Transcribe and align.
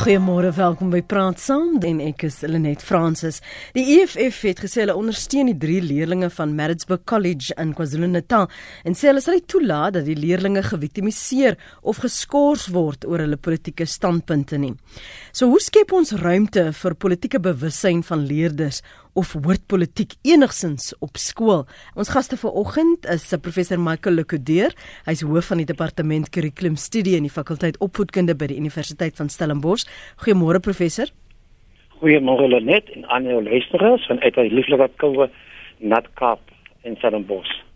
Goeiemôre, 0.00 0.48
welkom 0.56 0.88
by 0.88 1.02
Praat 1.04 1.42
Saam. 1.44 1.74
En 1.84 1.98
ek 2.00 2.22
is 2.24 2.38
Lenet 2.48 2.80
Fransis. 2.80 3.42
Die 3.76 3.82
EFF 3.98 4.38
het 4.48 4.62
gesê 4.64 4.80
hulle 4.80 4.94
ondersteun 4.96 5.50
die 5.50 5.58
drie 5.60 5.82
leerdlinge 5.84 6.30
van 6.32 6.54
Maritzburg 6.56 7.02
College 7.10 7.52
in 7.60 7.74
KwaZulu-Natal 7.76 8.46
en 8.88 8.96
sê 8.96 9.10
hulle 9.10 9.20
sal 9.20 9.36
nie 9.36 9.44
toelaat 9.44 9.98
dat 9.98 10.08
die 10.08 10.16
leerdlinge 10.16 10.62
geviktimiseer 10.70 11.58
of 11.84 12.00
geskort 12.00 12.70
word 12.72 13.04
oor 13.04 13.26
hulle 13.26 13.36
politieke 13.36 13.84
standpunte 13.84 14.56
nie. 14.62 14.72
So 15.36 15.52
hoe 15.52 15.60
skep 15.60 15.92
ons 15.92 16.14
ruimte 16.16 16.70
vir 16.80 16.96
politieke 16.96 17.42
bewussyn 17.50 18.00
van 18.08 18.24
leerders 18.24 18.80
of 19.14 19.32
hoort 19.32 19.62
politiek 19.70 20.16
enigsins 20.26 20.92
op 21.00 21.16
skool. 21.20 21.64
Ons 21.94 22.12
gaste 22.14 22.36
vanoggend 22.40 23.06
is 23.10 23.28
se 23.28 23.38
professor 23.38 23.80
Michael 23.80 24.20
Lekodeer. 24.20 24.74
Hy's 25.06 25.24
hoof 25.26 25.52
van 25.52 25.62
die 25.62 25.68
departement 25.68 26.30
kurrikulumstudie 26.34 27.16
in 27.18 27.28
die 27.28 27.32
fakulteit 27.32 27.78
opvoedkunde 27.80 28.36
by 28.36 28.50
die 28.50 28.58
Universiteit 28.60 29.16
van 29.20 29.32
Stellenbosch. 29.32 29.86
Goeiemôre 30.24 30.60
professor. 30.60 31.10
Goeiemôre 32.00 32.48
Lenet 32.48 32.90
en 32.96 33.08
aan 33.08 33.26
jou 33.28 33.42
luisteraars 33.44 34.06
van 34.08 34.20
uit 34.20 34.38
die 34.38 34.54
lieflike 34.54 34.92
koue 35.02 35.30
Natkap 35.80 36.40
in 36.84 36.96
Stellenbosch 36.96 37.69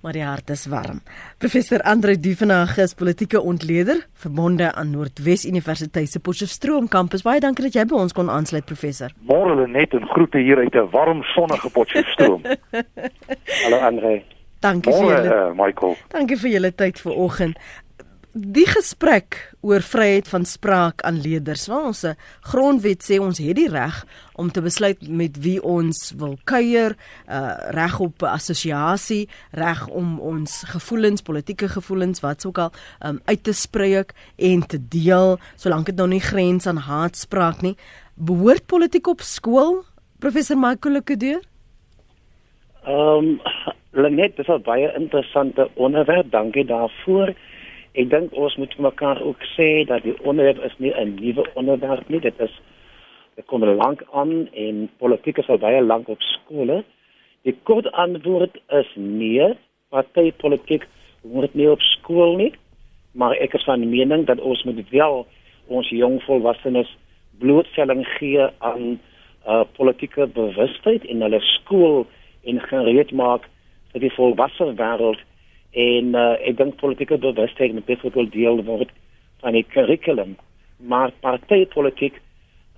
maar 0.00 0.16
die 0.16 0.24
hart 0.24 0.50
is 0.50 0.66
warm. 0.66 1.00
Professor 1.38 1.82
Andre 1.82 2.16
Duvenage 2.20 2.82
is 2.82 2.94
politieke 2.94 3.40
ontleder 3.40 4.06
verbonde 4.14 4.72
aan 4.72 4.90
Noordwes 4.90 5.44
Universiteit 5.44 6.10
se 6.10 6.20
Potchefstroom 6.20 6.88
kampus. 6.88 7.22
Baie 7.22 7.40
dankie 7.40 7.64
dat 7.68 7.78
jy 7.78 7.84
by 7.84 8.00
ons 8.00 8.16
kon 8.16 8.30
aansluit 8.30 8.64
professor. 8.64 9.12
Môre 9.28 9.66
net 9.68 9.94
en 9.94 10.06
groete 10.14 10.38
hier 10.38 10.58
uit 10.58 10.74
'n 10.74 10.90
warm 10.90 11.22
sonnige 11.22 11.70
Potchefstroom. 11.70 12.42
Hallo 13.64 13.76
Andre. 13.76 14.22
Dankie 14.60 14.92
vir 14.92 15.04
julle. 15.04 15.34
Uh, 15.34 15.52
Michael. 15.56 15.96
Dankie 16.08 16.36
vir 16.36 16.50
julle 16.50 16.74
tyd 16.74 17.00
vanoggend 17.00 17.56
die 18.32 18.66
gesprek 18.68 19.36
oor 19.66 19.82
vryheid 19.82 20.28
van 20.30 20.44
spraak 20.46 21.02
aan 21.02 21.18
leerders. 21.20 21.66
Want 21.70 21.90
ons 21.90 22.04
grondwet 22.52 23.02
sê 23.02 23.18
ons 23.20 23.40
het 23.42 23.56
die 23.58 23.68
reg 23.68 24.04
om 24.38 24.50
te 24.50 24.62
besluit 24.62 25.02
met 25.08 25.36
wie 25.42 25.58
ons 25.62 26.12
wil 26.18 26.36
kuier, 26.48 26.96
uh 27.28 27.56
reg 27.74 27.98
op 28.00 28.22
assosiasie, 28.22 29.28
reg 29.52 29.82
om 29.88 30.18
ons 30.20 30.62
gevoelens, 30.70 31.22
politieke 31.22 31.68
gevoelens 31.68 32.22
wat 32.24 32.42
sou 32.42 32.52
al 32.54 32.70
um, 33.04 33.20
uit 33.26 33.42
te 33.44 33.52
spreek 33.52 34.14
en 34.38 34.62
te 34.62 34.78
deel, 34.78 35.38
solank 35.56 35.90
dit 35.90 35.96
nou 35.96 36.08
nie 36.08 36.22
grens 36.22 36.66
aan 36.66 36.80
haatspraak 36.86 37.62
nie. 37.62 37.76
Behoort 38.14 38.66
politiek 38.66 39.06
op 39.08 39.20
skool, 39.20 39.82
professor 40.20 40.58
Michael 40.58 41.00
Lekedeur? 41.00 41.42
Ehm 42.86 43.34
um, 43.34 43.40
Lenet, 43.92 44.36
dit 44.36 44.48
is 44.48 44.54
'n 44.54 44.62
baie 44.62 44.92
interessante 44.94 45.68
onderwerp. 45.74 46.30
Dankie 46.30 46.64
daarvoor. 46.64 47.34
Ek 47.98 48.06
dink 48.10 48.34
ons 48.38 48.54
moet 48.56 48.74
mekaar 48.78 49.18
ook 49.26 49.42
sê 49.56 49.84
dat 49.86 50.04
die 50.06 50.14
onderwerp 50.22 50.62
is 50.64 50.76
nie 50.78 50.92
'n 50.94 51.14
nuwe 51.14 51.44
onderwerp 51.54 52.08
nie. 52.08 52.20
Dit 52.20 52.40
is 52.40 52.54
dit 53.34 53.46
kom 53.46 53.64
lank 53.64 54.02
aan 54.12 54.48
en 54.52 54.90
politiek 54.98 55.38
is 55.38 55.48
al 55.48 55.58
baie 55.58 55.82
lank 55.82 56.08
op 56.08 56.20
skole. 56.20 56.84
Die 57.42 57.56
kort 57.62 57.92
antwoord 57.92 58.58
is 58.68 58.86
nee, 58.94 59.54
partytetiek 59.88 60.86
word 61.22 61.54
nie 61.54 61.70
op 61.70 61.80
skool 61.80 62.36
nie. 62.36 62.52
Maar 63.12 63.32
ek 63.32 63.54
is 63.54 63.64
van 63.64 63.88
mening 63.90 64.26
dat 64.26 64.40
ons 64.40 64.62
moet 64.64 64.90
wel 64.90 65.26
ons 65.66 65.88
jong 65.88 66.22
volwassenes 66.22 66.96
blootstelling 67.38 68.06
gee 68.18 68.46
aan 68.58 69.00
uh 69.46 69.64
politieke 69.76 70.26
bewustheid 70.26 71.04
in 71.04 71.22
hulle 71.22 71.40
skool 71.40 72.06
en 72.44 72.60
gereed 72.60 73.12
maak 73.12 73.48
vir 73.92 74.00
die 74.00 74.14
volwasse 74.14 74.74
wêreld 74.76 75.20
en 75.72 76.14
uh, 76.14 76.36
ek 76.48 76.56
dink 76.58 76.80
politieke 76.80 77.18
bewustheid 77.18 77.72
moet 77.72 77.86
byvoorbeeld 77.86 78.32
deel 78.32 78.64
word 78.64 78.90
van 79.40 79.54
die 79.58 79.66
kurrikulum 79.74 80.36
maar 80.80 81.12
partytetiek 81.20 82.16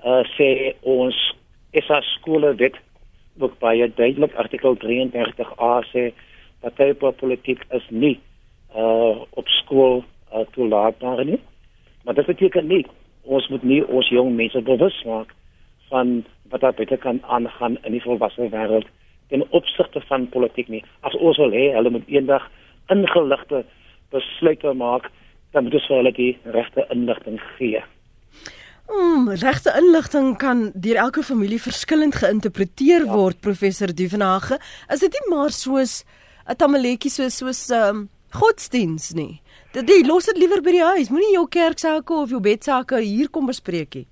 uh, 0.04 0.22
sê 0.36 0.74
ons 0.82 1.16
is 1.72 1.88
as 1.90 2.08
skole 2.18 2.54
dit 2.56 2.76
ook 3.40 3.58
baie 3.58 3.88
duidelik 3.96 4.34
artikel 4.34 4.76
33a 4.82 5.72
sê 5.92 6.10
partytetiek 6.60 7.64
is 7.78 7.86
nie 7.90 8.18
uh, 8.76 9.22
op 9.30 9.48
skool 9.48 10.02
uh, 10.32 10.44
toelaatbaar 10.54 11.24
nie. 11.24 11.40
Maar 12.04 12.14
dit 12.14 12.26
beteken 12.26 12.66
nie 12.66 12.84
ons 13.22 13.46
moet 13.48 13.62
nie 13.62 13.82
ons 13.86 14.08
jong 14.10 14.34
mense 14.34 14.60
bewus 14.66 14.96
maak 15.06 15.30
van 15.90 16.24
wat 16.50 16.60
daar 16.60 16.74
beter 16.74 16.98
kan 16.98 17.20
aangaan 17.22 17.78
in 17.86 17.94
die 17.94 18.02
volwasse 18.02 18.48
wêreld 18.50 18.88
ten 19.30 19.44
opsigte 19.50 20.02
van 20.08 20.26
politiek 20.28 20.68
nie. 20.68 20.82
As 21.00 21.14
ons 21.14 21.38
wil 21.38 21.54
hê 21.54 21.70
hulle 21.76 21.92
moet 21.94 22.08
eendag 22.10 22.48
ingeligte 22.88 23.64
besluite 24.10 24.72
maak, 24.74 25.10
dan 25.52 25.64
moet 25.64 25.74
ons 25.74 25.86
vir 25.88 25.96
hulle 25.96 26.12
die 26.16 26.32
regte 26.44 26.86
inligting 26.90 27.40
gee. 27.56 27.82
Mm, 28.92 29.28
regte 29.40 29.72
inligting 29.78 30.36
kan 30.36 30.70
deur 30.74 30.98
elke 31.04 31.22
familie 31.22 31.60
verskillend 31.60 32.18
geïnterpreteer 32.18 33.06
ja. 33.06 33.12
word, 33.12 33.40
professor 33.40 33.94
Duvenage. 33.94 34.58
Is 34.92 35.00
dit 35.00 35.12
nie 35.12 35.28
maar 35.30 35.50
soos 35.50 36.04
'n 36.48 36.56
tamaletjie 36.56 37.10
soos 37.10 37.36
soos 37.36 37.70
um, 37.70 38.08
godsdiens 38.30 39.12
nie? 39.14 39.40
Dit 39.72 39.88
los 40.06 40.24
dit 40.24 40.36
liewer 40.36 40.60
by 40.60 40.70
die 40.70 40.84
huis. 40.84 41.08
Moenie 41.08 41.32
jou 41.32 41.46
kerksake 41.48 42.12
of 42.12 42.30
jou 42.30 42.40
bedsake 42.40 43.00
hier 43.00 43.30
kom 43.30 43.46
bespreek 43.46 43.94
nie. 43.94 44.06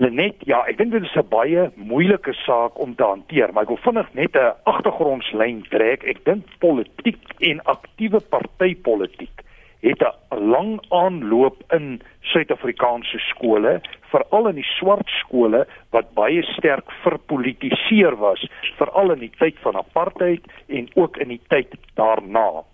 Net 0.00 0.40
ja, 0.48 0.62
ek 0.64 0.78
dink 0.78 0.94
dit 0.94 1.04
is 1.04 1.16
'n 1.16 1.28
baie 1.28 1.70
moeilike 1.76 2.32
saak 2.32 2.78
om 2.80 2.94
te 2.96 3.04
hanteer, 3.04 3.52
maar 3.52 3.68
ek 3.68 3.68
wil 3.68 3.84
vinnig 3.84 4.14
net 4.14 4.34
'n 4.34 4.54
agtergrondslyn 4.64 5.62
trek. 5.68 6.04
Ek 6.04 6.24
dink 6.24 6.44
politiek 6.58 7.20
en 7.40 7.60
aktiewe 7.64 8.20
partytetiek 8.20 9.44
het 9.82 10.00
'n 10.00 10.48
lang 10.48 10.80
aanloop 10.88 11.56
in 11.68 12.00
Suid-Afrikaanse 12.20 13.18
skole, 13.18 13.80
veral 14.10 14.48
in 14.48 14.54
die 14.54 14.70
swart 14.78 15.08
skole 15.08 15.66
wat 15.90 16.14
baie 16.14 16.42
sterk 16.42 16.90
verpolitiseer 17.02 18.16
was, 18.16 18.48
veral 18.78 19.12
in 19.12 19.18
die 19.18 19.32
tyd 19.38 19.58
van 19.58 19.76
apartheid 19.76 20.40
en 20.68 20.88
ook 20.94 21.16
in 21.16 21.28
die 21.28 21.42
tyd 21.48 21.74
daarna. 21.94 22.64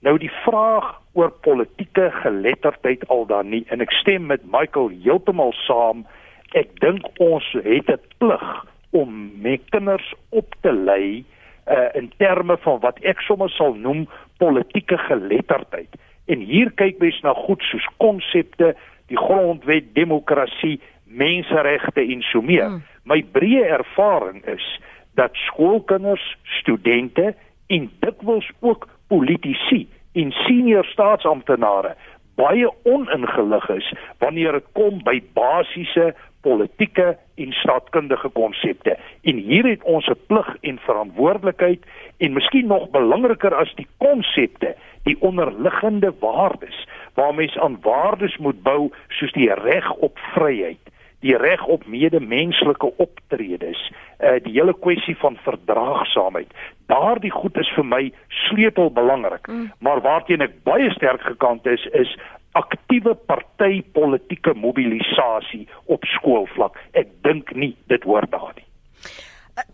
Nou 0.00 0.18
die 0.18 0.32
vraag 0.44 1.00
oor 1.12 1.30
politieke 1.30 2.10
geletterdheid 2.10 3.08
al 3.08 3.26
dan 3.26 3.48
nie 3.48 3.64
en 3.68 3.80
ek 3.80 3.90
stem 3.90 4.26
met 4.26 4.44
Michael 4.44 4.88
heeltemal 5.02 5.52
saam 5.52 6.06
ek 6.56 6.72
dink 6.80 7.04
ons 7.20 7.46
het 7.52 7.90
'n 7.92 8.00
plig 8.18 8.46
om 8.90 9.30
met 9.42 9.60
kinders 9.70 10.14
op 10.30 10.54
te 10.60 10.72
lei 10.72 11.24
uh, 11.68 11.88
in 11.92 12.12
terme 12.16 12.56
van 12.56 12.80
wat 12.80 12.98
ek 13.02 13.20
sommer 13.20 13.50
sal 13.50 13.74
noem 13.74 14.06
politieke 14.38 14.98
geletterdheid. 14.98 15.96
En 16.26 16.38
hier 16.38 16.70
kyk 16.74 16.98
mens 16.98 17.20
na 17.22 17.32
goed 17.32 17.62
soos 17.62 17.86
konsepte, 17.96 18.74
die 19.06 19.18
grondwet, 19.18 19.94
demokrasie, 19.94 20.80
menseregte 21.04 22.00
en 22.00 22.22
so 22.22 22.42
meer. 22.42 22.66
Hmm. 22.66 22.82
My 23.02 23.22
breë 23.32 23.68
ervaring 23.78 24.42
is 24.46 24.80
dat 25.14 25.34
skoolkinders, 25.34 26.36
studente 26.42 27.34
en 27.66 27.90
dikwels 28.00 28.50
ook 28.60 28.88
politici 29.08 29.86
en 30.12 30.32
senior 30.32 30.84
staatsamptenare 30.84 31.94
baie 32.36 32.68
oningelig 32.84 33.68
is 33.68 33.92
wanneer 34.18 34.58
dit 34.58 34.66
kom 34.76 35.00
by 35.04 35.20
basiese 35.36 36.12
politieke 36.46 37.16
en 37.34 37.52
staatkundige 37.52 38.28
konsepte. 38.28 38.96
En 39.22 39.36
hier 39.36 39.66
het 39.68 39.82
ons 39.82 40.06
'n 40.06 40.20
plig 40.26 40.48
en 40.60 40.78
verantwoordelikheid 40.78 41.82
en 42.16 42.32
miskien 42.32 42.66
nog 42.66 42.90
belangriker 42.90 43.54
as 43.54 43.74
die 43.74 43.88
konsepte, 43.96 44.76
die 45.02 45.16
onderliggende 45.20 46.12
waardes 46.20 46.88
waarmee 47.14 47.46
ons 47.46 47.58
aan 47.58 47.78
waardes 47.80 48.36
moet 48.36 48.62
bou 48.62 48.90
soos 49.08 49.32
die 49.32 49.54
reg 49.54 49.92
op 49.92 50.18
vryheid 50.34 50.86
die 51.26 51.36
reg 51.36 51.64
op 51.66 51.86
medemenslike 51.86 52.92
optredes, 52.96 53.80
uh 54.20 54.36
die 54.44 54.52
hele 54.52 54.74
kwessie 54.80 55.16
van 55.16 55.38
verdraagsaamheid. 55.42 56.52
Daardie 56.86 57.32
goed 57.34 57.56
is 57.58 57.70
vir 57.74 57.84
my 57.84 58.02
sleutelbelangrik. 58.46 59.48
Mm. 59.48 59.70
Maar 59.78 60.00
waarteen 60.04 60.44
ek 60.46 60.62
baie 60.68 60.90
sterk 60.94 61.24
gekant 61.26 61.66
is 61.66 61.86
is 61.92 62.12
aktiewe 62.56 63.14
partytetiese 63.28 64.54
mobilisasie 64.56 65.66
op 65.92 66.04
skoolvlak. 66.16 66.78
Ek 66.92 67.10
dink 67.26 67.52
nie 67.54 67.74
dit 67.92 68.06
hoort 68.08 68.30
daar 68.32 68.54
nie. 68.56 68.64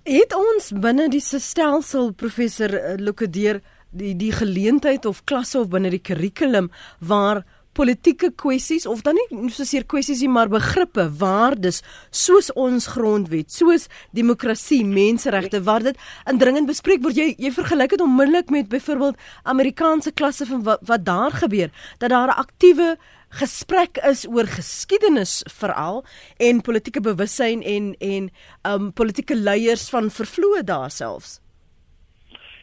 Het 0.06 0.34
ons 0.34 0.70
binne 0.78 1.08
die 1.10 1.22
stelsel 1.22 2.12
professor 2.14 2.74
eh, 2.74 2.94
Lukadeer 2.98 3.60
die 3.90 4.14
die 4.16 4.32
geleentheid 4.32 5.06
of 5.06 5.24
klasse 5.28 5.58
of 5.60 5.68
binne 5.72 5.90
die 5.92 6.02
kurrikulum 6.02 6.70
waar 6.98 7.42
politieke 7.72 8.30
kwessies 8.36 8.86
of 8.86 9.02
dan 9.06 9.16
nie 9.16 9.50
soseer 9.54 9.86
kwessies 9.88 10.20
nie 10.20 10.30
maar 10.32 10.50
begrippe 10.52 11.06
waardes 11.20 11.80
soos 12.10 12.50
ons 12.58 12.90
grondwet 12.94 13.52
soos 13.52 13.88
demokrasie 14.12 14.82
menseregte 14.84 15.62
waar 15.64 15.82
dit 15.82 15.98
indringend 16.30 16.68
bespreek 16.68 17.02
word. 17.02 17.16
Jy 17.16 17.34
jy 17.38 17.52
vergelyk 17.54 17.96
dit 17.96 18.04
onmiddellik 18.04 18.50
met 18.50 18.68
byvoorbeeld 18.68 19.16
Amerikaanse 19.44 20.12
klasse 20.12 20.46
van 20.46 20.62
wat, 20.68 20.84
wat 20.86 21.04
daar 21.04 21.32
gebeur 21.32 21.70
dat 21.98 22.10
daar 22.10 22.28
'n 22.28 22.40
aktiewe 22.44 22.96
gesprek 23.32 23.96
is 24.04 24.26
oor 24.28 24.44
geskiedenis 24.44 25.42
veral 25.48 26.04
en 26.36 26.60
politieke 26.60 27.00
bewussyn 27.00 27.62
en 27.62 27.94
en 28.00 28.28
um 28.68 28.92
politieke 28.92 29.36
leiers 29.36 29.88
van 29.90 30.10
vervloë 30.10 30.64
daar 30.64 30.90
selfs. 30.90 31.40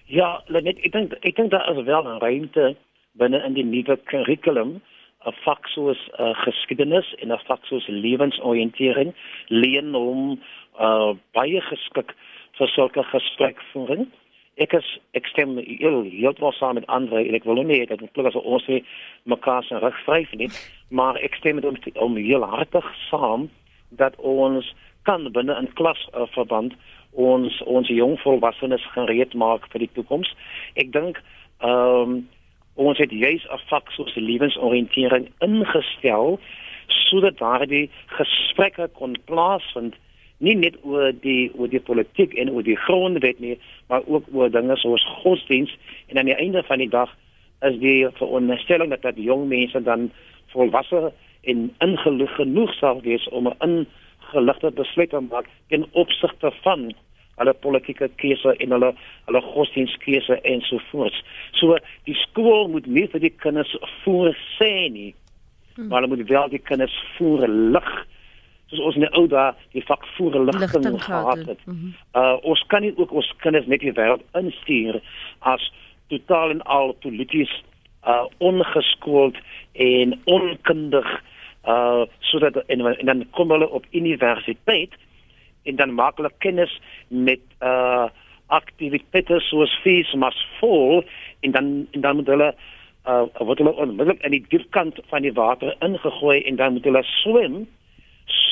Ja, 0.05 0.43
net 0.49 0.77
ek 0.85 0.91
dink 0.91 1.13
ek 1.21 1.35
dink 1.35 1.51
daar 1.51 1.69
is 1.73 1.85
wel 1.85 2.03
'n 2.05 2.21
ruimte 2.21 2.75
binne 3.13 3.41
in 3.45 3.53
die 3.53 3.65
nuwe 3.65 3.97
kurrikulum 4.09 4.81
'n 5.25 5.35
vak 5.43 5.67
soos 5.67 5.99
uh, 6.19 6.33
geskiedenis 6.45 7.13
en 7.19 7.31
'n 7.31 7.45
vak 7.47 7.65
soos 7.65 7.87
lewensoriëntering 7.87 9.13
leen 9.47 9.93
hom 9.93 10.39
uh, 10.79 11.11
baie 11.33 11.61
geskik 11.61 12.15
vir 12.57 12.67
sulke 12.67 13.03
gesprekvoering. 13.03 14.07
Ek 14.57 14.73
is 14.73 14.87
ek 15.13 15.25
stem 15.27 15.57
heel 15.57 16.03
heeltemal 16.03 16.51
saam 16.51 16.75
met 16.75 16.87
Andre 16.87 17.23
en 17.27 17.35
ek 17.35 17.43
wil 17.43 17.63
nie 17.63 17.85
dat 17.85 17.99
dit 17.99 18.11
klink 18.11 18.27
asof 18.27 18.43
ons 18.43 18.67
nie 18.67 18.83
mekaar 19.23 19.63
se 19.63 19.79
reg 19.79 19.95
vryf 20.03 20.31
nie, 20.33 20.49
maar 20.89 21.15
ek 21.15 21.35
stem 21.35 21.55
met 21.55 21.63
hom 21.63 21.77
om 21.95 22.15
heel 22.15 22.43
hartig 22.43 22.85
saam 23.09 23.49
dat 23.89 24.15
ons 24.17 24.75
kan 25.03 25.31
binne 25.31 25.55
'n 25.55 25.73
klasverband 25.73 26.73
uh, 26.73 26.79
ons 27.11 27.61
ons 27.65 27.87
jong 27.87 28.17
volwassenes 28.21 28.83
gereed 28.93 29.33
maak 29.33 29.65
vir 29.71 29.85
die 29.85 29.93
toekoms. 29.93 30.33
Ek 30.75 30.91
dink 30.93 31.21
ehm 31.59 32.19
um, 32.19 32.27
ons 32.79 32.97
het 32.97 33.11
juis 33.11 33.43
'n 33.45 33.61
vak 33.71 33.91
soos 33.91 34.15
lewensoriëntering 34.15 35.27
ingestel 35.39 36.39
sodat 36.87 37.37
daardie 37.37 37.89
gesprekke 38.17 38.87
kon 38.93 39.17
plaasvind 39.25 39.95
nie 40.39 40.55
net 40.55 40.77
oor 40.87 41.11
die 41.21 41.51
oor 41.55 41.67
die 41.67 41.83
politiek 41.83 42.33
en 42.39 42.51
oor 42.55 42.63
die 42.63 42.77
grondwet 42.87 43.39
nie, 43.39 43.57
maar 43.87 44.05
ook 44.07 44.27
oor 44.33 44.51
dinge 44.51 44.77
soos 44.79 45.05
godsdiens 45.21 45.75
en 46.07 46.17
aan 46.17 46.31
die 46.31 46.39
einde 46.39 46.63
van 46.63 46.77
die 46.77 46.89
dag 46.89 47.11
is 47.67 47.75
die 47.79 48.07
veronderstelling 48.21 48.89
dat 48.89 49.01
dat 49.01 49.19
jong 49.19 49.47
mense 49.47 49.81
dan 49.83 50.11
volwasse 50.53 51.11
en 51.43 51.69
ingelig 51.79 52.31
genoeg 52.35 52.73
sal 52.79 53.01
wees 53.01 53.27
om 53.29 53.47
'n 53.47 53.59
ingeligte 53.67 54.71
besluit 54.71 55.09
te 55.09 55.19
maak 55.19 55.47
in 55.67 55.85
opsigte 55.91 56.51
van 56.61 56.93
hulle 57.39 57.55
politieke 57.63 58.09
keuse 58.21 58.53
en 58.59 58.75
hulle 58.75 58.91
hulle 59.29 59.41
godsdienstkeuse 59.53 60.39
en 60.51 60.61
so 60.67 60.81
voort. 60.91 61.15
So 61.59 61.77
die 62.09 62.17
skool 62.25 62.69
moet 62.73 62.87
nie 62.87 63.07
vir 63.11 63.23
die 63.23 63.35
kinders 63.43 63.71
voorsê 64.03 64.73
nie. 64.93 65.11
Hmm. 65.75 65.87
Maar 65.87 66.01
hulle 66.01 66.15
moet 66.15 66.29
wel 66.29 66.55
die 66.55 66.63
kinders 66.71 66.95
voorlig 67.17 67.91
soos 68.69 68.83
ons 68.85 68.99
in 68.99 69.05
die 69.07 69.13
ou 69.17 69.25
dae 69.29 69.53
die 69.73 69.83
vak 69.85 70.03
voorligting 70.17 70.99
gehad 71.01 71.45
het. 71.47 71.61
Mm 71.65 71.73
-hmm. 71.73 71.93
Uh 72.13 72.37
ons 72.51 72.63
kan 72.67 72.81
nie 72.81 72.93
ook 72.97 73.11
ons 73.11 73.33
kinders 73.37 73.65
net 73.65 73.79
die 73.79 73.93
wêreld 73.93 74.23
instuur 74.33 75.01
as 75.39 75.71
totaal 76.07 76.49
en 76.49 76.61
al 76.61 76.93
polities 76.93 77.53
uh 78.05 78.25
ongeskoold 78.37 79.37
en 79.73 80.19
onkundig 80.23 81.09
uh 81.65 82.03
sodat 82.19 82.55
en, 82.67 82.85
en 82.85 83.05
dan 83.05 83.25
kom 83.31 83.51
hulle 83.51 83.69
op 83.69 83.85
universiteit 83.91 84.93
en 85.69 85.77
dan 85.79 85.93
maak 85.93 86.17
hulle 86.17 86.31
kennis 86.45 86.73
met 87.07 87.45
uh 87.61 88.09
aktiwiteite 88.49 89.37
soos 89.45 89.73
fees 89.83 90.09
mas 90.17 90.37
vol 90.57 91.03
en 91.45 91.51
dan 91.53 91.67
en 91.93 92.01
dan 92.01 92.15
moet 92.17 92.31
hulle 92.33 92.47
uh 93.05 93.25
wat 93.49 93.61
hulle 93.61 93.75
onmiddellik 93.83 94.23
in 94.25 94.33
die 94.33 94.45
diepkant 94.53 95.01
van 95.11 95.21
die 95.21 95.33
water 95.33 95.75
ingegooi 95.85 96.39
en 96.41 96.57
dan 96.61 96.73
moet 96.73 96.89
hulle 96.89 97.03
swem 97.21 97.67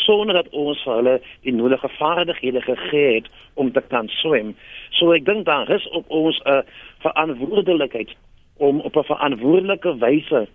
sonder 0.08 0.38
dat 0.38 0.50
ons 0.50 0.82
vir 0.86 1.00
hulle 1.00 1.16
die 1.46 1.54
nodige 1.54 1.90
vaardighede 1.98 2.62
gegee 2.62 3.16
het 3.16 3.28
om 3.54 3.72
te 3.72 3.84
kan 3.92 4.08
swem. 4.22 4.54
So 4.98 5.12
ek 5.16 5.26
dink 5.26 5.46
daar 5.50 5.70
is 5.74 5.88
op 6.00 6.06
ons 6.08 6.40
'n 6.46 6.50
uh, 6.50 6.62
verantwoordelikheid 7.06 8.16
om 8.58 8.80
op 8.80 8.96
'n 8.96 9.10
verantwoordelike 9.14 9.98
wyse 9.98 10.48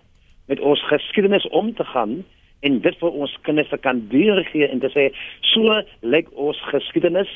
met 0.47 0.59
ons 0.59 0.87
geskiedenis 0.87 1.47
om 1.47 1.73
te 1.75 1.83
gaan 1.83 2.23
en 2.63 2.79
dit 2.83 2.99
vir 3.01 3.19
ons 3.23 3.35
kinders 3.47 3.73
kan 3.83 4.01
deurgee 4.11 4.67
en 4.67 4.81
te 4.83 4.91
sê 4.93 5.09
so 5.53 5.81
lyk 6.01 6.31
ons 6.39 6.59
geskiedenis. 6.71 7.29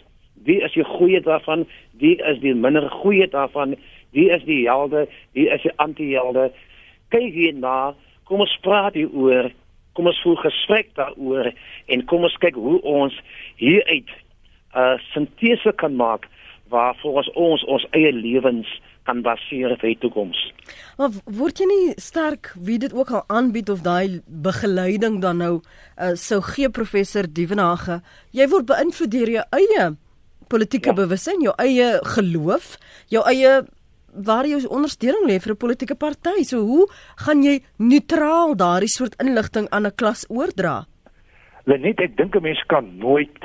Wie 0.47 0.62
is 0.63 0.74
die 0.77 0.85
goeie 0.88 1.21
daarvan? 1.21 1.65
Wie 2.00 2.15
is 2.31 2.39
die 2.44 2.56
minder 2.56 2.89
goeie 3.01 3.27
daarvan? 3.27 3.75
Wie 4.15 4.29
is 4.31 4.44
die 4.47 4.63
helde? 4.69 5.07
Wie 5.35 5.50
is 5.51 5.63
die 5.65 5.74
antihelde? 5.83 6.51
Kyk 7.12 7.33
hier 7.33 7.56
na 7.56 7.95
kom 8.27 8.44
ons 8.44 8.57
praat 8.63 8.95
hier 9.00 9.12
oor 9.15 9.51
kom 9.97 10.09
ons 10.12 10.19
voer 10.21 10.38
gesprek 10.45 10.91
daaroor 11.00 11.50
en 11.89 12.06
kom 12.09 12.27
ons 12.27 12.39
kyk 12.44 12.57
hoe 12.59 12.77
ons 12.85 13.15
hier 13.57 13.81
uit 13.89 14.09
'n 14.12 14.80
uh, 14.80 14.97
sintese 15.13 15.71
kan 15.81 15.95
maak 15.95 16.27
waar 16.69 16.95
volgens 17.01 17.30
ons 17.33 17.63
ons 17.65 17.85
eie 17.91 18.12
lewens 18.13 18.68
kan 19.07 19.24
baseer 19.25 19.75
vir 19.80 19.94
die 19.94 20.00
toekoms. 20.04 20.39
Maar 21.00 21.15
word 21.39 21.62
jy 21.62 21.68
nie 21.69 21.94
sterk 22.01 22.51
wie 22.68 22.77
dit 22.81 22.94
ook 22.94 23.13
al 23.15 23.24
aanbied 23.31 23.71
of 23.74 23.86
daai 23.86 24.19
begeleiding 24.27 25.21
dan 25.24 25.39
nou 25.44 25.54
uh, 25.62 26.13
sou 26.19 26.42
gee 26.54 26.69
professor 26.69 27.27
Dievenage, 27.27 28.01
jy 28.36 28.50
word 28.51 28.68
beïnvloed 28.68 29.13
deur 29.13 29.33
jou 29.38 29.45
eie 29.62 29.88
politieke 30.51 30.94
ja. 30.94 31.00
bewussyn, 31.00 31.44
jou 31.44 31.56
eie 31.62 31.98
geloof, 32.15 32.75
jou 33.12 33.24
eie 33.27 33.62
waar 34.18 34.48
jy 34.50 34.63
ondersteuning 34.74 35.27
lê 35.30 35.38
vir 35.39 35.54
'n 35.54 35.62
politieke 35.63 35.95
party. 35.95 36.44
So 36.44 36.63
hoe 36.65 36.88
gaan 37.25 37.44
jy 37.44 37.62
neutraal 37.77 38.56
daardie 38.56 38.89
soort 38.89 39.15
inligting 39.21 39.68
aan 39.69 39.86
'n 39.86 39.95
klas 39.95 40.25
oordra? 40.30 40.86
Lenet, 41.65 42.00
ek 42.00 42.18
dink 42.18 42.36
'n 42.36 42.42
mens 42.42 42.63
kan 42.68 42.98
nooit 42.98 43.38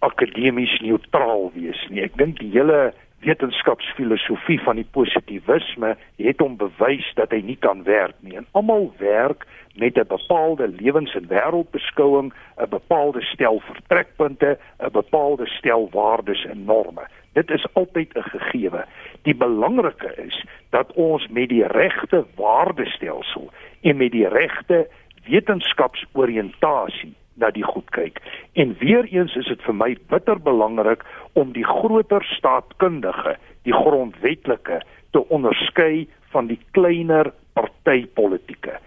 akademies 0.00 0.80
neutraal 0.80 1.50
wees 1.54 1.80
nie. 1.90 2.02
Ek 2.02 2.16
dink 2.16 2.38
die 2.38 2.50
hele 2.50 2.92
wetenskapsfilosofie 3.20 4.60
van 4.62 4.76
die 4.76 4.86
positivisme 4.90 5.96
het 6.16 6.40
hom 6.42 6.56
bewys 6.56 7.06
dat 7.18 7.32
hy 7.34 7.40
nie 7.44 7.58
kan 7.60 7.82
werk 7.86 8.14
nie. 8.20 8.36
En 8.38 8.46
almal 8.52 8.92
werk 8.98 9.46
met 9.74 9.98
'n 9.98 10.06
bepaalde 10.06 10.68
lewens- 10.68 11.14
en 11.14 11.26
wêreldbeskouing, 11.28 12.32
'n 12.56 12.68
bepaalde 12.68 13.22
stel 13.22 13.60
vertrekpunte, 13.60 14.58
'n 14.78 14.92
bepaalde 14.92 15.46
stel 15.46 15.88
waardes 15.90 16.44
en 16.44 16.64
norme. 16.64 17.06
Dit 17.32 17.50
is 17.50 17.66
altyd 17.72 18.14
'n 18.14 18.22
gegewe. 18.22 18.84
Die 19.22 19.36
belangrike 19.36 20.14
is 20.14 20.44
dat 20.70 20.92
ons 20.92 21.28
met 21.28 21.48
die 21.48 21.66
regte 21.66 22.26
waardestelsel 22.36 23.50
en 23.80 23.96
met 23.96 24.12
die 24.12 24.28
regte 24.28 24.88
wetenskapsoriëntasie 25.24 27.14
na 27.38 27.50
die 27.54 27.64
goed 27.66 27.88
kyk. 27.96 28.20
En 28.52 28.76
weer 28.78 29.04
eens 29.04 29.34
is 29.36 29.48
dit 29.50 29.62
vir 29.66 29.74
my 29.74 29.94
bitter 30.10 30.40
belangrik 30.42 31.04
om 31.38 31.52
die 31.56 31.66
groter 31.66 32.24
staatkundige, 32.36 33.36
die 33.68 33.74
grondwetlike 33.74 34.80
te 35.16 35.24
onderskei 35.28 36.08
van 36.32 36.50
die 36.50 36.60
kleiner 36.76 37.32
partytetiese. 37.58 38.78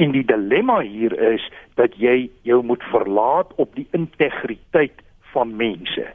En 0.00 0.14
die 0.16 0.24
dilemma 0.24 0.80
hier 0.80 1.12
is 1.32 1.44
dat 1.76 1.96
jy 2.00 2.30
jou 2.48 2.62
moet 2.64 2.82
verlaat 2.92 3.52
op 3.60 3.74
die 3.76 3.86
integriteit 3.96 5.02
van 5.34 5.56
mense. 5.56 6.06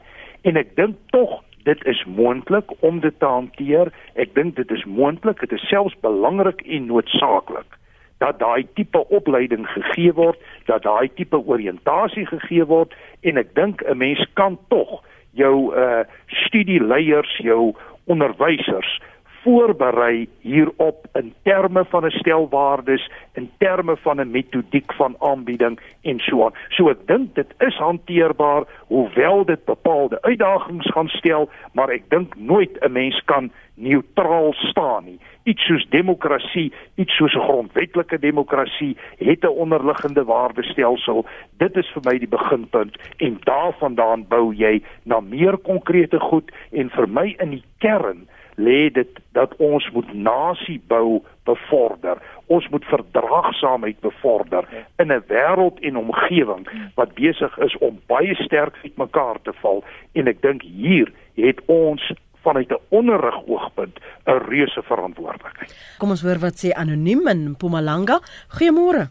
En 0.42 0.58
ek 0.58 0.74
dink 0.76 0.98
tog 1.14 1.40
dit 1.66 1.80
is 1.90 2.04
moontlik 2.06 2.70
om 2.86 3.00
dit 3.02 3.14
te 3.18 3.26
hanteer. 3.26 3.90
Ek 4.14 4.34
dink 4.34 4.54
dit 4.56 4.70
is 4.70 4.84
moontlik, 4.86 5.40
dit 5.42 5.52
is 5.56 5.68
selfs 5.70 5.96
belangrik 6.02 6.62
en 6.62 6.86
noodsaaklik 6.86 7.78
dat 8.18 8.38
daai 8.38 8.66
tipe 8.74 9.08
opleiding 9.08 9.66
gegee 9.66 10.12
word, 10.12 10.38
dat 10.66 10.82
daai 10.82 11.10
tipe 11.14 11.36
oriëntasie 11.36 12.26
gegee 12.26 12.64
word 12.64 12.94
en 13.20 13.36
ek 13.36 13.54
dink 13.54 13.82
'n 13.82 13.98
mens 13.98 14.26
kan 14.34 14.58
tog 14.68 15.02
jou 15.32 15.74
uh 15.76 16.04
studieleiers, 16.26 17.36
jou 17.38 17.74
onderwysers 18.06 19.00
voorberei 19.46 20.26
hierop 20.42 21.06
in 21.14 21.34
terme 21.42 21.84
van 21.84 22.04
'n 22.06 22.10
stel 22.10 22.48
waardes, 22.48 23.10
in 23.34 23.50
terme 23.58 23.96
van 23.96 24.20
'n 24.20 24.30
metodiek 24.30 24.92
van 24.92 25.14
aanbieding 25.18 25.80
en 26.02 26.18
so 26.18 26.44
aan. 26.44 26.54
So 26.68 26.88
ek 26.90 27.06
dink 27.06 27.34
dit 27.34 27.54
is 27.58 27.76
hanteerbaar 27.76 28.62
hoewel 28.86 29.44
dit 29.44 29.64
bepaalde 29.64 30.22
uitdagings 30.22 30.90
gaan 30.90 31.08
stel, 31.08 31.48
maar 31.72 31.88
ek 31.88 32.10
dink 32.10 32.34
nooit 32.36 32.74
'n 32.80 32.92
mens 32.92 33.22
kan 33.24 33.52
neutraal 33.76 34.52
staan 34.52 35.04
nie. 35.04 35.18
Iets 35.42 35.66
soos 35.66 35.86
demokrasie, 35.90 36.72
iets 36.94 37.16
soos 37.16 37.34
'n 37.34 37.46
grondwetlike 37.48 38.18
demokrasie 38.18 38.96
het 39.18 39.44
'n 39.44 39.58
onderliggende 39.64 40.24
waardestelsel. 40.24 41.26
Dit 41.58 41.76
is 41.76 41.90
vir 41.94 42.02
my 42.04 42.18
die 42.18 42.28
beginpunt 42.28 42.96
en 43.16 43.38
daarvandaan 43.40 44.26
bou 44.28 44.54
jy 44.54 44.82
na 45.02 45.20
meer 45.20 45.56
konkrete 45.56 46.20
goed 46.20 46.50
en 46.72 46.90
vir 46.90 47.08
my 47.08 47.34
in 47.38 47.50
die 47.50 47.64
kern 47.78 48.28
lê 48.56 48.90
dit 48.92 49.18
dat 49.32 49.56
ons 49.56 49.90
moet 49.92 50.14
nasie 50.14 50.80
bou 50.88 51.22
bevorder. 51.44 52.18
Ons 52.46 52.68
moet 52.68 52.84
verdraagsaamheid 52.84 54.00
bevorder 54.00 54.64
in 54.96 55.12
'n 55.12 55.24
wêreld 55.28 55.80
en 55.80 55.96
omgewing 55.96 56.68
wat 56.94 57.14
besig 57.14 57.58
is 57.58 57.78
om 57.78 58.00
baie 58.06 58.34
sterk 58.34 58.78
uitmekaar 58.82 59.38
te 59.42 59.52
val 59.52 59.84
en 60.12 60.26
ek 60.26 60.42
dink 60.42 60.62
hier 60.62 61.12
het 61.34 61.60
ons 61.66 62.12
vanuit 62.46 62.70
'n 62.70 62.82
onderrig 62.88 63.38
oogpunt 63.46 63.96
'n 64.26 64.40
reuse 64.50 64.82
verantwoordelikheid. 64.82 65.70
Kom 65.98 66.10
ons 66.10 66.22
hoor 66.22 66.38
wat 66.46 66.56
sê 66.62 66.68
anoniem 66.72 67.28
in 67.28 67.50
Mpumalanga. 67.54 68.20
Goeiemôre. 68.56 69.04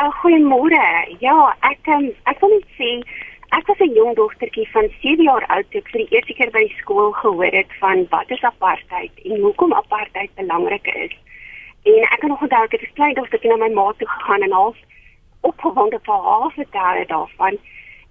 Uh, 0.00 0.10
goeiemôre. 0.20 0.86
Ja, 1.18 1.56
ek 1.60 1.86
um, 1.86 2.06
ek 2.24 2.40
wil 2.40 2.50
net 2.56 2.68
sê 2.78 2.90
Ek 3.58 3.66
was 3.66 3.80
'n 3.82 3.94
jong 3.98 4.14
dogtertjie 4.14 4.68
van 4.70 4.86
7 5.02 5.24
jaar 5.24 5.44
oud 5.54 5.66
toe 5.70 5.80
ek 5.80 5.88
vir 5.90 6.00
die 6.00 6.12
eerste 6.14 6.34
keer 6.34 6.50
by 6.50 6.60
die 6.66 6.76
skool 6.80 7.10
gehoor 7.12 7.52
het 7.60 7.72
van 7.80 8.06
wat 8.10 8.30
is 8.30 8.44
apartheid 8.46 9.10
en 9.24 9.40
hoekom 9.40 9.72
apartheid 9.72 10.30
belangrik 10.34 10.86
is. 10.86 11.14
En 11.82 11.98
ek 12.14 12.20
kan 12.20 12.28
nog 12.30 12.42
onthou 12.46 12.62
ek 12.64 12.72
het 12.72 12.82
'n 12.82 12.94
klein 12.94 13.14
dogtertjie 13.14 13.50
na 13.50 13.56
my 13.56 13.68
ma 13.74 13.92
toe 13.98 14.08
gegaan 14.08 14.42
en 14.42 14.52
half 14.52 14.76
opgewonde 15.40 15.98
vir 16.02 16.20
haar 16.28 16.50
vertel 16.50 17.06
daarvan. 17.06 17.58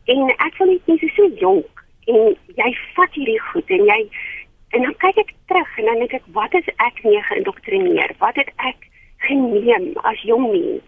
En 0.06 0.30
ek 0.30 0.54
voel 0.56 0.68
net 0.68 0.88
nie 0.88 1.12
so 1.16 1.26
jonk 1.46 1.79
en 2.13 2.36
jy 2.60 2.70
vat 2.98 3.18
hierdie 3.18 3.39
goed 3.51 3.74
en 3.78 3.86
jy 3.92 4.00
en 4.75 4.86
dan 4.86 4.96
kyk 5.01 5.18
ek 5.24 5.34
terug 5.51 5.78
en 5.82 5.89
dan 5.89 6.04
dink 6.04 6.13
ek 6.20 6.28
wat 6.38 6.54
is 6.60 6.68
ek 6.86 7.01
nie 7.04 7.22
geïndoktrineer? 7.30 8.13
Wat 8.22 8.38
het 8.38 8.51
ek 8.58 8.86
geneem 9.25 9.92
as 10.12 10.22
jong 10.28 10.46
mens? 10.51 10.86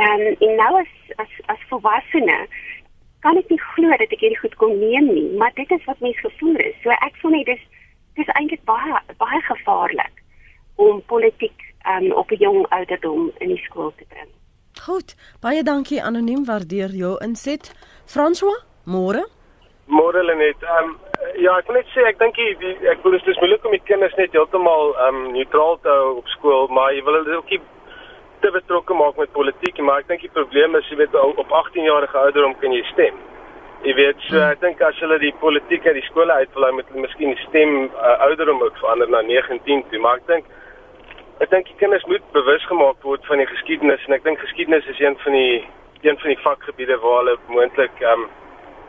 En 0.00 0.24
en 0.32 0.56
nou 0.60 0.72
as 0.80 0.94
as 1.22 1.34
as 1.52 1.68
volwassene 1.70 2.38
kan 3.24 3.38
ek 3.40 3.50
nie 3.52 3.60
glo 3.74 3.90
dat 4.00 4.12
ek 4.12 4.24
hierdie 4.24 4.40
goed 4.40 4.56
kon 4.60 4.74
neem 4.80 5.08
nie, 5.12 5.28
maar 5.40 5.52
dit 5.56 5.70
is 5.72 5.84
wat 5.88 6.00
mens 6.04 6.20
gevoel 6.20 6.56
is. 6.64 6.76
So 6.82 6.92
ek 6.92 7.16
voel 7.22 7.38
net 7.38 7.52
dis 7.52 7.64
dis 8.18 8.32
eintlik 8.38 8.64
baie 8.68 9.00
baie 9.20 9.40
gevaarlik 9.50 10.22
om 10.76 11.02
politiek 11.10 11.68
um, 11.88 12.12
op 12.12 12.30
'n 12.30 12.40
jong 12.40 12.66
ouderdom 12.68 13.30
in 13.38 13.48
die 13.48 13.62
skool 13.66 13.92
te 13.96 14.04
bring. 14.08 14.30
Goed, 14.82 15.14
baie 15.40 15.62
dankie 15.62 16.02
anoniem 16.02 16.44
waardeer 16.44 16.90
jou 16.90 17.16
inset. 17.24 17.72
François, 18.04 18.64
môre? 18.84 19.24
Môre 19.86 20.22
Lenet. 20.22 20.62
Ehm 20.62 20.84
um, 20.84 20.96
ja, 21.36 21.58
ek 21.58 21.68
wil 21.68 21.76
net 21.76 21.90
sê 21.92 22.04
ek 22.08 22.18
dink 22.20 22.38
die 22.40 22.72
ek 22.88 23.02
wil 23.04 23.12
dit 23.16 23.26
is 23.28 23.40
moeilik 23.42 23.64
om 23.68 23.74
die 23.76 23.84
kinders 23.88 24.16
net 24.16 24.32
heeltemal 24.32 24.94
ehm 24.94 25.20
um, 25.20 25.26
neutraal 25.36 25.76
te 25.82 25.92
hou 25.92 26.16
op 26.22 26.30
skool, 26.32 26.68
maar 26.72 26.94
jy 26.96 27.02
wil 27.04 27.18
hulle 27.20 27.36
ook 27.36 27.52
nie 27.52 27.60
te 28.40 28.52
betrokke 28.54 28.96
maak 28.96 29.20
met 29.20 29.32
politiek, 29.36 29.78
maar 29.84 30.00
ek 30.00 30.08
dink 30.08 30.24
die 30.24 30.32
probleem 30.32 30.76
is 30.80 30.88
jy 30.88 30.98
weet 31.02 31.14
op 31.20 31.52
18 31.60 31.84
jarige 31.88 32.18
ouderdom 32.22 32.56
kan 32.60 32.72
jy 32.76 32.82
stem. 32.92 33.20
Jy 33.84 33.94
weet, 34.00 34.20
so 34.28 34.40
ek 34.40 34.60
dink 34.64 34.80
as 34.80 35.00
hulle 35.04 35.18
die 35.20 35.34
politiek 35.40 35.86
uit 35.86 35.98
die 36.00 36.08
skole 36.08 36.32
uitvlei 36.32 36.72
met 36.72 36.88
hulle 36.88 37.04
miskien 37.04 37.34
die 37.34 37.44
stem 37.44 37.74
uh, 37.92 38.16
ouderdom 38.28 38.64
ook 38.64 38.80
verander 38.80 39.12
na 39.12 39.20
19 39.28 39.84
toe, 39.90 40.00
maar 40.00 40.20
ek 40.22 40.28
dink 40.32 40.52
ek 41.44 41.50
dink 41.50 41.68
die 41.68 41.80
kinders 41.80 42.04
moet 42.08 42.24
bewus 42.32 42.64
gemaak 42.70 43.04
word 43.04 43.24
van 43.28 43.42
die 43.42 43.50
geskiedenis 43.52 44.04
en 44.08 44.16
ek 44.16 44.24
dink 44.24 44.40
geskiedenis 44.40 44.86
is 44.92 45.00
een 45.02 45.16
van 45.24 45.36
die 45.36 45.64
een 46.04 46.20
van 46.20 46.30
die 46.30 46.40
vakgebiede 46.44 46.96
waar 47.02 47.20
hulle 47.22 47.36
moontlik 47.52 48.00
ehm 48.04 48.24
um, 48.24 48.30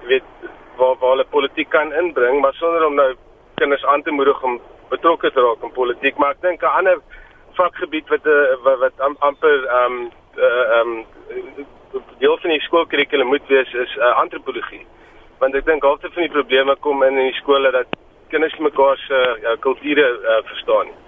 weet 0.08 0.54
waar 0.78 0.96
waar 1.00 1.10
hulle 1.16 1.26
politiek 1.36 1.70
kan 1.70 1.94
inbring 1.94 2.42
maar 2.42 2.54
sonder 2.54 2.86
om 2.86 2.96
nou 2.96 3.14
kinders 3.56 3.86
aan 3.86 4.04
te 4.04 4.12
moedig 4.12 4.44
om 4.44 4.60
betrokke 4.90 5.32
te 5.32 5.42
raak 5.42 5.64
in 5.64 5.72
politiek. 5.72 6.18
Maar 6.18 6.36
ek 6.36 6.42
dink 6.42 6.62
'n 6.62 6.78
ander 6.80 7.00
vakgebied 7.54 8.08
wat 8.10 8.26
uh, 8.26 8.56
wat, 8.64 8.80
wat 8.80 9.00
am, 9.00 9.16
amper 9.20 9.66
ehm 9.66 9.92
um, 9.92 10.12
ehm 10.36 10.92
uh, 10.92 11.06
um, 11.94 12.06
deel 12.20 12.38
van 12.38 12.50
die 12.50 12.62
skoolkurrikulum 12.62 13.28
moet 13.28 13.48
wees 13.48 13.74
is 13.74 13.96
uh, 13.96 14.16
antropologie. 14.20 14.86
Want 15.40 15.56
ek 15.56 15.66
dink 15.66 15.84
halfte 15.84 16.12
van 16.12 16.24
die 16.24 16.36
probleme 16.38 16.76
kom 16.76 17.04
in 17.04 17.18
in 17.18 17.32
die 17.32 17.42
skole 17.42 17.72
dat 17.72 17.88
kinders 18.30 18.58
mekaar 18.58 18.98
se 18.98 19.20
uh, 19.42 19.58
kulture 19.60 20.08
uh, 20.12 20.44
verstaan. 20.44 20.86
Nie 20.86 21.06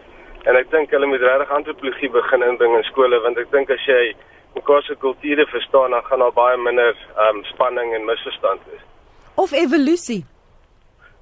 En 0.48 0.56
ek 0.56 0.70
dink 0.72 0.94
hulle 0.96 1.08
moet 1.12 1.24
regtig 1.24 1.50
antropologie 1.52 2.08
begin 2.14 2.44
inbring 2.46 2.76
in 2.78 2.86
skole 2.88 3.18
want 3.24 3.40
ek 3.42 3.50
dink 3.52 3.72
as 3.74 3.84
jy 3.84 4.14
mekaar 4.56 4.86
se 4.86 4.96
kulture 5.02 5.46
verstaan, 5.52 5.92
dan 5.92 6.06
gaan 6.08 6.24
daar 6.24 6.36
baie 6.38 6.58
minder 6.58 6.94
um, 7.24 7.42
spanning 7.52 7.92
en 7.98 8.08
misverstand 8.08 8.64
wees. 8.70 8.86
Of 9.38 9.52
evolusie. 9.54 10.26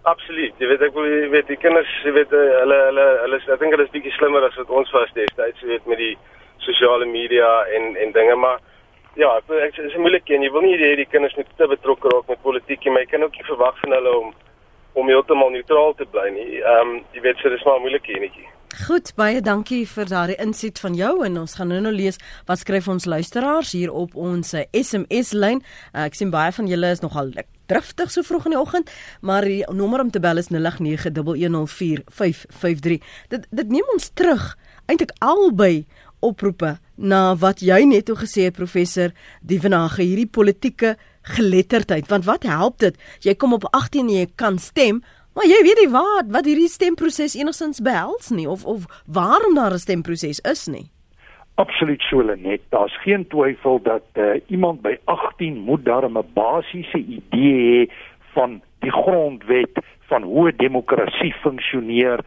Absoluut. 0.07 0.53
Jy 0.61 0.67
weet 0.69 0.83
ek 0.85 0.93
wil 0.95 1.07
weet 1.33 1.47
die 1.49 1.57
kinders, 1.59 1.89
jy 2.05 2.13
weet 2.15 2.33
eh, 2.37 2.53
hulle 2.61 2.77
hulle 2.89 3.05
hulle 3.23 3.39
ek 3.41 3.59
dink 3.59 3.73
hulle 3.75 3.87
is 3.87 3.91
bietjie 3.95 4.13
slimmer 4.15 4.45
as 4.47 4.55
wat 4.61 4.71
ons 4.79 4.93
was 4.95 5.11
destyds, 5.17 5.59
jy 5.63 5.73
weet 5.73 5.89
met 5.91 5.99
die 5.99 6.13
sosiale 6.63 7.07
media 7.09 7.49
en 7.75 7.95
en 8.03 8.13
dinge 8.15 8.37
maar 8.39 8.61
ja, 9.19 9.33
ek, 9.39 9.51
ek 9.67 9.79
is 9.83 9.97
moeilik 9.99 10.29
en 10.31 10.45
jy 10.45 10.51
wil 10.53 10.63
nie 10.63 10.77
hê 10.79 10.93
die 11.01 11.09
kinders 11.09 11.35
moet 11.39 11.51
te 11.57 11.67
betrokke 11.73 12.13
raak 12.13 12.31
met 12.31 12.43
politiek 12.45 12.85
nie, 12.85 12.93
maar 12.93 13.03
jy 13.03 13.11
kan 13.15 13.27
ook 13.27 13.35
nie 13.39 13.49
verwag 13.49 13.81
van 13.83 13.97
hulle 13.97 14.17
om 14.21 14.33
om 14.95 15.11
heeltemal 15.11 15.51
neutraal 15.51 15.91
te 15.99 16.07
bly 16.07 16.29
nie. 16.37 16.61
Ehm 16.61 16.93
um, 16.93 16.99
jy 17.17 17.25
weet 17.25 17.41
so 17.43 17.51
dis 17.51 17.67
maar 17.67 17.81
'n 17.81 17.87
moeilike 17.89 18.15
enetjie. 18.15 18.47
Goed, 18.75 19.13
baie 19.15 19.39
dankie 19.39 19.85
vir 19.87 20.09
daardie 20.09 20.35
inset 20.43 20.81
van 20.83 20.97
jou 20.99 21.23
en 21.23 21.37
ons 21.39 21.53
gaan 21.55 21.69
nou 21.71 21.77
nou 21.79 21.93
lees 21.95 22.19
wat 22.49 22.59
skryf 22.59 22.89
ons 22.91 23.05
luisteraars 23.07 23.71
hier 23.71 23.87
op 23.95 24.11
ons 24.19 24.51
SMS 24.51 25.31
lyn. 25.31 25.63
Uh, 25.93 26.09
ek 26.09 26.17
sien 26.19 26.27
baie 26.33 26.51
van 26.51 26.67
julle 26.67 26.89
is 26.91 26.99
nogal 26.99 27.31
driftig 27.71 28.11
so 28.11 28.19
vroeg 28.27 28.49
in 28.49 28.55
die 28.57 28.59
oggend, 28.59 28.91
maar 29.23 29.47
die 29.47 29.63
nommer 29.71 30.03
om 30.03 30.11
te 30.11 30.19
bel 30.19 30.43
is 30.43 30.51
0891104553. 30.51 32.99
Dit 33.31 33.47
dit 33.47 33.67
neem 33.77 33.87
ons 33.95 34.11
terug 34.11 34.59
eintlik 34.91 35.15
albei 35.23 35.87
oproepe 36.19 36.75
na 36.99 37.31
wat 37.39 37.63
jy 37.63 37.79
net 37.87 38.03
toe 38.09 38.17
gesê 38.19 38.49
het 38.49 38.59
professor 38.59 39.15
Dievenage 39.39 40.03
hierdie 40.03 40.27
politieke 40.27 40.99
geletterdheid 41.35 42.07
want 42.11 42.27
wat 42.27 42.43
help 42.43 42.83
dit 42.83 42.95
jy 43.23 43.39
kom 43.39 43.55
op 43.55 43.71
18 43.71 44.03
en 44.03 44.11
jy 44.19 44.27
kan 44.35 44.59
stem 44.59 44.99
Maar 45.35 45.47
jy 45.51 45.57
weet 45.67 45.79
nie 45.83 45.91
wat 45.91 46.29
wat 46.31 46.45
hierdie 46.47 46.71
stemproses 46.71 47.35
enigstens 47.35 47.81
behels 47.83 48.29
nie 48.31 48.47
of 48.49 48.63
of 48.65 48.85
waarom 49.05 49.55
daar 49.55 49.73
'n 49.73 49.83
stemproses 49.83 50.39
is 50.39 50.67
nie. 50.67 50.87
Absoluut 51.55 52.01
so 52.01 52.21
net. 52.21 52.61
Daar's 52.69 52.97
geen 53.01 53.27
twyfel 53.27 53.81
dat 53.81 54.03
uh, 54.13 54.39
iemand 54.47 54.81
by 54.81 54.97
18 55.03 55.57
moet 55.57 55.85
daar 55.85 56.09
'n 56.09 56.25
basiese 56.33 56.97
idee 56.97 57.87
hê 57.87 57.91
van 58.33 58.61
die 58.79 58.91
grondwet 58.91 59.79
van 60.07 60.23
hoe 60.23 60.55
demokrasie 60.55 61.33
funksioneer, 61.33 62.19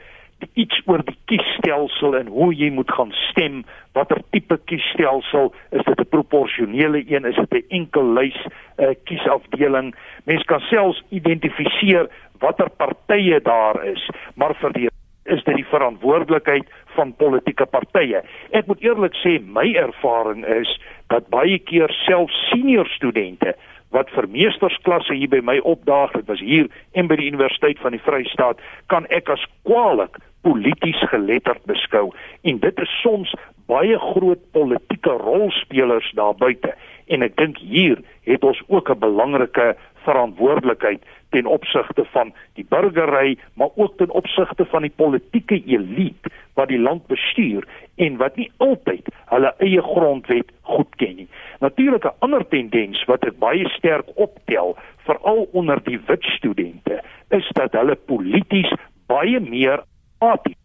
iets 0.52 0.82
oor 0.86 1.02
die 1.04 1.16
kiesstelsel 1.24 2.16
en 2.16 2.26
hoe 2.26 2.54
jy 2.54 2.70
moet 2.70 2.90
gaan 2.90 3.12
stem, 3.12 3.64
watter 3.92 4.20
tipe 4.30 4.58
kiesstelsel, 4.70 5.52
is 5.70 5.84
dit 5.84 6.00
'n 6.00 6.08
proporsionele 6.08 7.04
een, 7.06 7.24
is 7.24 7.36
dit 7.36 7.52
'n 7.52 7.64
enkel 7.68 8.12
lys 8.12 8.46
uh, 8.76 8.94
kiesafdeling? 9.04 9.94
Mens 10.24 10.42
kan 10.42 10.60
selfs 10.60 11.02
identifiseer 11.08 12.08
watter 12.40 12.70
partye 12.76 13.40
daar 13.40 13.84
is, 13.84 14.02
maar 14.34 14.54
vir 14.60 14.72
die 14.72 14.88
is 15.28 15.42
dit 15.44 15.58
die 15.60 15.66
verantwoordelikheid 15.68 16.68
van 16.96 17.12
politieke 17.20 17.66
partye. 17.68 18.22
Ek 18.56 18.68
moet 18.70 18.80
eerlik 18.80 19.16
sê 19.20 19.36
my 19.44 19.66
ervaring 19.76 20.46
is 20.48 20.70
dat 21.12 21.28
baie 21.28 21.58
keer 21.58 21.92
self 22.06 22.32
senior 22.48 22.88
studente 22.96 23.52
wat 23.92 24.10
vir 24.12 24.28
meestersklasse 24.28 25.14
hier 25.16 25.30
by 25.32 25.40
my 25.44 25.56
opdaag, 25.64 26.12
dit 26.16 26.26
was 26.28 26.40
hier 26.44 26.68
en 26.92 27.08
by 27.08 27.16
die 27.20 27.28
Universiteit 27.30 27.78
van 27.80 27.96
die 27.96 28.02
Vrystaat, 28.04 28.60
kan 28.92 29.08
ek 29.14 29.30
as 29.32 29.44
kwaliek 29.68 30.18
polities 30.44 31.00
geletterd 31.10 31.64
beskou 31.68 32.10
en 32.46 32.60
dit 32.62 32.84
is 32.84 32.92
soms 33.02 33.32
baie 33.68 33.96
groot 34.12 34.42
politieke 34.56 35.16
rolspelers 35.24 36.08
daar 36.16 36.36
buite 36.38 36.74
en 37.12 37.24
ek 37.24 37.36
dink 37.40 37.58
hier 37.60 38.00
het 38.28 38.44
ons 38.44 38.60
ook 38.68 38.90
'n 38.90 39.00
belangrike 39.00 39.74
verantwoordelikheid 40.04 41.04
ten 41.30 41.46
opsigte 41.46 42.04
van 42.12 42.32
die 42.54 42.66
burgery, 42.68 43.38
maar 43.54 43.68
ook 43.74 43.96
ten 43.96 44.10
opsigte 44.10 44.64
van 44.64 44.82
die 44.82 44.92
politieke 44.96 45.62
elite 45.64 46.30
wat 46.54 46.68
die 46.68 46.80
land 46.80 47.06
bestuur 47.06 47.66
en 47.96 48.16
wat 48.16 48.36
nie 48.36 48.50
altyd 48.56 49.08
hulle 49.32 49.54
eie 49.58 49.82
grondwet 49.82 50.52
goedken 50.62 51.16
nie. 51.16 51.28
Natuurlik 51.60 52.04
'n 52.04 52.16
ander 52.18 52.48
tendens 52.48 53.04
wat 53.04 53.24
ek 53.24 53.38
baie 53.38 53.68
sterk 53.68 54.06
optel, 54.14 54.76
veral 55.06 55.48
onder 55.52 55.82
die 55.84 56.00
wit 56.06 56.24
studente, 56.24 57.02
is 57.30 57.48
dat 57.52 57.72
hulle 57.72 57.94
polities 57.94 58.72
baie 59.06 59.40
meer 59.40 59.82
apaties 60.18 60.57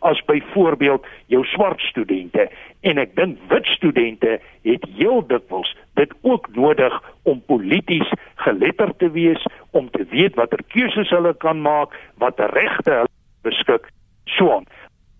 as 0.00 0.24
byvoorbeeld 0.24 1.06
jou 1.26 1.44
swart 1.44 1.80
studente 1.80 2.48
en 2.80 2.98
ek 2.98 3.14
dink 3.16 3.38
wit 3.48 3.66
studente 3.66 4.38
het 4.62 4.84
heel 4.96 5.26
dikwels 5.26 5.76
dit 5.94 6.12
ook 6.22 6.48
nodig 6.54 6.96
om 7.22 7.42
polities 7.46 8.12
geletterd 8.34 8.98
te 8.98 9.10
wees 9.10 9.46
om 9.70 9.90
te 9.90 10.06
weet 10.10 10.34
watter 10.34 10.62
keuses 10.68 11.10
hulle 11.10 11.34
kan 11.34 11.60
maak 11.60 11.96
wat 12.18 12.40
regte 12.54 12.90
hulle 12.90 13.16
beskik 13.42 13.90
so 14.24 14.52
aan. 14.52 14.66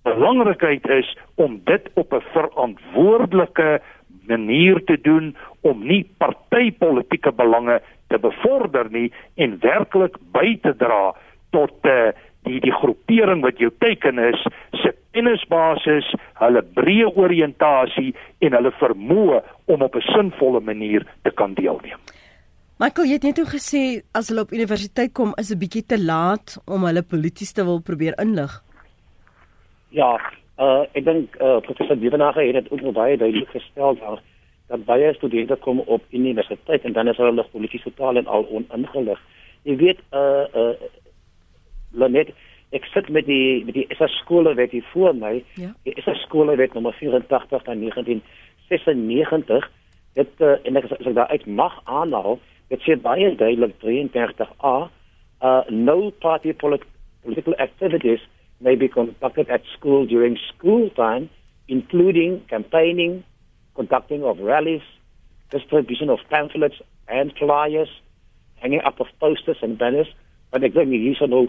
Belangrikheid 0.02 0.86
is 0.88 1.08
om 1.34 1.60
dit 1.64 1.88
op 1.94 2.12
'n 2.12 2.24
verantwoordelike 2.32 3.80
manier 4.26 4.84
te 4.84 5.00
doen 5.00 5.36
om 5.60 5.86
nie 5.86 6.04
partytetiese 6.18 7.32
belange 7.32 7.80
te 8.08 8.18
bevorder 8.18 8.90
nie 8.90 9.12
en 9.34 9.58
werklik 9.60 10.16
by 10.32 10.58
te 10.62 10.76
dra 10.76 11.14
tot 11.50 11.72
'n 11.82 11.88
uh, 11.88 12.08
eh, 12.08 12.14
die 12.48 12.60
die 12.60 12.72
groepering 12.72 13.42
wat 13.42 13.58
jou 13.58 13.70
teken 13.78 14.18
is 14.18 14.40
se 14.82 14.94
kennisbasis, 15.14 16.06
hulle 16.38 16.62
breë 16.76 17.10
oriëntasie 17.18 18.14
en 18.46 18.56
hulle 18.56 18.72
vermoë 18.78 19.42
om 19.66 19.82
op 19.82 19.96
'n 19.96 20.08
sinvolle 20.14 20.60
manier 20.60 21.06
te 21.22 21.30
kan 21.30 21.54
deelneem. 21.54 21.98
Michael, 22.78 23.06
jy 23.06 23.12
het 23.18 23.22
net 23.22 23.38
gesê 23.38 24.02
as 24.14 24.28
hulle 24.28 24.40
op 24.40 24.52
universiteit 24.52 25.12
kom 25.12 25.34
is 25.36 25.50
'n 25.50 25.58
bietjie 25.58 25.86
te 25.86 25.98
laat 25.98 26.56
om 26.66 26.84
hulle 26.84 27.02
polities 27.02 27.52
te 27.52 27.64
wil 27.64 27.80
probeer 27.80 28.14
inlig. 28.18 28.62
Ja, 29.90 30.20
uh, 30.58 30.84
ek 30.92 31.04
dink 31.04 31.36
uh, 31.40 31.58
professor 31.60 31.96
Dievenage 31.96 32.40
het 32.40 32.54
dit 32.54 32.72
ook 32.72 32.92
baie 32.94 33.16
duidelik 33.16 33.48
gestel 33.48 33.98
daar 33.98 34.20
dat 34.70 34.84
baie 34.84 35.14
studente 35.14 35.56
kom 35.56 35.80
op 35.80 36.02
universiteit 36.10 36.84
en 36.84 36.92
dan 36.92 37.08
is 37.08 37.16
hulle 37.16 37.44
polities 37.52 37.82
totaal 37.82 38.16
en 38.16 38.26
al 38.26 38.46
oningelig. 38.48 39.20
Jy 39.62 39.76
weet 39.76 39.98
uh 40.12 40.46
uh 40.54 40.74
Lenet, 41.90 42.32
ek 42.76 42.86
sit 42.94 43.08
met 43.10 43.26
die 43.26 43.64
met 43.66 43.74
die 43.74 43.86
SS 43.90 44.14
skole 44.22 44.54
wat 44.58 44.70
hier 44.74 44.86
voor 44.92 45.14
my. 45.16 45.40
Ja. 45.58 45.72
Die 45.88 45.94
SS 45.98 46.22
skole 46.26 46.56
wat 46.56 46.74
nommer 46.74 46.94
84 46.98 47.64
van 47.64 47.82
1996 47.82 49.70
het 50.18 50.42
uh, 50.42 50.56
en 50.66 50.76
ek 50.76 50.88
sê 50.90 51.12
daar 51.14 51.30
uit 51.30 51.46
mag 51.46 51.80
aanhaal, 51.84 52.38
dit 52.70 52.82
sê 52.86 52.96
baie 52.98 53.34
duidelik 53.38 53.74
33A, 53.82 54.76
uh 55.40 55.62
no 55.70 56.10
party 56.22 56.52
polit 56.52 56.82
political 57.24 57.54
activities 57.56 58.22
may 58.58 58.76
be 58.76 58.88
conducted 58.88 59.48
at 59.48 59.64
school 59.74 60.06
during 60.06 60.36
school 60.36 60.90
time 60.94 61.30
including 61.70 62.42
campaigning, 62.50 63.24
conducting 63.74 64.24
of 64.24 64.38
rallies, 64.40 64.82
distribution 65.50 66.10
of 66.10 66.18
pamphlets 66.28 66.82
and 67.08 67.32
flyers, 67.38 67.88
hanging 68.56 68.80
up 68.84 69.00
of 69.00 69.06
posters 69.20 69.56
and 69.62 69.78
banners. 69.78 70.10
Want 70.50 70.66
ek 70.66 70.74
dink 70.74 70.90
hier 70.90 71.14
is 71.14 71.22
nou 71.30 71.46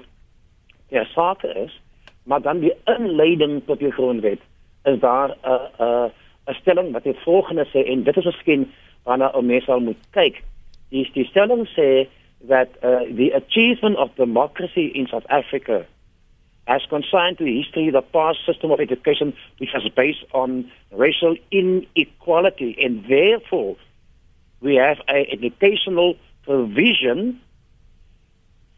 ja 0.91 1.03
sake 1.03 1.47
is, 1.47 1.81
maar 2.23 2.41
dan 2.41 2.59
die 2.59 2.73
inleiding 2.85 3.61
tot 3.65 3.79
die 3.79 3.91
grondwet 3.91 4.39
is 4.83 4.99
daar 4.99 5.29
'n 5.29 5.49
uh, 5.49 5.67
'n 5.79 5.83
uh, 5.83 6.09
'n 6.45 6.53
stelling 6.53 6.91
wat 6.91 7.03
die 7.03 7.15
volgende 7.23 7.65
sê 7.65 7.85
en 7.87 8.03
dit 8.03 8.17
is 8.17 8.25
miskien 8.25 8.71
waarna 9.03 9.31
ou 9.33 9.43
mense 9.43 9.65
sal 9.65 9.79
moet 9.79 10.03
kyk. 10.11 10.43
Die 10.89 11.09
die 11.13 11.25
stelling 11.25 11.67
sê 11.67 12.07
that 12.47 12.69
uh, 12.83 13.15
the 13.15 13.31
achievement 13.31 13.97
of 13.97 14.09
democracy 14.15 14.85
in 14.93 15.07
South 15.07 15.25
Africa 15.29 15.85
as 16.67 16.81
consigned 16.89 17.37
to 17.37 17.45
history 17.45 17.89
the 17.89 18.01
past 18.01 18.39
system 18.45 18.71
of 18.71 18.79
education 18.79 19.33
which 19.57 19.69
was 19.73 19.87
based 19.95 20.23
on 20.33 20.71
racial 20.91 21.35
inequality 21.51 22.77
and 22.83 23.05
therefore 23.07 23.75
we 24.61 24.75
have 24.75 24.97
a 25.09 25.27
educational 25.31 26.15
provision 26.43 27.39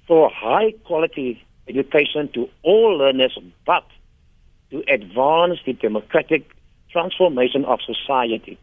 for 0.08 0.30
high 0.30 0.72
quality 0.86 1.44
education 1.66 2.30
to 2.32 2.50
all 2.62 2.98
learners 2.98 3.38
but 3.66 3.86
to 4.72 4.84
advance 4.88 5.60
the 5.66 5.74
democratic 5.74 6.44
transformation 6.92 7.66
of 7.66 7.82
society. 7.82 8.58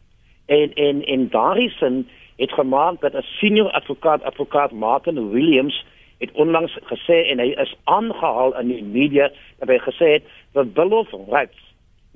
En 0.46 0.74
en 0.74 1.04
en 1.04 1.28
daardie 1.28 1.70
sin 1.70 2.08
het 2.36 2.52
gemaak 2.52 3.00
dat 3.00 3.12
'n 3.12 3.22
senior 3.22 3.70
advokaat 3.70 4.22
advokaat 4.22 4.72
Martin 4.72 5.30
Williams 5.30 5.84
het 6.18 6.32
onlangs 6.32 6.78
gesê 6.82 7.26
en 7.30 7.38
hy 7.38 7.54
is 7.56 7.74
aangehaal 7.84 8.58
in 8.58 8.68
die 8.68 8.84
media 8.84 9.30
dat 9.58 9.68
hy 9.68 9.78
gesê 9.78 10.06
het 10.16 10.24
the 10.52 10.64
bill 10.64 10.92
of 10.92 11.08
rights 11.28 11.60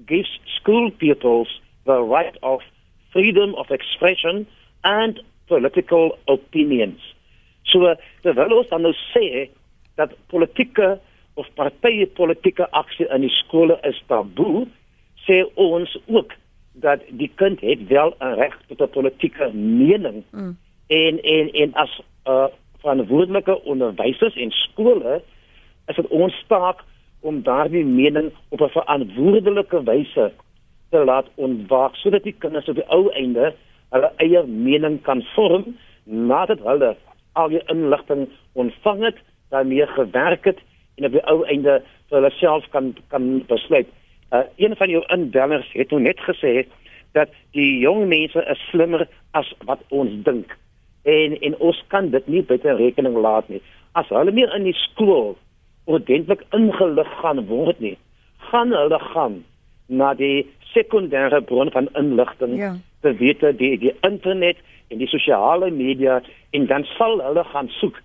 gives 0.07 0.41
school 0.45 0.91
pupils 0.91 1.61
the 1.85 2.03
right 2.03 2.37
of 2.41 2.63
freedom 3.11 3.55
of 3.55 3.71
expression 3.71 4.47
and 4.81 5.23
political 5.47 6.19
opinions. 6.25 7.15
So 7.63 7.95
terwyl 8.23 8.59
ons 8.59 8.69
dan 8.69 8.85
nou 8.85 8.95
sê 9.13 9.49
dat 9.95 10.15
politieke 10.27 10.99
of 11.35 11.47
partye 11.55 12.07
politieke 12.07 12.71
aksie 12.71 13.07
in 13.15 13.21
die 13.21 13.35
skole 13.43 13.79
is 13.83 14.03
taboe, 14.07 14.67
sê 15.27 15.43
ons 15.55 15.97
ook 16.07 16.35
dat 16.83 17.03
die 17.09 17.31
kind 17.41 17.61
het 17.61 17.87
wel 17.89 18.15
'n 18.21 18.35
reg 18.35 18.55
tot 18.69 18.81
'n 18.81 18.91
politieke 18.91 19.51
mening. 19.55 20.23
Mm. 20.31 20.57
En 20.87 21.23
en 21.23 21.53
en 21.53 21.75
as 21.75 22.01
uh 22.27 22.47
verantwoordelike 22.85 23.65
onderwysers 23.65 24.37
en 24.37 24.51
skole 24.51 25.23
is 25.87 25.97
dit 25.97 26.07
ons 26.07 26.45
taak 26.47 26.85
om 27.21 27.43
daardie 27.43 27.85
mening 27.85 28.33
op 28.49 28.61
'n 28.61 28.69
verantwoordelike 28.69 29.83
wyse 29.83 30.33
te 30.91 31.05
laat 31.05 31.27
ontwaak 31.35 31.95
sodat 31.95 32.23
die 32.23 32.37
kinders 32.39 32.69
op 32.69 32.75
die 32.75 32.89
ou 32.89 33.09
einde 33.13 33.55
hulle 33.91 34.13
eie 34.17 34.43
mening 34.47 35.03
kan 35.03 35.23
vorm 35.35 35.77
nadat 36.05 36.61
hulle 36.61 36.97
al 37.33 37.49
die 37.49 37.63
inligting 37.67 38.29
ontvang 38.53 39.05
het, 39.05 39.19
daarmee 39.55 39.87
gewerk 39.87 40.45
het 40.51 40.61
en 40.99 41.07
op 41.09 41.15
die 41.17 41.27
ou 41.31 41.43
einde 41.51 41.79
vir 42.09 42.19
hulle 42.19 42.33
self 42.39 42.67
kan 42.75 42.95
kan 43.13 43.39
besluit. 43.51 43.89
Uh 44.35 44.43
een 44.57 44.77
van 44.77 44.91
jou 44.91 45.03
inbellers 45.15 45.71
het 45.73 45.91
nou 45.91 46.03
net 46.03 46.21
gesê 46.29 46.67
dat 47.15 47.31
die 47.55 47.79
jong 47.79 48.07
mense 48.11 48.45
is 48.51 48.67
slimmer 48.71 49.07
as 49.39 49.53
wat 49.69 49.83
ons 49.89 50.15
dink. 50.27 50.57
En 51.03 51.39
en 51.41 51.57
ons 51.59 51.83
kan 51.95 52.11
dit 52.11 52.27
nie 52.27 52.43
buite 52.43 52.77
rekening 52.81 53.17
laat 53.17 53.49
nie. 53.49 53.63
As 53.93 54.11
hulle 54.11 54.33
nie 54.35 54.47
in 54.57 54.67
die 54.71 54.79
skool 54.87 55.37
ordentlik 55.85 56.43
ingelig 56.57 57.11
gaan 57.21 57.45
word 57.47 57.81
nie, 57.81 57.97
gaan 58.51 58.73
hulle 58.73 58.99
gaan 59.13 59.43
na 59.87 60.15
die 60.19 60.47
sekondêre 60.73 61.43
bron 61.45 61.71
van 61.71 61.91
inligting. 62.01 62.57
Ja. 62.59 62.73
Te 63.01 63.13
weet 63.21 63.45
die 63.59 63.77
die 63.79 63.95
internet 64.01 64.59
en 64.89 64.99
die 64.99 65.11
sosiale 65.11 65.71
media 65.71 66.23
en 66.51 66.67
dan 66.67 66.87
sal 66.97 67.21
hulle 67.23 67.45
gaan 67.53 67.69
soek 67.81 68.01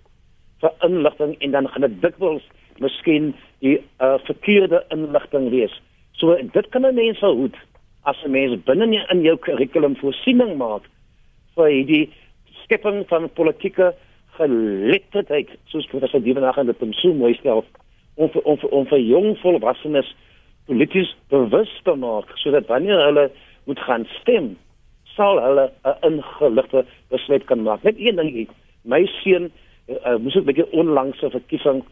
vir 0.61 0.71
inligting 0.87 1.35
en 1.39 1.51
dan 1.51 1.67
gaan 1.67 1.81
dit 1.87 2.01
dikwels 2.01 2.43
miskien 2.79 3.33
die 3.63 3.77
uh, 4.01 4.17
verkeerde 4.27 4.83
inligting 4.95 5.49
wees. 5.49 5.73
So 6.19 6.35
dit 6.35 6.69
kan 6.69 6.85
'n 6.85 6.95
mens 6.95 7.19
verhoed 7.19 7.55
as 8.03 8.23
'n 8.23 8.31
mens 8.31 8.63
binne 8.63 9.05
in 9.11 9.21
jou 9.21 9.37
kurrikulum 9.37 9.95
voorsiening 9.95 10.57
maak 10.57 10.83
vir 11.55 11.67
hierdie 11.67 12.09
skepping 12.63 13.07
van 13.07 13.29
politieke 13.29 13.93
geletterdheid 14.37 15.49
soos 15.65 15.87
professor 15.91 16.21
Dievenag 16.21 16.57
en 16.57 16.65
dit 16.65 16.95
so 16.95 17.13
mooi 17.13 17.33
stel 17.33 17.65
om 18.15 18.29
vir, 18.29 18.41
om 18.43 18.57
vir, 18.57 18.69
om 18.69 18.85
vir 18.85 18.99
jong 18.99 19.37
volwassenes 19.41 20.15
polities 20.65 21.15
bewus 21.29 21.71
te 21.83 21.95
maak 21.95 22.31
sodat 22.35 22.67
wanneer 22.67 23.05
hulle 23.05 23.29
moet 23.65 23.79
gaan 23.79 24.05
stem 24.19 24.57
sal 25.15 25.41
hulle 25.43 25.71
'n 25.83 25.97
ingeligte 26.09 26.85
besluit 27.09 27.45
kan 27.45 27.61
maak. 27.63 27.83
Net 27.83 27.95
een 27.97 28.15
ding, 28.15 28.49
my 28.83 29.05
seun 29.21 29.51
uh, 29.89 30.17
moes 30.17 30.35
'n 30.35 30.45
bietjie 30.45 30.71
onlangs 30.71 31.23
'n 31.23 31.31
verkiesing 31.31 31.83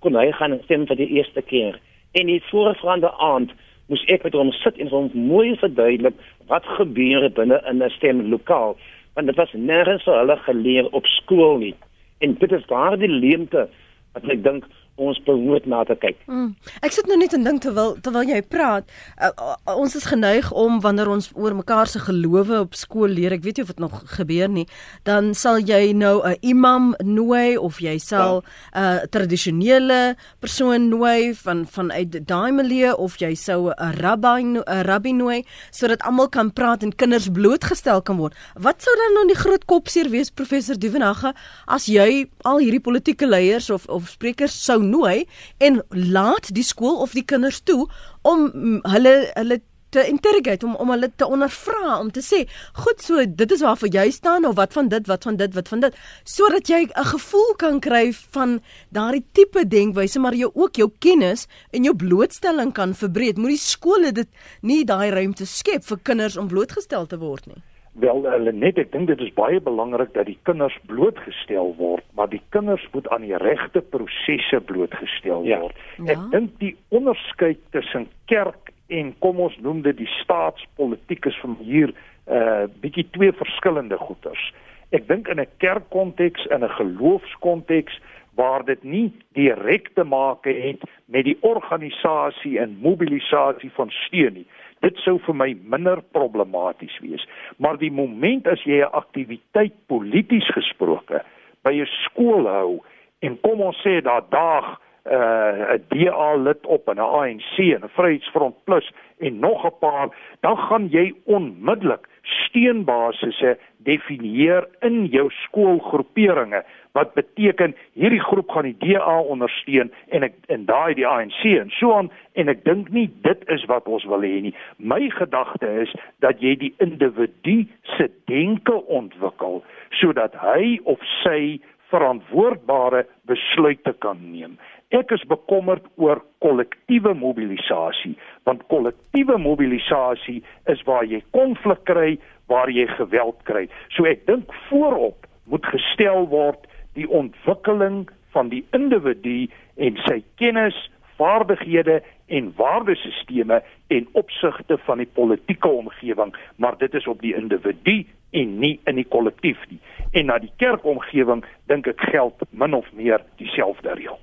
kon 0.00 0.16
hy 0.16 0.30
gaan 0.32 0.60
stem 0.64 0.86
vir 0.86 0.96
die 0.96 1.10
eerste 1.16 1.42
keer. 1.42 1.78
En 2.12 2.26
die 2.26 2.42
voorafgaande 2.50 3.12
aand 3.18 3.52
moes 3.88 4.04
ek 4.08 4.24
met 4.24 4.34
hom 4.34 4.52
sit 4.52 4.78
en 4.78 4.88
hom 4.88 5.10
mooi 5.14 5.56
verduidelik 5.56 6.14
wat 6.48 6.64
gebeur 6.78 7.28
binne 7.30 7.60
in 7.70 7.82
'n 7.82 7.90
stemlokaal 7.90 8.76
want 9.14 9.26
dit 9.26 9.36
was 9.36 9.52
nêrens 9.52 10.04
vir 10.04 10.16
hulle 10.18 10.36
geleer 10.36 10.86
op 10.90 11.06
skool 11.06 11.58
nie. 11.58 11.74
En 12.18 12.34
dit 12.34 12.52
is 12.52 12.66
daardie 12.66 13.08
leemte 13.08 13.68
wat 14.14 14.24
ek 14.30 14.42
dink 14.42 14.64
ons 14.96 15.18
behoort 15.26 15.66
na 15.66 15.82
te 15.84 15.96
kyk. 15.98 16.18
Mm. 16.30 16.52
Ek 16.86 16.94
sit 16.94 17.08
nou 17.10 17.16
net 17.18 17.34
en 17.34 17.46
dink 17.46 17.62
terwyl 17.64 17.96
terwyl 18.04 18.28
jy 18.28 18.40
praat, 18.46 18.86
uh, 19.18 19.30
uh, 19.34 19.56
ons 19.74 19.94
is 19.98 20.06
geneig 20.06 20.50
om 20.54 20.78
wanneer 20.84 21.10
ons 21.10 21.30
oor 21.34 21.56
mekaar 21.58 21.90
se 21.90 21.98
gelowe 21.98 22.60
op 22.62 22.76
skool 22.78 23.10
leer, 23.10 23.34
ek 23.34 23.42
weet 23.42 23.58
nie 23.58 23.64
of 23.66 23.72
dit 23.72 23.82
nog 23.82 23.96
gebeur 24.14 24.52
nie, 24.54 24.66
dan 25.08 25.32
sal 25.34 25.58
jy 25.58 25.92
nou 25.92 26.22
'n 26.22 26.38
imam 26.42 26.94
nooi 27.02 27.56
of 27.58 27.80
jy 27.82 27.98
sal 27.98 28.38
'n 28.38 28.42
ja. 28.44 29.02
uh, 29.02 29.06
tradisionele 29.10 30.16
persoon 30.40 30.88
nooi 30.88 31.34
van 31.34 31.66
vanuit 31.66 32.26
daai 32.26 32.52
milieu 32.52 32.94
of 32.94 33.18
jy 33.18 33.34
sou 33.34 33.74
'n 33.74 33.92
rabbi 33.98 34.42
'n 34.42 34.62
rabbi 34.86 35.12
nooi 35.12 35.44
sodat 35.70 36.02
almal 36.02 36.28
kan 36.28 36.52
praat 36.52 36.82
en 36.82 36.94
kinders 36.94 37.28
blootgestel 37.28 38.02
kan 38.02 38.16
word. 38.16 38.34
Wat 38.54 38.82
sou 38.82 38.94
dan 38.94 39.14
nou 39.14 39.26
die 39.26 39.42
groot 39.42 39.64
kopseer 39.64 40.08
wees 40.10 40.30
professor 40.30 40.78
Duvenage 40.78 41.34
as 41.66 41.86
jy 41.86 42.26
al 42.44 42.58
hierdie 42.58 42.80
politieke 42.80 43.26
leiers 43.26 43.70
of 43.70 43.86
of 43.88 44.08
sprekers 44.08 44.54
sou 44.64 44.83
nooi 44.84 45.26
en 45.58 45.82
laat 45.90 46.50
die 46.54 46.66
skool 46.66 47.00
of 47.04 47.12
die 47.12 47.24
kinders 47.24 47.60
toe 47.60 47.86
om 48.22 48.50
mm, 48.52 48.80
hulle 48.94 49.14
hulle 49.34 49.60
te 49.94 50.02
interrogate 50.10 50.66
om 50.66 50.74
om 50.82 50.90
hulle 50.90 51.10
te 51.16 51.26
ondervra 51.26 51.98
om 51.98 52.10
te 52.14 52.22
sê 52.24 52.40
goed 52.84 53.02
so 53.06 53.24
dit 53.40 53.52
is 53.56 53.62
waarvoor 53.66 53.92
jy 53.96 54.06
staan 54.16 54.48
of 54.48 54.56
wat 54.60 54.74
van 54.76 54.88
dit 54.94 55.10
wat 55.10 55.26
van 55.28 55.38
dit 55.42 55.54
wat 55.58 55.70
van 55.72 55.84
dit 55.84 55.98
sodat 56.36 56.70
jy 56.72 56.80
'n 56.86 57.10
gevoel 57.14 57.54
kan 57.64 57.80
kry 57.80 58.04
van 58.36 58.60
daardie 58.98 59.24
tipe 59.32 59.66
denkwyse 59.76 60.18
maar 60.18 60.34
jy 60.34 60.50
ook 60.54 60.82
jou 60.82 60.90
kennis 60.98 61.46
en 61.70 61.84
jou 61.84 61.94
blootstelling 61.96 62.72
kan 62.72 62.94
verbreek 62.94 63.36
moet 63.36 63.54
die 63.56 63.66
skole 63.66 64.12
dit 64.12 64.28
nie 64.62 64.84
daai 64.84 65.10
ruimte 65.10 65.46
skep 65.46 65.84
vir 65.84 65.98
kinders 66.02 66.36
om 66.36 66.48
blootgestel 66.48 67.06
te 67.06 67.18
word 67.18 67.46
nie 67.46 67.62
Wel 67.94 68.24
hulle 68.26 68.52
net 68.52 68.78
ek 68.82 68.90
dink 68.90 69.06
dit 69.06 69.20
is 69.22 69.30
baie 69.36 69.60
belangrik 69.62 70.10
dat 70.16 70.26
die 70.26 70.38
kinders 70.42 70.74
blootgestel 70.90 71.74
word, 71.78 72.02
maar 72.18 72.26
die 72.32 72.42
kinders 72.50 72.82
moet 72.92 73.06
aan 73.14 73.22
die 73.22 73.36
regte 73.38 73.84
prosesse 73.94 74.58
blootgestel 74.66 75.46
ja. 75.46 75.60
word. 75.62 75.78
Ja. 76.02 76.16
Ek 76.16 76.24
dink 76.32 76.56
die 76.58 76.72
onderskeid 76.90 77.60
tussen 77.76 78.08
kerk 78.26 78.72
en 78.90 79.14
kom 79.22 79.38
ons 79.46 79.54
noem 79.62 79.84
dit 79.86 79.96
die 80.02 80.10
staatspolitiek 80.18 81.30
is 81.30 81.38
van 81.44 81.54
hier 81.62 81.94
'n 81.94 82.34
uh, 82.34 82.66
bietjie 82.82 83.06
twee 83.14 83.32
verskillende 83.32 83.98
goeters. 84.00 84.42
Ek 84.90 85.06
dink 85.06 85.28
in 85.28 85.40
'n 85.40 85.54
kerkkonteks 85.62 86.46
en 86.50 86.64
'n 86.64 86.76
geloofskonteks 86.80 88.00
waar 88.34 88.64
dit 88.64 88.82
nie 88.82 89.12
direk 89.38 89.90
te 89.94 90.04
maak 90.04 90.44
het 90.44 90.82
met 91.06 91.24
die 91.24 91.38
organisasie 91.40 92.58
en 92.58 92.78
mobilisasie 92.82 93.70
van 93.70 93.90
steun 93.90 94.34
nie 94.34 94.46
dit 94.80 94.96
sou 94.96 95.18
vir 95.26 95.34
my 95.34 95.50
minder 95.62 96.02
problematies 96.12 96.98
wees. 97.00 97.24
Maar 97.56 97.78
die 97.78 97.92
moment 97.92 98.46
as 98.46 98.62
jy 98.64 98.80
'n 98.82 98.92
aktiwiteit 98.92 99.74
polities 99.86 100.48
gesproke 100.54 101.22
by 101.62 101.72
'n 101.72 101.86
skool 102.04 102.46
hou 102.46 102.80
en 103.20 103.40
kom 103.40 103.60
ons 103.60 103.80
sê 103.86 104.00
daar 104.02 104.24
daag 104.30 104.80
uh, 105.04 105.74
'n 105.74 105.80
uh, 105.80 105.88
DA 105.88 106.34
lid 106.36 106.66
op 106.66 106.88
en 106.88 106.96
'n 106.96 107.10
ANC 107.20 107.58
en 107.58 107.84
'n 107.84 107.94
Vryheidsfront 107.96 108.56
Plus 108.64 108.92
en 109.18 109.38
nog 109.38 109.64
'n 109.64 109.78
paar, 109.80 110.08
dan 110.40 110.56
gaan 110.56 110.88
jy 110.88 111.14
onmiddellik 111.24 112.08
steunbasisse 112.24 113.56
definieer 113.84 114.66
in 114.86 115.04
jou 115.12 115.28
skoolgroeperinge 115.44 116.62
wat 116.94 117.14
beteken 117.14 117.74
hierdie 117.98 118.22
groep 118.22 118.50
gaan 118.54 118.68
die 118.68 118.76
DA 118.78 119.16
ondersteun 119.20 119.90
en 120.14 120.26
ek 120.28 120.36
en 120.54 120.66
daai 120.68 120.94
die 120.94 121.06
ANC 121.08 121.40
en 121.50 121.72
so 121.74 121.92
aan 121.96 122.10
en 122.38 122.52
ek 122.52 122.62
dink 122.64 122.92
nie 122.94 123.08
dit 123.26 123.42
is 123.50 123.66
wat 123.70 123.90
ons 123.90 124.06
wil 124.10 124.22
hê 124.22 124.38
nie. 124.46 124.54
My 124.78 125.02
gedagte 125.16 125.68
is 125.82 125.94
dat 126.22 126.42
jy 126.44 126.54
die 126.60 126.72
individu 126.84 127.64
se 127.96 128.08
denke 128.30 128.78
ontwikkel 128.86 129.64
sodat 129.98 130.38
hy 130.38 130.78
of 130.90 131.02
sy 131.22 131.58
verantwoordbare 131.94 133.04
besluite 133.30 133.94
kan 134.04 134.18
neem. 134.32 134.56
Ek 134.94 135.10
is 135.14 135.22
bekommerd 135.30 135.86
oor 136.02 136.20
kollektiewe 136.44 137.14
mobilisasie 137.18 138.14
want 138.46 138.66
kollektiewe 138.70 139.38
mobilisasie 139.40 140.40
is 140.70 140.82
waar 140.88 141.06
jy 141.08 141.22
konflik 141.36 141.84
kry, 141.88 142.10
waar 142.52 142.70
jy 142.70 142.86
geweld 142.98 143.38
kry. 143.48 143.64
So 143.96 144.06
ek 144.10 144.26
dink 144.28 144.52
voorop 144.68 145.26
moet 145.50 145.64
gestel 145.72 146.28
word 146.32 146.68
die 146.98 147.08
ontwikkeling 147.08 148.04
van 148.34 148.50
die 148.52 148.62
individu 148.76 149.46
en 149.80 149.98
sy 150.06 150.20
kennis, 150.40 150.76
vaardighede 151.16 152.02
en 152.26 152.52
waardesisteme 152.56 153.62
en 153.86 154.08
opsigte 154.12 154.78
van 154.86 154.98
die 154.98 155.06
politieke 155.06 155.68
omgewing, 155.68 156.34
maar 156.56 156.78
dit 156.78 156.94
is 156.94 157.06
op 157.06 157.20
die 157.20 157.34
individu 157.36 158.06
en 158.30 158.58
nie 158.58 158.80
in 158.84 158.94
die 158.94 159.06
kollektief 159.08 159.58
nie. 159.70 159.80
En 160.12 160.26
na 160.26 160.38
die 160.38 160.52
kerkomgewing 160.56 161.44
dink 161.66 161.86
ek 161.86 162.00
geld 162.00 162.34
min 162.50 162.74
of 162.74 162.86
meer 162.92 163.22
dieselfde 163.36 163.94
reël. 163.94 164.18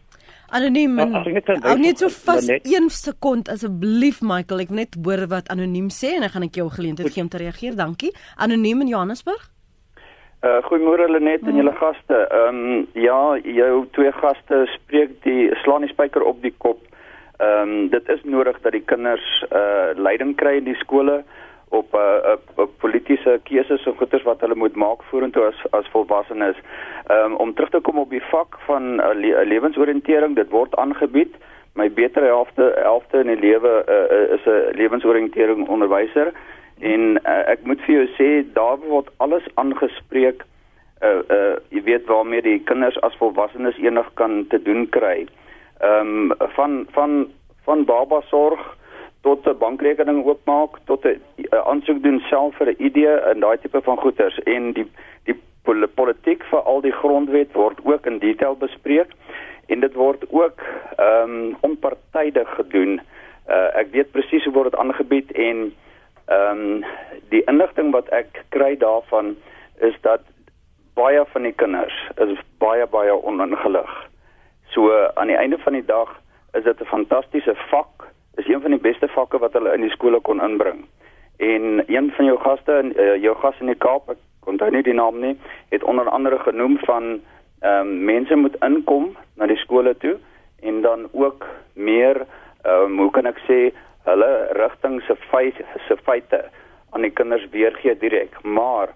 Anoniem. 0.52 0.96
Nou, 0.96 1.12
Hou 1.62 1.78
net 1.80 2.00
so 2.00 2.10
vas 2.10 2.46
net- 2.46 2.66
1 2.68 2.90
sekond 2.90 3.48
asseblief 3.50 4.22
Michael. 4.22 4.60
Ek 4.60 4.70
net 4.70 4.98
hoor 5.04 5.28
wat 5.28 5.48
anoniem 5.50 5.88
sê 5.90 6.16
en 6.16 6.20
dan 6.20 6.30
gaan 6.30 6.44
ek 6.44 6.56
jou 6.56 6.70
geleentheid 6.70 7.14
gee 7.14 7.24
om 7.24 7.30
te 7.30 7.38
reageer. 7.38 7.76
Dankie. 7.76 8.12
Anoniem 8.36 8.82
in 8.82 8.88
Johannesburg. 8.88 9.51
Uh 10.42 10.58
goeiemôre 10.66 11.06
Lenet 11.06 11.44
en 11.46 11.58
julle 11.60 11.72
gaste. 11.78 12.18
Ehm 12.18 12.56
um, 12.60 12.86
ja, 12.98 13.38
jou 13.46 13.84
twee 13.94 14.12
gaste 14.12 14.64
spreek 14.74 15.12
die 15.22 15.52
slaan 15.62 15.84
die 15.86 15.90
spyker 15.92 16.24
op 16.26 16.40
die 16.42 16.54
kop. 16.58 16.80
Ehm 17.38 17.74
um, 17.74 17.90
dit 17.94 18.10
is 18.10 18.24
nodig 18.24 18.58
dat 18.64 18.74
die 18.74 18.82
kinders 18.82 19.28
uh 19.54 19.94
leiding 19.94 20.34
kry 20.40 20.56
in 20.58 20.66
die 20.66 20.80
skole 20.80 21.20
op 21.70 21.94
'n 21.94 21.98
uh, 21.98 22.32
op, 22.34 22.50
op 22.56 22.72
politieke 22.82 23.40
keuses 23.44 23.86
en 23.86 23.96
goeders 24.00 24.24
wat 24.24 24.42
hulle 24.42 24.56
moet 24.56 24.76
maak 24.76 25.04
vorentoe 25.12 25.46
as 25.46 25.60
as 25.72 25.92
volwassenes. 25.94 26.58
Ehm 27.08 27.26
um, 27.26 27.36
om 27.36 27.54
terug 27.54 27.70
te 27.70 27.80
kom 27.80 28.00
op 28.00 28.10
die 28.10 28.26
vak 28.34 28.58
van 28.66 28.98
uh, 29.00 29.14
le 29.14 29.46
lewensoriëntering, 29.46 30.36
dit 30.36 30.50
word 30.50 30.76
aangebied. 30.76 31.36
My 31.74 31.92
beter 31.92 32.24
helfte 32.24 32.74
helfte 32.82 33.20
in 33.20 33.28
die 33.28 33.44
lewe 33.46 33.86
uh, 33.86 34.34
is 34.34 34.46
'n 34.46 34.74
lewensoriëntering 34.82 35.68
onderwyser 35.68 36.34
en 36.82 37.18
uh, 37.22 37.44
ek 37.54 37.64
moet 37.70 37.82
vir 37.86 37.96
jou 37.96 38.08
sê 38.18 38.30
daar 38.54 38.80
word 38.82 39.10
alles 39.18 39.46
aangespreek 39.62 40.46
uh 41.02 41.22
uh 41.34 41.56
jy 41.74 41.82
weet 41.86 42.06
waarmee 42.10 42.42
die 42.46 42.60
kinders 42.70 42.98
as 43.06 43.18
volwassenes 43.18 43.78
enig 43.82 44.10
kan 44.22 44.46
te 44.50 44.62
doen 44.62 44.90
kry. 44.90 45.26
Ehm 45.82 46.32
um, 46.32 46.50
van 46.58 46.86
van 46.98 47.28
van 47.66 47.86
baba 47.86 48.22
sorg 48.30 48.62
tot 49.22 49.48
'n 49.48 49.58
bankrekening 49.58 50.26
oopmaak 50.26 50.78
tot 50.86 51.06
'n 51.06 51.22
uh, 51.38 51.62
aansoek 51.66 52.04
doen 52.04 52.20
self 52.30 52.56
vir 52.56 52.70
'n 52.70 52.84
ID 52.88 52.98
en 53.06 53.40
daai 53.40 53.58
tipe 53.58 53.82
van 53.82 53.98
goeders 53.98 54.40
en 54.44 54.74
die 54.74 54.86
die 55.26 55.38
pol 55.64 55.88
politiek 55.88 56.44
vir 56.44 56.60
al 56.60 56.82
die 56.82 56.98
grondwet 57.02 57.54
word 57.54 57.78
ook 57.84 58.06
in 58.06 58.20
detail 58.20 58.56
bespreek 58.56 59.10
en 59.68 59.80
dit 59.80 59.94
word 59.94 60.26
ook 60.30 60.62
ehm 60.98 61.30
um, 61.30 61.58
onpartydig 61.62 62.50
gedoen. 62.56 63.02
Uh 63.50 63.70
ek 63.82 63.88
weet 63.92 64.12
presies 64.12 64.44
hoe 64.44 64.54
word 64.54 64.72
dit 64.72 64.80
aangebied 64.80 65.32
en 65.32 65.74
ehm 66.32 66.60
um, 66.60 66.84
die 67.32 67.44
inligting 67.52 67.92
wat 67.92 68.10
ek 68.16 68.44
kry 68.56 68.76
daarvan 68.80 69.36
is 69.80 69.96
dat 70.02 70.22
baie 70.94 71.24
van 71.34 71.44
die 71.48 71.56
kinders 71.56 71.98
is 72.24 72.40
baie 72.64 72.88
baie 72.88 73.16
oningelig. 73.24 73.92
So 74.74 74.92
aan 75.16 75.28
die 75.28 75.40
einde 75.40 75.58
van 75.64 75.74
die 75.74 75.86
dag 75.86 76.12
is 76.54 76.64
dit 76.64 76.82
'n 76.82 76.92
fantastiese 76.96 77.56
vak. 77.56 78.08
Is 78.36 78.48
een 78.48 78.62
van 78.62 78.72
die 78.72 78.80
beste 78.80 79.08
vakke 79.08 79.38
wat 79.40 79.54
hulle 79.54 79.74
in 79.74 79.82
die 79.82 79.96
skole 79.96 80.20
kon 80.20 80.42
inbring. 80.42 80.86
En 81.38 81.84
een 81.88 82.12
van 82.12 82.26
jou 82.26 82.38
gaste, 82.40 82.94
uh, 82.96 83.16
jou 83.22 83.36
gas 83.36 83.60
in 83.60 83.66
die 83.66 83.76
Kaap, 83.76 84.10
ek 84.10 84.18
onthou 84.46 84.72
nie 84.72 84.84
die 84.84 84.94
naam 84.94 85.20
nie, 85.20 85.38
het 85.70 85.84
onder 85.84 86.10
andere 86.10 86.40
genoem 86.40 86.78
van 86.78 87.22
ehm 87.60 87.80
um, 87.80 88.04
mense 88.06 88.36
moet 88.36 88.56
inkom 88.62 89.18
na 89.36 89.46
die 89.46 89.58
skole 89.58 89.98
toe 89.98 90.18
en 90.62 90.82
dan 90.82 91.10
ook 91.12 91.46
meer 91.74 92.26
ehm 92.64 92.84
um, 92.84 92.98
hoe 92.98 93.12
kan 93.12 93.26
ek 93.26 93.38
sê 93.48 93.74
hulle 94.06 94.32
rigting 94.58 95.02
se 95.08 95.16
feite 95.30 95.66
se 95.88 95.98
feite 96.06 96.44
aan 96.92 97.06
die 97.06 97.14
kinders 97.14 97.46
weergee 97.52 97.96
direk. 97.98 98.36
Maar 98.44 98.94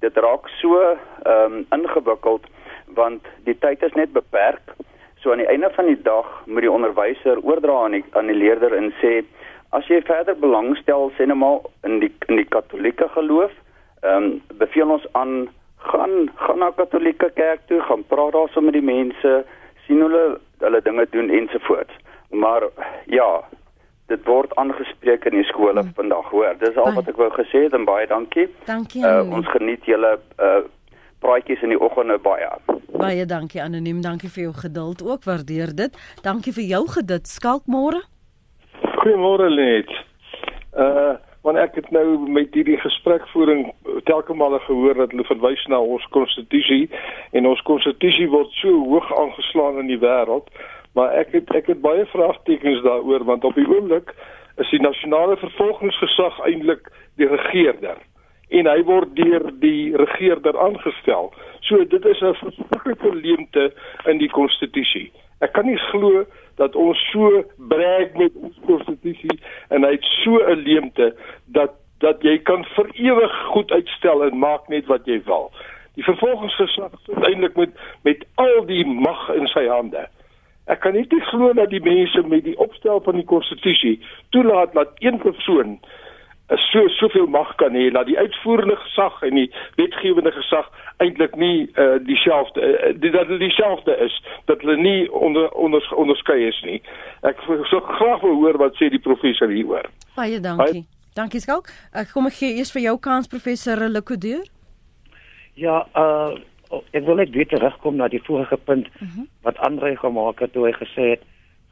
dit 0.00 0.16
raak 0.16 0.48
so 0.60 0.80
ehm 0.82 1.52
um, 1.52 1.66
ingewikkeld 1.70 2.46
want 2.96 3.26
die 3.44 3.58
tyd 3.58 3.82
is 3.82 3.92
net 3.92 4.12
beperk. 4.12 4.74
So 5.20 5.30
aan 5.32 5.42
die 5.42 5.50
einde 5.50 5.70
van 5.74 5.86
die 5.86 6.02
dag 6.02 6.26
moet 6.46 6.64
die 6.64 6.72
onderwyser 6.72 7.42
oordra 7.42 7.84
aan 7.84 7.98
die 7.98 8.04
aan 8.12 8.30
die 8.30 8.38
leerder 8.38 8.74
en 8.74 8.92
sê 9.02 9.22
as 9.76 9.86
jy 9.92 10.00
verder 10.08 10.38
belangstel 10.40 11.10
sê 11.16 11.26
nou 11.26 11.36
maar 11.36 11.58
in 11.84 12.00
die 12.04 12.12
in 12.28 12.40
die 12.40 12.48
katolieke 12.56 13.08
geloof, 13.16 13.52
ehm 14.02 14.24
um, 14.24 14.42
beveel 14.62 14.96
ons 14.98 15.06
aan 15.12 15.48
gaan 15.78 16.30
gaan 16.34 16.58
na 16.58 16.70
katolieke 16.70 17.30
kerk 17.34 17.60
toe, 17.66 17.80
gaan 17.80 18.04
praat 18.06 18.32
daar 18.32 18.48
so 18.52 18.60
met 18.60 18.74
die 18.74 18.82
mense, 18.84 19.44
sien 19.86 20.02
hulle 20.02 20.38
hulle 20.58 20.80
dinge 20.82 21.06
doen 21.10 21.30
ensovoorts. 21.30 21.94
Maar 22.30 22.68
ja, 23.06 23.44
dit 24.08 24.24
word 24.24 24.54
aangespreek 24.56 25.24
in 25.28 25.36
die 25.36 25.46
skole 25.50 25.80
hmm. 25.80 25.92
vandag, 25.96 26.30
hoor. 26.32 26.56
Dis 26.60 26.76
al 26.76 26.90
Baie. 26.90 26.98
wat 27.00 27.12
ek 27.12 27.20
wou 27.20 27.28
gesê 27.36 27.66
het 27.66 27.76
en 27.76 27.84
baie 27.88 28.06
dankie. 28.08 28.48
Dankie 28.68 29.04
Uh, 29.04 29.10
anoniem. 29.10 29.38
ons 29.40 29.54
geniet 29.54 29.84
julle 29.84 30.18
uh 30.40 30.58
praatjies 31.18 31.62
in 31.66 31.72
die 31.74 31.80
oggende 31.82 32.14
baie. 32.22 32.46
Baie 32.94 33.24
dankie 33.26 33.62
anoniem. 33.62 34.00
Dankie 34.04 34.30
vir 34.30 34.42
jou 34.42 34.52
geduld 34.54 35.02
ook. 35.02 35.24
Waardeer 35.26 35.74
dit. 35.74 35.96
Dankie 36.22 36.52
vir 36.54 36.64
jou 36.64 36.84
geduld. 36.94 37.26
Skalk 37.26 37.66
môre. 37.66 38.04
Goeiemôre 39.02 39.50
Lenet. 39.50 39.90
Uh 40.72 41.16
want 41.46 41.58
ek 41.62 41.78
het 41.78 41.86
nou 41.94 42.28
met 42.28 42.52
hierdie 42.52 42.76
gesprekvoering 42.82 43.68
telke 44.04 44.34
male 44.34 44.58
gehoor 44.66 44.98
dat 44.98 45.14
hulle 45.14 45.24
verwys 45.24 45.62
na 45.70 45.78
ons 45.80 46.04
konstitusie 46.12 46.90
en 47.38 47.46
ons 47.48 47.62
konstitusie 47.64 48.26
word 48.28 48.50
so 48.58 48.72
hoog 48.90 49.08
aangeslaan 49.22 49.78
in 49.84 49.88
die 49.88 50.00
wêreld, 50.02 50.50
maar 50.98 51.14
ek 51.22 51.32
het 51.36 51.54
ek 51.54 51.70
het 51.70 51.80
baie 51.84 52.06
vraagtekens 52.10 52.82
daaroor 52.82 53.24
want 53.30 53.44
op 53.46 53.54
die 53.54 53.68
oomblik 53.70 54.14
is 54.58 54.70
die 54.74 54.82
nasionale 54.82 55.36
vervolgingsgesag 55.38 56.40
eintlik 56.50 56.90
die 57.22 57.30
regerder 57.30 58.00
en 58.58 58.66
hy 58.66 58.80
word 58.88 59.14
deur 59.16 59.44
die 59.60 59.92
regerder 60.00 60.56
aangestel. 60.58 61.32
So 61.68 61.84
dit 61.84 62.04
is 62.04 62.20
'n 62.20 62.34
verskriklike 62.34 63.14
leemte 63.14 63.72
in 64.06 64.18
die 64.18 64.30
konstitusie. 64.30 65.12
Ek 65.40 65.52
kan 65.52 65.66
nie 65.66 65.78
glo 65.92 66.24
dat 66.56 66.76
ons 66.76 66.98
so 67.12 67.44
brag 67.56 68.14
met 68.14 68.32
ons 68.34 68.56
konstitusie 68.66 69.38
en 69.68 69.84
hy 69.84 69.90
het 69.90 70.04
so 70.24 70.38
'n 70.38 70.62
leemte 70.64 71.14
dat 71.46 71.72
dat 71.98 72.22
jy 72.22 72.38
kan 72.38 72.64
vir 72.64 72.88
ewig 72.94 73.32
goed 73.46 73.72
uitstel 73.72 74.24
en 74.24 74.38
maak 74.38 74.68
net 74.68 74.86
wat 74.86 75.06
jy 75.06 75.22
wil. 75.24 75.50
Die 75.94 76.04
vervolgingsgesag 76.04 76.90
sit 77.06 77.24
eintlik 77.26 77.56
met 77.56 77.70
met 78.02 78.24
al 78.34 78.66
die 78.66 78.86
mag 78.86 79.28
in 79.34 79.46
sy 79.46 79.66
hande. 79.66 80.08
Ek 80.68 80.82
kan 80.84 80.92
nie 80.92 81.06
glo 81.30 81.52
dat 81.56 81.70
die 81.72 81.80
mense 81.80 82.22
met 82.28 82.44
die 82.44 82.58
opstel 82.60 83.00
van 83.04 83.16
die 83.16 83.24
konstitusie 83.24 83.96
toelaat 84.36 84.74
dat 84.76 84.90
een 85.00 85.16
persoon 85.18 85.78
eh, 85.78 86.58
so 86.70 86.88
soveel 86.88 87.26
mag 87.26 87.54
kan 87.60 87.72
hê 87.72 87.88
dat 87.92 88.06
die 88.06 88.18
uitvoerende 88.18 88.76
gesag 88.76 89.22
en 89.22 89.40
die 89.40 89.48
wetgewende 89.80 90.32
gesag 90.32 90.68
eintlik 90.98 91.36
nie 91.36 91.70
uh, 91.74 91.96
dieselfde 92.04 92.60
uh, 92.60 92.92
die, 93.00 93.10
dat 93.14 93.26
hulle 93.30 93.38
dieselfde 93.38 93.96
is 94.04 94.14
dat 94.50 94.60
hulle 94.60 94.76
nie 94.76 95.12
onder 95.12 95.48
onder 95.52 95.94
onderskei 95.94 96.42
is 96.48 96.60
nie. 96.66 96.82
Ek 97.22 97.40
sou 97.46 97.80
graag 97.86 98.20
wil 98.26 98.36
hoor 98.42 98.60
wat 98.60 98.76
sê 98.76 98.90
die 98.92 99.02
professor 99.02 99.48
hieroor. 99.48 99.88
Baie 100.16 100.40
dankie. 100.40 100.84
Dankie 101.16 101.40
Skalk. 101.40 101.72
Ek 101.96 102.12
kom 102.12 102.28
ek 102.28 102.36
gee 102.42 102.58
eers 102.60 102.74
vir 102.74 102.84
jou 102.90 102.98
kans 103.02 103.30
professor 103.30 103.88
Lekodeur. 103.88 104.44
Ja, 105.58 105.86
uh 105.96 106.36
ek 106.70 107.04
wil 107.04 107.18
net 107.20 107.30
weer 107.30 107.48
terugkom 107.48 107.96
na 107.96 108.08
die 108.08 108.22
vorige 108.22 108.56
punt 108.56 108.86
uh 108.86 109.00
-huh. 109.00 109.24
wat 109.42 109.58
Andre 109.58 109.96
gemaak 109.96 110.40
het 110.40 110.52
toe 110.52 110.66
hy 110.66 110.72
gesê 110.72 111.04
het 111.16 111.22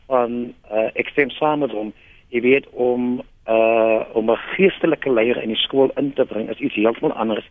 van 0.07 0.55
uh 0.71 0.89
ek 0.95 1.09
stem 1.09 1.31
saam 1.31 1.59
met 1.59 1.71
hom, 1.71 1.93
jy 2.29 2.41
weet 2.41 2.67
om 2.71 3.21
uh 3.49 4.01
om 4.13 4.31
'n 4.31 4.45
geestelike 4.57 5.11
leier 5.11 5.43
in 5.43 5.49
die 5.49 5.63
skool 5.67 5.91
in 5.97 6.13
te 6.13 6.25
bring 6.25 6.51
is 6.51 6.59
iets 6.59 6.75
heeltemal 6.75 7.13
anders 7.13 7.49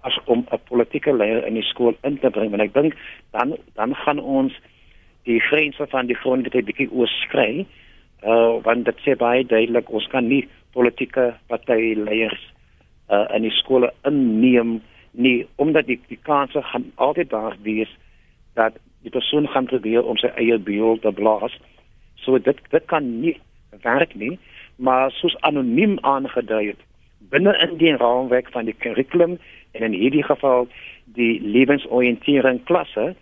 as 0.00 0.18
om 0.24 0.46
'n 0.50 0.58
politieke 0.68 1.16
leier 1.16 1.46
in 1.46 1.54
die 1.54 1.62
skool 1.62 1.94
in 2.02 2.18
te 2.18 2.30
bring. 2.30 2.52
En 2.52 2.60
ek 2.60 2.74
dink 2.74 2.94
dan 3.30 3.56
dan 3.74 3.94
gaan 3.94 4.18
ons 4.18 4.52
die 5.22 5.40
grense 5.40 5.86
van 5.86 6.06
die 6.06 6.16
grondwet 6.16 6.64
bietjie 6.64 6.92
oorskry. 6.92 7.66
Uh 8.22 8.62
want 8.62 8.84
dit 8.84 8.98
sê 9.04 9.16
baie 9.16 9.44
duidelik 9.44 9.90
ons 9.90 10.06
kan 10.06 10.28
nie 10.28 10.48
politieke 10.72 11.34
partyleiers 11.46 12.52
uh 13.10 13.26
in 13.34 13.42
die 13.42 13.56
skole 13.62 13.92
inneem 14.04 14.72
nie 14.72 14.82
omdat 15.56 15.86
die 15.86 16.00
die 16.08 16.18
kanse 16.22 16.62
gaan 16.62 16.90
altyd 16.94 17.30
daar 17.30 17.56
wees 17.62 17.92
dat 18.54 18.72
die 19.02 19.10
persoon 19.10 19.48
gaan 19.48 19.66
probeer 19.66 20.04
om 20.04 20.16
sy 20.16 20.28
eie 20.36 20.58
beeld 20.58 21.02
te 21.02 21.12
blaas. 21.12 21.56
So 22.14 22.38
dit 22.38 22.58
dit 22.70 22.84
kan 22.84 23.20
nie 23.20 23.36
werk 23.82 24.14
nie, 24.14 24.38
maar 24.76 25.10
soos 25.10 25.36
anoniem 25.40 25.98
aangedui 26.00 26.66
het 26.66 26.82
binne 27.30 27.52
in 27.64 27.76
die 27.80 27.96
raamwerk 27.96 28.50
van 28.54 28.68
die 28.68 28.76
kurrikulum 28.84 29.38
en 29.72 29.82
in 29.82 29.92
hierdie 29.92 30.24
geval 30.24 30.68
die 31.18 31.40
lewensoriëntering 31.40 32.62
klasse 32.68 33.14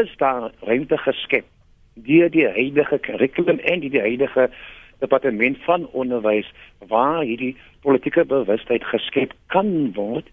is 0.00 0.12
daar 0.22 0.50
ruimte 0.66 0.98
geskep 0.98 1.46
deur 1.94 2.30
die 2.30 2.46
huidige 2.48 2.98
kurrikulum 2.98 3.58
en 3.58 3.80
die, 3.80 3.90
die 3.90 4.00
huidige 4.00 4.50
departement 4.98 5.58
van 5.64 5.86
onderwys 5.92 6.48
waar 6.88 7.22
hierdie 7.22 7.56
politieke 7.82 8.24
bewustheid 8.24 8.84
geskep 8.84 9.34
kan 9.54 9.92
word 9.96 10.28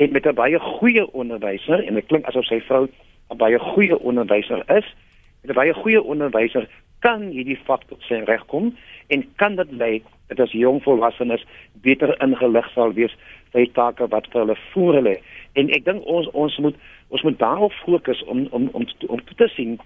en 0.00 0.12
met 0.12 0.26
'n 0.26 0.34
baie 0.34 0.58
goeie 0.58 1.12
onderwyser 1.12 1.86
en 1.86 1.94
dit 1.94 2.06
klink 2.06 2.24
asof 2.24 2.44
sy 2.44 2.60
vrou 2.60 2.88
'n 3.30 3.36
baie 3.36 3.58
goeie 3.58 3.98
onderwyser 3.98 4.62
is. 4.78 4.94
Met 5.42 5.50
'n 5.50 5.60
baie 5.60 5.74
goeie 5.74 6.02
onderwyser 6.02 6.68
kan 6.98 7.22
hierdie 7.22 7.58
vak 7.64 7.82
tot 7.88 8.02
sy 8.02 8.14
reg 8.14 8.46
kom 8.46 8.76
en 9.06 9.24
kan 9.36 9.56
dit 9.56 9.70
lei 9.70 10.02
dat 10.28 10.40
as 10.40 10.52
jong 10.52 10.82
volwassenes 10.82 11.44
beter 11.72 12.22
ingelig 12.22 12.70
sal 12.74 12.92
wees 12.92 13.16
die 13.52 13.70
take 13.72 14.08
wat 14.08 14.26
vir 14.30 14.40
hulle 14.40 14.56
voor 14.72 14.94
hulle. 14.94 15.18
En 15.52 15.70
ek 15.70 15.84
dink 15.84 16.04
ons 16.04 16.30
ons 16.30 16.58
moet 16.58 16.76
ons 17.08 17.22
moet 17.22 17.38
daarop 17.38 17.72
fokus 17.72 18.24
om 18.24 18.46
om 18.50 18.68
om 18.72 18.86
om 19.06 19.20
te 19.36 19.48
sien 19.48 19.78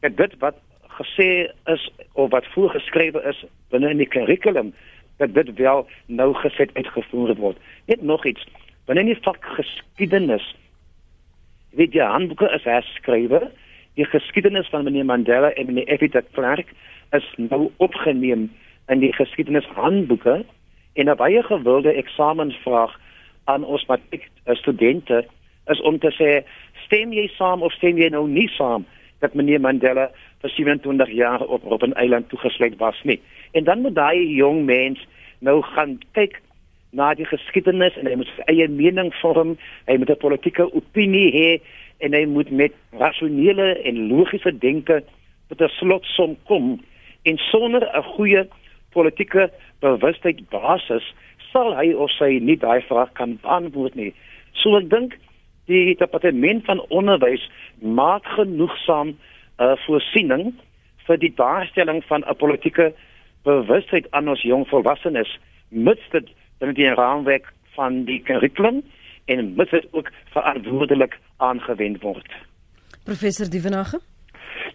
dat 0.00 0.16
dit 0.16 0.38
wat 0.38 0.56
gesê 1.00 1.50
is 1.64 1.90
of 2.12 2.30
wat 2.30 2.46
voorgeskrewe 2.46 3.22
is 3.22 3.44
binne 3.70 3.90
in 3.90 3.96
die 3.96 4.12
kurrikulum 4.14 4.74
dat 5.16 5.34
dit 5.34 5.54
wel 5.54 5.86
nou 6.06 6.34
geset 6.34 6.70
uitgevoer 6.74 7.34
word. 7.34 7.56
Net 7.86 8.02
nog 8.02 8.26
iets. 8.26 8.46
Binne 8.88 9.02
in 9.04 9.10
die 9.10 9.20
vak 9.20 9.44
geskiedenis 9.52 10.44
weet 11.76 11.92
jy 11.92 12.06
handboeke 12.08 12.48
is 12.56 12.64
herskrywe. 12.64 13.50
Die 14.00 14.06
geskiedenis 14.08 14.70
van 14.72 14.86
meneer 14.86 15.04
Mandela 15.04 15.50
en 15.60 15.68
meneer 15.68 15.98
F.W. 15.98 16.08
de 16.14 16.22
Klerk 16.32 16.72
is 17.12 17.26
nou 17.36 17.66
opgeneem 17.84 18.46
in 18.88 19.02
die 19.04 19.12
geskiedenishandboeke 19.12 20.38
en 20.96 21.10
'n 21.10 21.16
baie 21.20 21.42
gewilde 21.42 21.92
eksamensvraag 21.92 22.96
aan 23.44 23.64
ons 23.64 23.84
matriek 23.86 24.24
studente 24.56 25.26
is 25.68 25.80
om 25.80 25.98
te 25.98 26.10
sê 26.16 26.48
stem 26.86 27.12
jy 27.12 27.28
saam 27.36 27.62
of 27.62 27.72
stem 27.72 27.98
jy 27.98 28.08
nou 28.08 28.26
nie 28.26 28.48
saam 28.48 28.86
dat 29.20 29.34
meneer 29.34 29.60
Mandela 29.60 30.10
vir 30.40 30.50
27 30.50 31.10
jaar 31.10 31.44
op 31.44 31.62
Robben 31.62 31.92
Eiland 31.94 32.28
toegesluit 32.28 32.76
was 32.76 33.02
nie. 33.04 33.20
En 33.52 33.64
dan 33.64 33.80
moet 33.80 33.94
daai 33.94 34.34
jong 34.34 34.64
mens 34.64 35.06
nou 35.38 35.62
gaan 35.62 35.98
kyk 36.12 36.40
na 36.90 37.14
die 37.14 37.26
geskiedenis 37.28 37.96
en 37.96 38.06
hy 38.06 38.16
moet 38.16 38.30
sy 38.36 38.46
eie 38.52 38.68
mening 38.68 39.12
vorm, 39.20 39.56
hy 39.86 39.96
moet 39.96 40.10
'n 40.10 40.24
politieke 40.24 40.64
opinie 40.72 41.30
hê 41.32 41.60
en 42.00 42.14
hy 42.14 42.24
moet 42.26 42.50
met 42.50 42.72
rasionele 42.92 43.82
en 43.84 44.08
logiese 44.08 44.52
denke 44.58 45.02
tot 45.48 45.60
'n 45.60 45.68
slotsom 45.78 46.36
kom 46.46 46.80
en 47.24 47.36
sonder 47.50 47.82
'n 47.94 48.02
goeie 48.02 48.48
politieke 48.92 49.50
bewustheid 49.80 50.48
basis 50.50 51.04
sal 51.52 51.74
hy 51.76 51.92
of 51.92 52.10
sy 52.10 52.38
nie 52.40 52.56
daai 52.56 52.80
vraag 52.82 53.12
kan 53.12 53.38
beantwoord 53.42 53.94
nie. 53.94 54.12
So 54.52 54.76
ek 54.76 54.90
dink 54.90 55.18
die 55.66 55.96
departement 55.96 56.64
van 56.64 56.80
onderwys 56.88 57.44
maak 57.80 58.24
genoegsaam 58.24 59.08
'n 59.08 59.16
uh, 59.58 59.76
voorsiening 59.86 60.54
vir 61.06 61.18
die 61.18 61.34
daarstelling 61.34 62.04
van 62.04 62.24
'n 62.24 62.36
politieke 62.36 62.92
bewustheid 63.44 64.06
aan 64.10 64.28
ons 64.28 64.42
jong 64.42 64.68
volwassenes 64.68 65.38
mits 65.68 66.04
dit 66.10 66.28
binne 66.58 66.74
die 66.74 66.90
raamwerk 66.94 67.48
van 67.76 68.04
die 68.08 68.20
kurrikulum 68.26 68.82
en 69.26 69.54
mits 69.56 69.70
dit 69.70 69.88
ook 69.92 70.10
verantwoordelik 70.34 71.18
aangewend 71.36 72.02
word. 72.02 72.38
Professor 73.04 73.50
Dievenage 73.50 74.00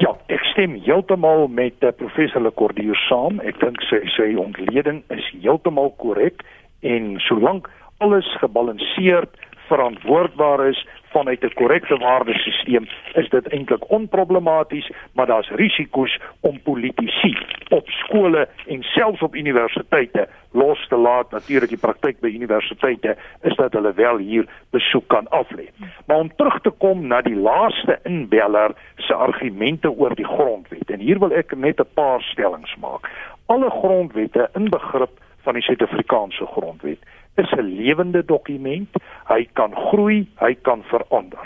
Ja, 0.02 0.14
ek 0.34 0.42
stem 0.50 0.74
heeltemal 0.86 1.48
met 1.54 1.84
uh, 1.86 1.92
professor 1.96 2.42
Lekordier 2.42 2.98
saam. 3.06 3.38
Ek 3.46 3.60
dink 3.62 3.82
sy 3.90 4.00
sy 4.16 4.32
ontleding 4.42 5.04
is 5.14 5.26
heeltemal 5.44 5.92
korrek 6.02 6.42
en 6.82 7.14
solank 7.28 7.70
alles 8.04 8.28
gebalanseerd 8.42 9.38
verantwoordbaar 9.74 10.68
is 10.68 10.88
vanuit 11.16 11.44
'n 11.44 11.54
korrekte 11.54 11.98
waardesisteem 11.98 12.86
is 13.14 13.30
dit 13.30 13.48
eintlik 13.48 13.90
onproblematies, 13.90 14.92
maar 15.14 15.26
daar's 15.26 15.50
risiko's 15.50 16.20
om 16.40 16.62
politici 16.62 17.38
op 17.70 17.90
skole 17.90 18.48
en 18.68 18.84
selfs 18.84 19.22
op 19.22 19.36
universiteite 19.36 20.28
los 20.52 20.88
te 20.88 20.96
laat. 20.96 21.32
Natuurlik 21.32 21.70
die 21.70 21.86
praktyk 21.86 22.20
by 22.20 22.28
universiteite 22.28 23.18
is 23.42 23.56
dat 23.56 23.74
hulle 23.74 23.94
wel 23.94 24.18
hier 24.18 24.46
besoek 24.70 25.08
kan 25.08 25.28
aflê. 25.28 25.68
Maar 26.06 26.18
om 26.18 26.36
terug 26.36 26.62
te 26.62 26.70
kom 26.70 27.08
na 27.08 27.22
die 27.22 27.36
laaste 27.36 28.00
inbeller 28.04 28.72
se 28.96 29.14
argumente 29.14 29.92
oor 29.92 30.16
die 30.16 30.28
grondwet 30.36 30.90
en 30.90 31.00
hier 31.00 31.20
wil 31.20 31.32
ek 31.32 31.56
net 31.56 31.80
'n 31.80 31.94
paar 31.94 32.22
stellings 32.22 32.76
maak. 32.76 33.10
Alle 33.46 33.70
grondwette 33.70 34.50
in 34.54 34.70
begrip 34.70 35.14
van 35.44 35.54
die 35.54 35.64
Suid-Afrikaanse 35.64 36.46
grondwet 36.46 37.00
is 37.36 37.52
'n 37.52 37.76
lewende 37.76 38.26
dokument. 38.26 38.90
Hy 39.28 39.48
kan 39.54 39.76
groei, 39.76 40.28
hy 40.36 40.54
kan 40.62 40.84
verander. 40.84 41.46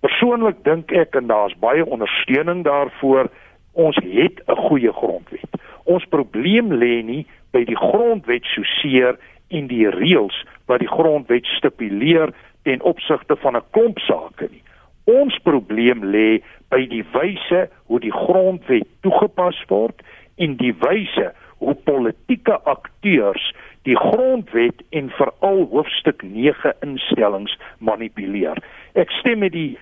Persoonlik 0.00 0.64
dink 0.64 0.92
ek 0.92 1.14
en 1.14 1.26
daar's 1.26 1.54
baie 1.58 1.86
ondersteuning 1.86 2.64
daarvoor, 2.64 3.28
ons 3.72 3.96
het 3.96 4.42
'n 4.46 4.56
goeie 4.56 4.92
grondwet. 4.92 5.50
Ons 5.84 6.04
probleem 6.04 6.72
lê 6.72 7.02
nie 7.04 7.26
by 7.50 7.64
die 7.64 7.76
grondwet 7.76 8.44
soseer 8.44 9.18
en 9.48 9.66
die 9.66 9.88
reëls 9.90 10.44
wat 10.66 10.78
die 10.78 10.88
grondwet 10.88 11.46
stipuleer 11.46 12.32
ten 12.62 12.82
opsigte 12.82 13.36
van 13.36 13.56
'n 13.56 13.62
klomp 13.70 13.98
sake 13.98 14.48
nie. 14.50 14.62
Ons 15.04 15.38
probleem 15.38 16.04
lê 16.04 16.42
by 16.68 16.86
die 16.88 17.04
wyse 17.12 17.68
hoe 17.86 18.00
die 18.00 18.12
grondwet 18.12 18.86
toegepas 19.00 19.64
word 19.68 20.02
en 20.36 20.56
die 20.56 20.74
wyse 20.78 21.32
hoe 21.58 21.74
politieke 21.74 22.60
akteurs 22.62 23.52
die 23.84 23.96
grondwet 23.96 24.82
en 24.90 25.10
veral 25.10 25.66
hoofstuk 25.70 26.22
9 26.22 26.72
instellings 26.80 27.58
manipuleer. 27.78 28.58
Ek 28.92 29.10
stem 29.20 29.44
met 29.44 29.52
die 29.52 29.78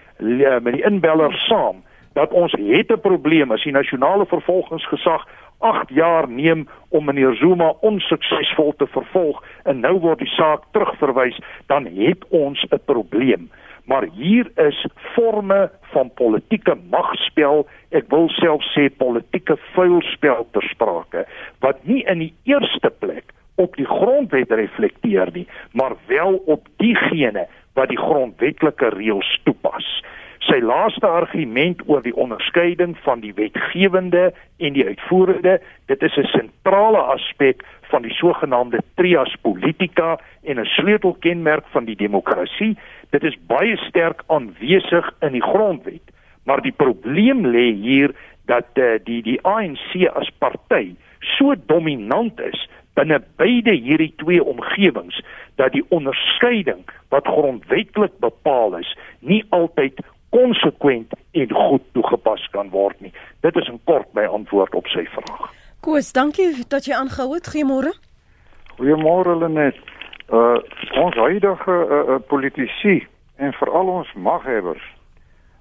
met 0.62 0.74
die 0.76 0.84
inbeller 0.86 1.34
saam 1.48 1.82
dat 2.14 2.32
ons 2.32 2.52
het 2.52 2.90
'n 2.92 3.00
probleem 3.00 3.50
as 3.50 3.62
die 3.62 3.72
nasionale 3.72 4.26
vervolgingsgesag 4.26 5.26
8 5.58 5.88
jaar 5.88 6.28
neem 6.28 6.68
om 6.88 7.04
meneer 7.04 7.34
Zuma 7.34 7.72
onsuksesvol 7.80 8.74
te 8.76 8.86
vervolg 8.86 9.44
en 9.64 9.80
nou 9.80 9.98
word 9.98 10.18
die 10.18 10.34
saak 10.34 10.62
terugverwys, 10.70 11.38
dan 11.66 11.86
het 11.86 12.24
ons 12.28 12.64
'n 12.70 12.80
probleem. 12.84 13.50
Maar 13.84 14.06
hier 14.14 14.50
is 14.56 14.86
forme 15.14 15.70
van 15.80 16.10
politieke 16.14 16.76
magspel, 16.90 17.66
ek 17.90 18.04
wil 18.08 18.28
self 18.28 18.62
sê 18.74 18.88
politieke 18.96 19.56
vuilspel 19.74 20.46
ter 20.50 20.62
sprake 20.62 21.26
wat 21.60 21.84
nie 21.84 22.04
in 22.04 22.18
die 22.18 22.34
eerste 22.44 22.90
plek 22.90 23.24
op 23.54 23.76
die 23.76 23.86
grondwet 23.86 24.50
reflekteer 24.50 25.28
nie, 25.32 25.46
maar 25.72 25.96
wel 26.06 26.42
op 26.46 26.68
diegene 26.76 27.46
wat 27.72 27.88
die 27.88 27.98
grondwetlike 27.98 28.88
reëls 28.96 29.40
toepas. 29.44 29.86
Sy 30.42 30.58
laaste 30.58 31.06
argument 31.06 31.82
oor 31.86 32.02
die 32.02 32.16
onderskeiding 32.18 32.96
van 33.04 33.20
die 33.22 33.30
wetgewende 33.34 34.32
en 34.58 34.74
die 34.74 34.86
uitvoerende, 34.86 35.60
dit 35.86 36.02
is 36.02 36.16
'n 36.16 36.26
sentrale 36.26 36.98
aspek 36.98 37.62
van 37.92 38.02
die 38.02 38.14
sogenaamde 38.14 38.80
trias 38.94 39.34
politica 39.42 40.18
en 40.42 40.58
'n 40.58 40.64
sleutelkenmerk 40.64 41.64
van 41.70 41.84
die 41.84 41.96
demokrasie. 41.96 42.76
Dit 43.10 43.22
is 43.24 43.38
baie 43.46 43.76
sterk 43.76 44.22
aanwesig 44.26 45.14
in 45.20 45.32
die 45.32 45.42
grondwet, 45.42 46.06
maar 46.44 46.60
die 46.60 46.76
probleem 46.76 47.46
lê 47.46 47.72
hier 47.72 48.10
dat 48.46 48.66
uh, 48.74 48.98
die 49.04 49.22
die 49.22 49.38
ANC 49.42 50.08
as 50.14 50.30
party 50.38 50.94
so 51.20 51.54
dominant 51.66 52.40
is 52.40 52.68
binne 52.94 53.22
beide 53.36 53.70
hierdie 53.70 54.12
twee 54.16 54.44
omgewings 54.44 55.22
dat 55.60 55.72
die 55.72 55.84
onderskeiding 55.88 56.84
wat 57.08 57.26
grondwetlik 57.26 58.18
bepaal 58.18 58.78
is 58.78 58.96
nie 59.20 59.44
altyd 59.48 60.00
konsekwent 60.32 61.12
en 61.32 61.52
goed 61.52 61.82
toegepas 61.92 62.48
kan 62.50 62.70
word 62.70 63.00
nie. 63.00 63.12
Dit 63.40 63.56
is 63.56 63.68
'n 63.68 63.80
kort 63.84 64.14
my 64.14 64.24
antwoord 64.24 64.74
op 64.74 64.86
sy 64.86 65.04
vraag. 65.04 65.52
Koos, 65.80 66.12
dankie 66.12 66.64
dat 66.68 66.84
jy 66.84 66.94
aangehou 66.94 67.34
het. 67.34 67.48
Goeiemôre. 67.48 67.92
Goeiemôre 68.76 69.36
Lenet. 69.38 69.76
Uh 70.30 70.56
ons 71.02 71.14
huidige 71.14 71.70
uh, 71.70 72.08
uh, 72.08 72.18
politici 72.26 73.06
en 73.36 73.52
veral 73.52 73.86
ons 73.86 74.12
maghebbers 74.12 74.84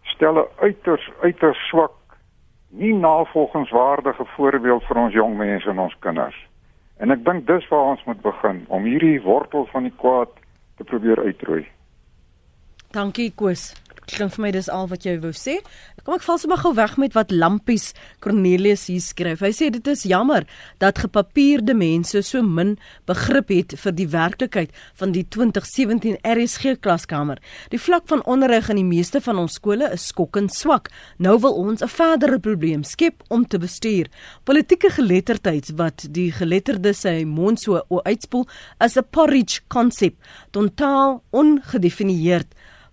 stel 0.03 0.35
'n 0.35 0.47
uiters 0.59 1.09
uiters 1.21 1.67
swak 1.67 1.91
nie 2.69 2.93
navolgingswaardige 2.93 4.25
voorbeeld 4.25 4.83
vir 4.83 4.97
ons 4.97 5.13
jong 5.13 5.37
mense 5.37 5.69
en 5.69 5.79
ons 5.79 5.95
kinders. 5.99 6.37
En 7.01 7.09
ek 7.09 7.23
dink 7.25 7.47
dis 7.49 7.67
waar 7.71 7.95
ons 7.95 8.03
moet 8.05 8.19
begin 8.21 8.61
om 8.69 8.85
hierdie 8.85 9.17
wortel 9.25 9.65
van 9.73 9.87
die 9.89 9.95
kwaad 9.97 10.33
te 10.77 10.85
probeer 10.85 11.19
uitroei. 11.25 11.63
Dankie 12.93 13.31
Koos 13.35 13.71
klink 14.15 14.33
vir 14.35 14.43
my 14.45 14.51
dis 14.51 14.69
al 14.69 14.87
wat 14.91 15.05
jy 15.05 15.17
wou 15.23 15.31
sê. 15.35 15.57
Kom 16.05 16.15
ek 16.17 16.25
val 16.25 16.39
sommer 16.41 16.59
gou 16.61 16.71
weg 16.77 16.97
met 17.01 17.13
wat 17.17 17.31
Lampies 17.31 17.91
Cornelius 18.23 18.87
hier 18.89 19.01
skryf. 19.03 19.43
Hy 19.45 19.51
sê 19.55 19.69
dit 19.73 19.87
is 19.91 20.03
jammer 20.09 20.47
dat 20.81 21.01
gepapierde 21.03 21.75
mense 21.77 22.21
so 22.25 22.41
min 22.41 22.75
begrip 23.09 23.51
het 23.53 23.75
vir 23.83 23.95
die 23.95 24.07
werklikheid 24.11 24.73
van 24.99 25.13
die 25.15 25.23
2017 25.29 26.17
RSG 26.25 26.75
klaskamer. 26.81 27.41
Die 27.73 27.81
vlak 27.81 28.07
van 28.11 28.23
onderrig 28.25 28.69
in 28.73 28.81
die 28.81 28.87
meeste 28.87 29.21
van 29.21 29.39
ons 29.41 29.59
skole 29.59 29.91
is 29.93 30.09
skokkend 30.11 30.53
swak. 30.55 30.89
Nou 31.17 31.37
wil 31.39 31.53
ons 31.53 31.81
'n 31.81 31.87
verdere 31.87 32.39
probleem 32.39 32.83
skep 32.83 33.23
om 33.29 33.45
te 33.45 33.59
bestuur. 33.59 34.07
Politieke 34.43 34.89
geletterdheid 34.89 35.71
wat 35.77 36.07
die 36.09 36.31
geletterde 36.31 36.93
sy 36.93 37.23
mond 37.25 37.59
so 37.59 37.81
uitspoel 38.05 38.47
is 38.79 38.97
'n 38.97 39.07
porridge 39.11 39.61
konsep, 39.67 40.15
totaal 40.51 41.23
ongedefinieerd. 41.29 42.47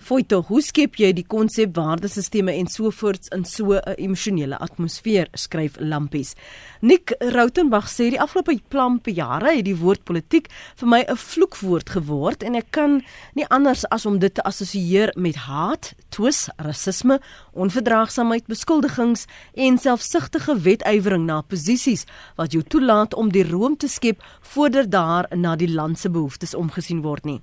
Foito, 0.08 0.38
hoe 0.48 0.62
skep 0.64 0.94
jy 0.96 1.10
die 1.12 1.24
konsep 1.28 1.74
waardesisteme 1.76 2.54
en 2.56 2.68
sovoorts 2.72 3.28
in 3.36 3.42
so 3.44 3.74
'n 3.76 3.96
emosionele 3.98 4.56
atmosfeer? 4.56 5.28
skryf 5.34 5.76
Lampies. 5.80 6.34
Nick 6.80 7.12
Rautenbach 7.20 7.88
sê 7.92 8.08
die 8.08 8.20
afgelope 8.20 8.58
plampe 8.70 9.12
jare 9.12 9.56
het 9.56 9.66
die 9.66 9.76
woord 9.76 10.04
politiek 10.04 10.48
vir 10.76 10.88
my 10.88 11.04
'n 11.06 11.16
vloekwoord 11.16 11.90
geword 11.90 12.42
en 12.42 12.54
ek 12.54 12.70
kan 12.70 13.02
nie 13.34 13.44
anders 13.50 13.84
as 13.90 14.06
om 14.06 14.18
dit 14.18 14.34
te 14.34 14.42
assosieer 14.42 15.12
met 15.14 15.36
haat, 15.36 15.94
twis, 16.08 16.48
rasisme, 16.56 17.20
onverdraagsaamheid, 17.52 18.46
beskuldigings 18.46 19.26
en 19.56 19.78
selfsugtige 19.78 20.58
wetywering 20.62 21.26
na 21.26 21.42
posisies 21.42 22.06
wat 22.36 22.52
jou 22.52 22.62
toelaat 22.62 23.14
om 23.14 23.28
die 23.30 23.44
room 23.44 23.76
te 23.76 23.88
skep 23.88 24.22
voordat 24.40 24.90
daar 24.90 25.26
na 25.36 25.54
die 25.54 25.68
land 25.68 25.98
se 25.98 26.08
behoeftes 26.08 26.54
omgesien 26.54 27.02
word 27.02 27.24
nie. 27.24 27.42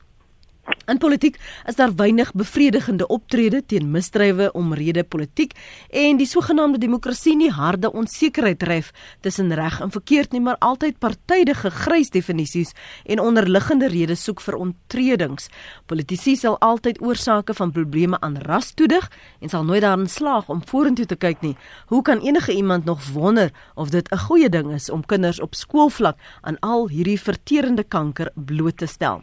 In 0.85 0.97
politiek 0.97 1.39
is 1.65 1.75
daar 1.75 1.95
weinig 1.95 2.29
bevredigende 2.37 3.07
optrede 3.07 3.65
teen 3.65 3.87
misdrywe 3.91 4.51
omrede 4.53 5.03
politiek 5.03 5.55
en 5.89 6.19
die 6.19 6.27
sogenaamde 6.29 6.77
demokrasie 6.77 7.33
nie 7.35 7.49
harde 7.49 7.89
onsekerheid 7.91 8.59
dryf 8.61 8.91
tussen 9.25 9.53
reg 9.57 9.79
en 9.81 9.91
verkeerd 9.91 10.31
nie, 10.31 10.41
maar 10.45 10.59
altyd 10.59 10.99
partydige 11.01 11.71
grys 11.73 12.13
definisies 12.13 12.75
en 13.05 13.19
onderliggende 13.19 13.89
redes 13.89 14.23
soek 14.23 14.45
vir 14.45 14.59
ontredings. 14.61 15.49
Politici 15.89 16.35
sal 16.37 16.59
altyd 16.61 17.01
oorsake 17.01 17.57
van 17.57 17.73
probleme 17.73 18.21
aan 18.21 18.37
ras 18.45 18.73
toedig 18.77 19.09
en 19.41 19.49
sal 19.49 19.65
nooit 19.65 19.81
daarin 19.81 20.09
slaag 20.09 20.49
om 20.53 20.61
vorentoe 20.69 21.09
te 21.09 21.17
kyk 21.17 21.41
nie. 21.41 21.55
Hoe 21.89 22.01
kan 22.01 22.21
enige 22.21 22.53
iemand 22.53 22.85
nog 22.85 23.01
wonder 23.13 23.49
of 23.73 23.89
dit 23.89 24.11
'n 24.11 24.25
goeie 24.29 24.49
ding 24.49 24.73
is 24.73 24.89
om 24.89 25.05
kinders 25.05 25.41
op 25.41 25.55
skoolvlak 25.55 26.17
aan 26.41 26.59
al 26.59 26.89
hierdie 26.89 27.21
verterende 27.21 27.83
kanker 27.83 28.29
bloot 28.35 28.77
te 28.77 28.85
stel? 28.85 29.21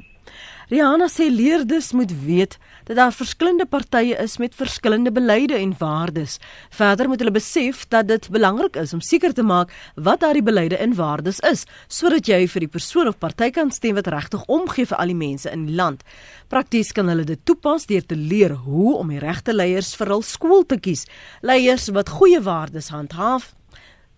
Rihanna 0.73 1.05
sê 1.13 1.27
leerders 1.29 1.91
moet 1.93 2.13
weet 2.25 2.55
dat 2.89 2.97
daar 2.97 3.13
verskillende 3.13 3.67
partye 3.69 4.17
is 4.17 4.39
met 4.41 4.55
verskillende 4.57 5.13
beleide 5.13 5.59
en 5.61 5.75
waardes. 5.79 6.39
Verder 6.71 7.09
moet 7.09 7.21
hulle 7.21 7.35
besef 7.35 7.83
dat 7.93 8.09
dit 8.09 8.29
belangrik 8.33 8.79
is 8.81 8.95
om 8.97 9.03
seker 9.05 9.35
te 9.37 9.45
maak 9.45 9.69
wat 10.01 10.25
daardie 10.25 10.43
beleide 10.43 10.81
en 10.81 10.97
waardes 10.97 11.43
is, 11.45 11.67
sodat 11.93 12.25
jy 12.25 12.47
vir 12.49 12.65
die 12.65 12.73
persoon 12.73 13.13
of 13.13 13.21
party 13.21 13.51
kan 13.53 13.69
stem 13.69 14.01
wat 14.01 14.09
regtig 14.09 14.49
omgee 14.49 14.89
vir 14.89 14.97
al 14.97 15.13
die 15.13 15.21
mense 15.21 15.53
in 15.53 15.69
die 15.69 15.77
land. 15.77 16.07
Prakties 16.49 16.97
kan 16.97 17.13
hulle 17.13 17.29
dit 17.29 17.45
toepas 17.45 17.85
deur 17.93 18.07
te 18.09 18.17
leer 18.17 18.57
hoe 18.65 18.97
om 18.97 19.13
die 19.13 19.21
regte 19.21 19.53
leiers 19.53 19.93
vir 20.01 20.17
hul 20.17 20.25
skool 20.25 20.65
te 20.65 20.81
kies. 20.81 21.05
Leiers 21.45 21.93
wat 21.93 22.17
goeie 22.17 22.41
waardes 22.41 22.89
handhaaf, 22.97 23.53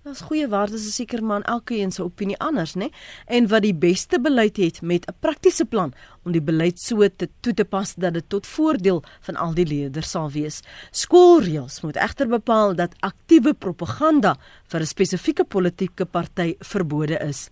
Daar's 0.05 0.21
goeie 0.21 0.45
waardes 0.53 0.83
is 0.85 0.99
seker 0.99 1.23
maar 1.25 1.41
elkeen 1.49 1.93
se 1.93 2.03
opinie 2.05 2.37
anders, 2.45 2.75
né? 2.77 2.91
En 3.25 3.47
wat 3.49 3.63
die 3.65 3.73
beste 3.73 4.19
beleid 4.21 4.59
het 4.61 4.83
met 4.83 5.07
'n 5.09 5.17
praktiese 5.21 5.65
plan 5.65 5.95
om 6.25 6.33
die 6.33 6.43
beleid 6.43 6.79
so 6.79 7.09
te 7.09 7.29
toe 7.41 7.55
te 7.55 7.65
pas 7.65 7.95
dat 7.95 8.13
dit 8.13 8.29
tot 8.29 8.47
voordeel 8.47 9.03
van 9.21 9.37
al 9.37 9.55
die 9.55 9.67
leerders 9.67 10.11
sal 10.11 10.31
wees. 10.31 10.61
Skoolreëls 10.91 11.81
moet 11.81 11.97
egter 11.97 12.29
bepaal 12.29 12.75
dat 12.75 12.95
aktiewe 13.01 13.55
propaganda 13.55 14.37
vir 14.69 14.81
'n 14.81 14.87
spesifieke 14.87 15.45
politieke 15.45 16.05
party 16.05 16.55
verbode 16.59 17.19
is. 17.19 17.51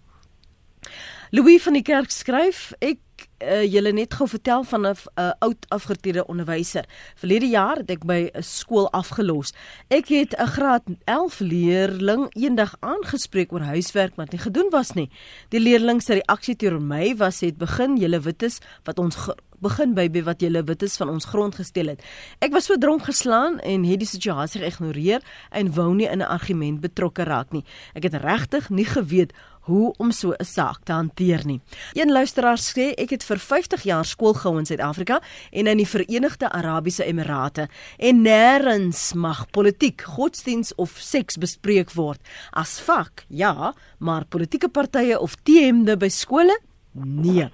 Louis 1.30 1.62
van 1.62 1.72
die 1.72 1.82
Kerk 1.82 2.10
skryf: 2.10 2.72
Ek 2.78 2.98
uh, 3.42 3.62
julle 3.64 3.92
net 3.92 4.14
gou 4.14 4.28
vertel 4.28 4.64
van 4.64 4.86
'n 4.86 4.96
uh, 5.18 5.30
oud 5.38 5.66
afgetrede 5.68 6.26
onderwyser. 6.26 6.84
Verlede 7.14 7.48
jaar 7.48 7.76
het 7.76 7.90
ek 7.90 8.04
by 8.04 8.30
'n 8.34 8.42
skool 8.42 8.90
afgelos. 8.90 9.52
Ek 9.88 10.08
het 10.08 10.34
'n 10.38 10.46
graad 10.46 10.82
11 11.04 11.40
leerling 11.40 12.34
eendag 12.34 12.74
aangespreek 12.80 13.52
oor 13.52 13.60
huiswerk 13.60 14.16
wat 14.16 14.32
nie 14.32 14.40
gedoen 14.40 14.70
was 14.70 14.92
nie. 14.92 15.10
Die 15.48 15.60
leerling 15.60 16.02
se 16.02 16.14
reaksie 16.14 16.56
teenoor 16.56 16.82
my 16.82 17.16
was 17.16 17.40
het 17.40 17.58
begin 17.58 17.96
julle 17.96 18.20
wites 18.20 18.58
wat 18.84 18.98
ons 18.98 19.16
begin 19.62 19.94
by 19.94 20.08
wat 20.26 20.42
julle 20.42 20.62
wites 20.66 20.96
van 20.98 21.12
ons 21.12 21.28
grond 21.30 21.54
gesteel 21.54 21.92
het. 21.94 22.02
Ek 22.42 22.52
was 22.54 22.66
so 22.66 22.78
dronk 22.80 23.06
geslaan 23.06 23.60
en 23.60 23.84
het 23.86 24.02
die 24.02 24.08
situasie 24.08 24.62
geïgnoreer 24.62 25.22
en 25.50 25.72
wou 25.76 25.94
nie 25.94 26.08
in 26.08 26.18
'n 26.18 26.26
argument 26.26 26.80
betrokke 26.80 27.24
raak 27.24 27.52
nie. 27.52 27.64
Ek 27.94 28.02
het 28.02 28.14
regtig 28.14 28.70
nie 28.70 28.84
geweet 28.84 29.32
hoe 29.62 29.94
om 29.98 30.10
so 30.10 30.32
'n 30.32 30.44
saak 30.44 30.84
te 30.84 30.92
hanteer 30.92 31.46
nie. 31.46 31.60
Een 31.92 32.12
luisteraar 32.12 32.58
sê 32.58 32.94
ek 32.94 33.10
het 33.10 33.24
vir 33.24 33.38
50 33.38 33.82
jaar 33.82 34.04
skool 34.04 34.34
gehou 34.34 34.58
in 34.58 34.66
Suid-Afrika 34.66 35.20
en 35.50 35.66
in 35.66 35.76
die 35.76 35.88
Verenigde 35.88 36.50
Arabiese 36.50 37.04
Emirate 37.04 37.68
en 37.98 38.22
nêrens 38.22 39.14
mag 39.14 39.50
politiek, 39.50 40.02
godsdiens 40.02 40.74
of 40.74 40.90
seks 40.98 41.36
bespreek 41.36 41.92
word 41.92 42.20
as 42.50 42.80
vak. 42.80 43.24
Ja, 43.28 43.74
maar 43.98 44.24
politieke 44.24 44.68
partye 44.68 45.20
of 45.20 45.34
teemde 45.42 45.96
by 45.96 46.08
skole? 46.08 46.60
Nee. 46.92 47.50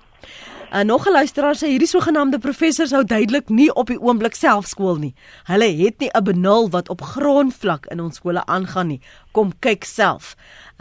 En 0.71 0.87
nog 0.87 1.07
'n 1.07 1.13
luisteraar 1.13 1.57
sê 1.57 1.67
hierdie 1.67 1.89
sogenaamde 1.89 2.39
professors 2.39 2.91
hou 2.91 3.05
duidelik 3.05 3.49
nie 3.49 3.75
op 3.75 3.87
die 3.87 4.01
oomblik 4.01 4.35
self 4.35 4.67
skool 4.67 4.97
nie. 4.97 5.15
Hulle 5.45 5.77
het 5.77 5.99
nie 5.99 6.11
'n 6.13 6.25
benul 6.25 6.71
wat 6.71 6.89
op 6.89 7.01
grondvlak 7.01 7.87
in 7.87 8.01
ons 8.01 8.17
skole 8.17 8.47
aangaan 8.47 8.87
nie. 8.87 9.01
Kom 9.39 9.53
kyk 9.63 9.85
self 9.87 10.33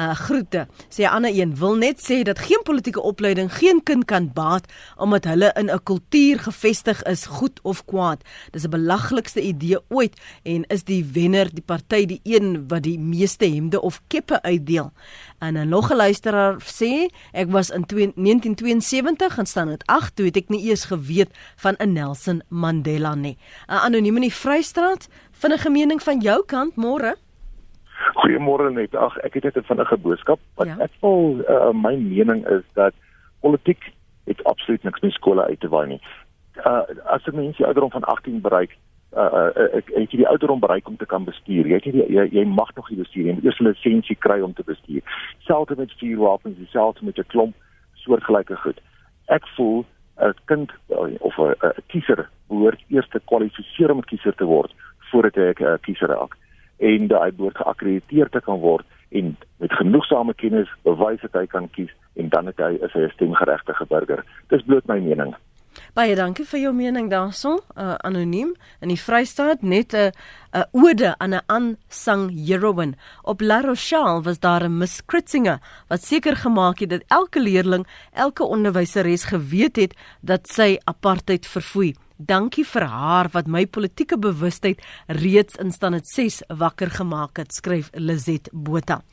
uh, 0.02 0.16
groete. 0.16 0.66
Sê 0.90 1.04
'n 1.04 1.14
ander 1.16 1.32
een 1.34 1.56
wil 1.56 1.76
net 1.76 1.98
sê 2.10 2.24
dat 2.24 2.40
geen 2.40 2.64
politieke 2.64 3.02
opleiding 3.02 3.54
geen 3.54 3.84
kind 3.84 4.06
kan 4.06 4.34
baat 4.34 4.66
omdat 4.96 5.24
hulle 5.24 5.52
in 5.56 5.70
'n 5.70 5.84
kultuur 5.84 6.40
gevestig 6.40 7.04
is, 7.04 7.26
goed 7.26 7.60
of 7.62 7.86
kwaad. 7.86 8.24
Dis 8.52 8.64
'n 8.64 8.70
belaglikste 8.70 9.42
idee 9.42 9.80
ooit 9.88 10.14
en 10.44 10.64
is 10.68 10.84
die 10.84 11.06
wenner 11.06 11.54
die 11.54 11.64
party 11.64 12.06
die 12.06 12.20
een 12.24 12.68
wat 12.68 12.84
die 12.84 13.00
meeste 13.00 13.46
hemde 13.46 13.82
of 13.82 14.02
keppe 14.08 14.42
uitdeel. 14.42 14.92
En 15.40 15.54
'n 15.54 15.70
nog 15.70 15.92
'n 15.92 15.96
luisteraar 15.96 16.58
sê 16.62 17.10
ek 17.32 17.52
was 17.52 17.70
in 17.70 17.86
1972 18.16 19.38
in 19.38 19.46
standaard 19.46 19.86
8 19.86 20.16
toe 20.16 20.26
het 20.26 20.38
ek 20.38 20.50
nie 20.50 20.64
eers 20.64 20.84
geweet 20.84 21.30
van 21.56 21.76
'n 21.78 21.94
Nelson 21.94 22.42
Mandela 22.50 23.16
nie. 23.16 23.38
'n 23.68 23.74
Anoniem 23.74 24.16
in 24.16 24.22
die 24.22 24.34
Vrystraat, 24.34 25.08
vinnige 25.32 25.70
mening 25.70 26.04
van 26.04 26.20
jou 26.22 26.46
kant 26.46 26.76
môre? 26.76 27.16
Goeiemôre 27.98 28.72
net. 28.72 28.96
Ag, 28.96 29.18
ek 29.26 29.34
het 29.34 29.44
net 29.44 29.58
'n 29.58 29.70
vinnige 29.70 29.98
boodskap. 29.98 30.40
Wat 30.56 30.68
ja. 30.68 30.78
ek 30.80 30.92
wil 31.02 31.42
uh, 31.50 31.72
my 31.74 31.96
mening 31.96 32.48
is 32.48 32.64
dat 32.74 32.94
politiek 33.42 33.94
het 34.26 34.44
absoluut 34.44 34.84
niks 34.84 35.00
met 35.00 35.12
skole 35.12 35.44
uit 35.44 35.60
te 35.60 35.68
waai 35.68 35.88
nie. 35.88 36.02
Uh 36.66 36.82
as 37.06 37.26
'n 37.26 37.36
mens 37.36 37.58
die 37.58 37.66
ouderdom 37.66 37.92
van 37.92 38.04
18 38.04 38.42
bereik, 38.42 38.78
uh, 39.16 39.22
uh 39.22 39.76
ek 39.80 39.90
het 39.96 40.12
jy 40.12 40.18
die 40.18 40.28
ouderdom 40.28 40.60
bereik 40.60 40.88
om 40.88 40.98
te 40.98 41.06
kan 41.06 41.24
bestuur. 41.24 41.68
Jy 41.68 41.74
het 41.74 41.84
jy 41.84 42.06
jy, 42.08 42.28
jy 42.32 42.46
mag 42.46 42.76
nog 42.76 42.90
nie 42.90 43.00
bestuur 43.00 43.24
nie. 43.24 43.30
Jy 43.30 43.36
moet 43.36 43.46
eers 43.46 43.60
'n 43.60 43.68
lisensie 43.68 44.16
kry 44.16 44.40
om 44.42 44.54
te 44.54 44.64
bestuur. 44.64 45.02
Selfs 45.40 45.76
met 45.76 45.92
vuurwapens, 45.92 46.70
selfs 46.72 47.02
met 47.02 47.18
'n 47.18 47.28
klomp 47.28 47.56
soortgelyke 47.94 48.56
goed. 48.56 48.80
Ek 49.26 49.48
voel 49.48 49.86
'n 50.20 50.34
kind 50.46 50.72
of 51.20 51.38
'n 51.38 51.56
kiezer 51.88 52.30
behoort 52.48 52.82
eers 52.90 53.10
te 53.10 53.22
kwalifiseer 53.26 53.92
om 53.92 54.02
kiezer 54.04 54.36
te 54.36 54.46
word 54.46 54.74
voordat 55.12 55.36
hy 55.36 55.54
'n 55.66 55.80
kiezer 55.82 56.08
raak 56.08 56.38
en 56.78 57.08
daai 57.08 57.32
behoort 57.32 57.58
geakkrediteer 57.58 58.30
te 58.30 58.42
kan 58.42 58.60
word 58.60 58.86
en 59.10 59.38
met 59.58 59.74
genoegsame 59.74 60.34
kennis 60.34 60.70
bewys 60.84 61.22
dat 61.22 61.34
hy 61.34 61.46
kan 61.46 61.70
kies 61.70 61.94
en 62.16 62.30
dan 62.30 62.46
het 62.46 62.58
hy 62.58 62.74
is 62.82 62.94
hy 62.94 63.06
'n 63.08 63.14
stemgeregtige 63.16 63.86
burger. 63.86 64.24
Dis 64.50 64.64
bloot 64.64 64.88
my 64.88 65.00
mening. 65.00 65.36
Baie 65.94 66.16
dankie 66.16 66.46
vir 66.46 66.60
jou 66.60 66.74
mening 66.74 67.10
daarson, 67.10 67.60
uh, 67.78 67.96
anoniem 68.06 68.56
in 68.82 68.90
die 68.90 69.00
Vrystaat 69.02 69.62
net 69.62 69.94
'n 69.94 70.12
'n 70.54 70.66
ode 70.72 71.16
aan 71.18 71.34
'n 71.36 71.46
aansang 71.48 72.24
heroine. 72.48 72.98
Op 73.24 73.42
La 73.42 73.62
Rochelle 73.62 74.22
was 74.22 74.40
daar 74.40 74.64
'n 74.64 74.78
Miss 74.78 75.06
Kritzinger 75.06 75.60
wat 75.88 76.04
seker 76.04 76.36
gemaak 76.36 76.80
het 76.80 76.90
dat 76.90 77.04
elke 77.08 77.40
leerling, 77.42 77.88
elke 78.14 78.44
onderwyseres 78.44 79.24
geweet 79.24 79.76
het 79.76 79.94
dat 80.22 80.48
sy 80.48 80.78
apartheid 80.84 81.48
verfoei. 81.48 81.96
Dankie 82.18 82.64
vir 82.66 82.82
haar 82.90 83.28
wat 83.30 83.46
my 83.46 83.68
politieke 83.70 84.18
bewustheid 84.18 84.80
reeds 85.20 85.58
in 85.62 85.70
standaard 85.72 86.08
6 86.10 86.40
wakker 86.58 86.90
gemaak 86.90 87.38
het, 87.38 87.54
skryf 87.54 87.92
Lizet 87.94 88.50
Botha. 88.52 89.04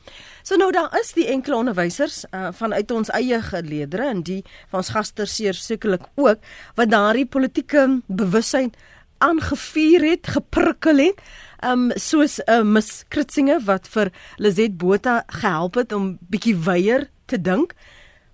So 0.41 0.57
nou 0.57 0.71
daar 0.73 0.89
is 0.97 1.13
die 1.13 1.27
enkele 1.29 1.59
onderwysers 1.59 2.23
uh, 2.31 2.49
vanuit 2.57 2.91
ons 2.91 3.11
eie 3.13 3.37
geleedere 3.45 4.09
en 4.09 4.23
die 4.25 4.41
van 4.71 4.81
ons 4.81 4.89
gaste 4.95 5.27
seer 5.29 5.53
sekerlik 5.53 6.07
ook 6.17 6.41
wat 6.75 6.89
daardie 6.89 7.27
politieke 7.29 8.01
bewustheid 8.07 8.73
aangevuur 9.21 10.07
het, 10.09 10.33
geprikkel 10.33 11.03
het. 11.05 11.21
Um 11.61 11.91
soos 11.95 12.39
'n 12.41 12.51
uh, 12.51 12.63
Miss 12.63 13.05
Kritsinge 13.09 13.59
wat 13.65 13.87
vir 13.87 14.11
Lizet 14.37 14.77
Botha 14.77 15.23
gehelp 15.27 15.75
het 15.75 15.93
om 15.93 16.17
bietjie 16.29 16.57
weier 16.57 17.09
te 17.25 17.37
dink. 17.41 17.73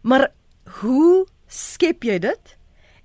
Maar 0.01 0.31
hoe 0.79 1.27
skep 1.47 2.03
jy 2.03 2.19
dit? 2.19 2.60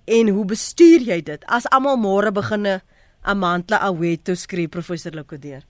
En 0.07 0.29
hoe 0.29 0.45
bestuur 0.47 1.03
jy 1.03 1.21
dit 1.27 1.45
as 1.51 1.67
almal 1.75 1.99
môre 1.99 2.31
beginne 2.33 2.81
Amantla 3.27 3.81
Aweto 3.83 4.35
skree 4.39 4.69
professor 4.71 5.13
Lokodeer? 5.13 5.65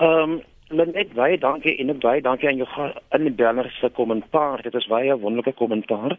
Ehm 0.00 0.38
um, 0.38 0.40
net 0.70 1.12
baie 1.18 1.34
dankie 1.38 1.74
en 1.82 1.90
baie 1.98 2.22
dankie 2.22 2.48
aan 2.48 2.60
jou 2.60 2.68
in 3.16 3.24
die 3.26 3.34
banner 3.34 3.66
se 3.80 3.88
kommentaar. 3.90 4.62
Dit 4.62 4.74
is 4.78 4.86
baie 4.86 5.16
wonderlike 5.18 5.58
kommentaar. 5.58 6.16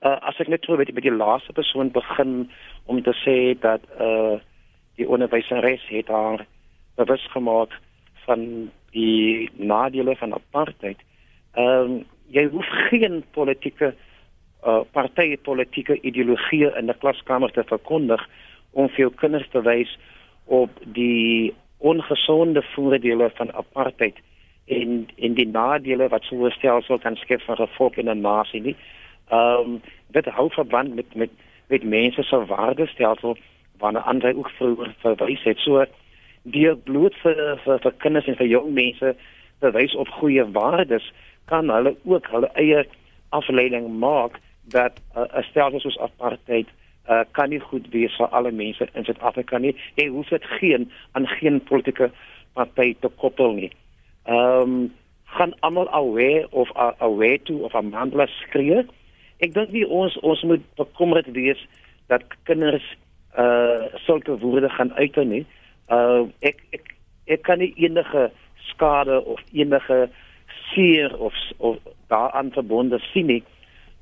Uh 0.00 0.16
as 0.30 0.38
ek 0.40 0.48
net 0.48 0.66
weet 0.66 0.94
by 0.94 1.02
die 1.04 1.12
laaste 1.12 1.52
persoon 1.52 1.90
begin 1.92 2.48
om 2.86 3.02
te 3.02 3.12
sê 3.24 3.36
dat 3.60 3.84
uh 4.00 4.38
die 4.96 5.08
onderwyseres 5.08 5.82
het 5.88 6.08
haar 6.08 6.46
bewus 6.96 7.26
gemaak 7.32 7.74
van 8.26 8.70
die 8.92 9.50
nadele 9.56 10.16
van 10.16 10.34
apartheid. 10.38 11.02
Ehm 11.58 11.98
um, 11.98 12.06
jy 12.30 12.46
hoef 12.46 12.68
geen 12.88 13.24
politieke 13.34 13.92
uh, 13.92 13.98
partytetiese 14.92 16.00
ideologie 16.00 16.70
in 16.76 16.90
'n 16.90 16.98
klaskamer 16.98 17.50
te 17.50 17.64
verkondig 17.64 18.28
om 18.72 18.88
vir 18.88 18.98
jou 18.98 19.12
kinders 19.14 19.48
te 19.50 19.62
wys 19.62 19.98
op 20.44 20.70
die 20.84 21.54
ongesonde 21.78 22.62
voordele 22.74 23.30
van 23.34 23.52
apartheid 23.52 24.16
en 24.66 25.08
en 25.16 25.34
die 25.34 25.48
nadele 25.48 26.08
wat 26.08 26.24
so 26.24 26.46
'n 26.46 26.50
stelsel 26.50 26.98
kan 26.98 27.16
skep 27.16 27.42
vir 27.42 27.62
'n 27.62 27.74
volk 27.76 27.96
en 27.96 28.08
'n 28.08 28.20
nasie 28.20 28.60
nie. 28.60 28.76
Ehm 29.30 29.60
um, 29.60 29.82
dit 30.10 30.24
hou 30.24 30.50
verband 30.50 30.94
met 30.94 31.14
met 31.14 31.30
met 31.68 31.82
mense 31.82 32.22
se 32.22 32.44
waardestelsel 32.46 33.36
waarna 33.78 34.00
ander 34.00 34.36
ook 34.36 34.50
vroeër 34.50 34.94
verwys 34.98 35.42
het. 35.42 35.58
So 35.58 35.84
die 36.42 36.76
bloed 36.76 37.14
vir 37.22 37.58
vir, 37.64 37.78
vir 37.78 37.92
kinders 37.92 38.26
en 38.26 38.36
vir 38.36 38.46
jong 38.46 38.72
mense 38.72 39.14
bewys 39.58 39.94
op 39.94 40.08
goeie 40.08 40.44
waardes 40.52 41.12
kan 41.44 41.70
hulle 41.70 41.96
ook 42.04 42.26
hulle 42.26 42.50
eie 42.54 42.84
afleiding 43.28 43.98
maak 43.98 44.38
dat 44.70 44.92
'n 45.14 45.20
uh, 45.20 45.42
stelsel 45.50 45.80
soos 45.80 45.98
apartheid 45.98 46.68
uh, 47.10 47.20
kan 47.30 47.48
nie 47.50 47.60
goed 47.60 47.88
wees 47.90 48.16
vir 48.16 48.28
alle 48.28 48.52
mense 48.52 48.88
in 48.94 49.04
Suid-Afrika 49.04 49.58
nie. 49.58 49.74
Jy 49.94 50.08
hoef 50.08 50.28
dit 50.28 50.44
geen 50.44 50.90
aan 51.12 51.26
geen 51.26 51.60
politieke 51.60 52.10
party 52.54 52.94
te 53.00 53.08
koppel 53.08 53.52
nie. 53.52 53.70
Ehm 54.24 54.62
um, 54.62 54.90
gaan 55.30 55.54
almal 55.60 55.88
away 55.94 56.46
of 56.50 56.70
away 56.98 57.38
to 57.38 57.54
of 57.62 57.74
Amandla 57.74 58.26
skree. 58.26 58.82
Ek 59.38 59.54
dink 59.54 59.70
nie 59.70 59.86
ons 59.86 60.16
ons 60.26 60.42
moet 60.42 60.64
bekommerd 60.74 61.30
wees 61.36 61.60
dat 62.10 62.26
kinders 62.50 62.86
uh 63.38 63.86
sulke 64.06 64.34
woorde 64.42 64.68
gaan 64.74 64.90
uiter 64.98 65.24
nie. 65.24 65.44
Uh 65.86 66.26
ek 66.42 66.64
ek 66.74 66.94
ek 67.30 67.46
kan 67.46 67.62
nie 67.62 67.70
enige 67.78 68.30
skade 68.72 69.20
of 69.24 69.38
enige 69.52 70.10
seer 70.72 71.14
of 71.18 71.34
of 71.58 71.78
daaraan 72.10 72.50
verbonde 72.52 72.98
sien 73.12 73.26
nie. 73.26 73.42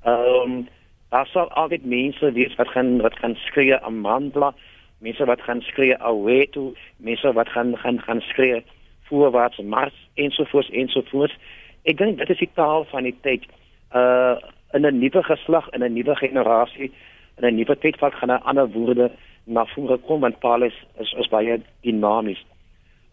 Ehm 0.09 0.51
um, 0.51 0.69
daar 1.09 1.27
sal 1.27 1.49
altyd 1.51 1.85
mense 1.85 2.33
wees 2.33 2.55
wat 2.55 2.69
gaan 2.69 3.01
wat 3.01 3.17
gaan 3.19 3.35
skree 3.35 3.77
Amandla, 3.77 4.55
mense 4.99 5.25
wat 5.25 5.41
gaan 5.41 5.61
skree 5.61 5.97
away 6.11 6.47
to, 6.47 6.73
mense 6.97 7.33
wat 7.33 7.49
gaan 7.49 7.77
gaan 7.77 8.01
gaan 8.01 8.21
skree 8.21 8.65
voorwaarts 9.09 9.59
mars 9.59 9.97
ensovoorts 10.15 10.71
ensovoorts. 10.71 11.37
Ek 11.83 11.97
dink 11.97 12.19
dit 12.19 12.31
is 12.31 12.43
die 12.45 12.51
taal 12.55 12.85
van 12.93 13.09
die 13.09 13.17
tyd. 13.27 13.45
Uh 13.93 14.37
in 14.77 14.85
'n 14.87 14.99
nuwe 14.99 15.23
geslag, 15.23 15.69
in 15.73 15.85
'n 15.85 15.93
nuwe 15.93 16.15
generasie, 16.17 16.93
in 17.37 17.45
'n 17.45 17.55
nuwe 17.57 17.79
tyd 17.79 17.99
wat 17.99 18.15
gaan 18.15 18.33
'n 18.33 18.45
ander 18.51 18.69
woorde 18.69 19.11
na 19.45 19.65
vore 19.65 19.97
kom 19.97 20.21
want 20.21 20.41
taal 20.41 20.63
is 20.63 20.85
is, 21.01 21.13
is 21.19 21.29
baie 21.29 21.61
dinamies. 21.81 22.45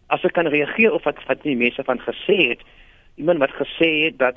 As 0.06 0.24
ek 0.24 0.32
kan 0.32 0.46
reageer 0.46 0.92
op 0.92 1.02
wat 1.02 1.24
wat 1.26 1.42
die 1.42 1.56
mense 1.56 1.84
van 1.84 2.00
gesê 2.00 2.36
het, 2.48 2.60
iemand 3.14 3.38
wat 3.38 3.54
gesê 3.60 3.90
het 4.04 4.18
dat 4.18 4.36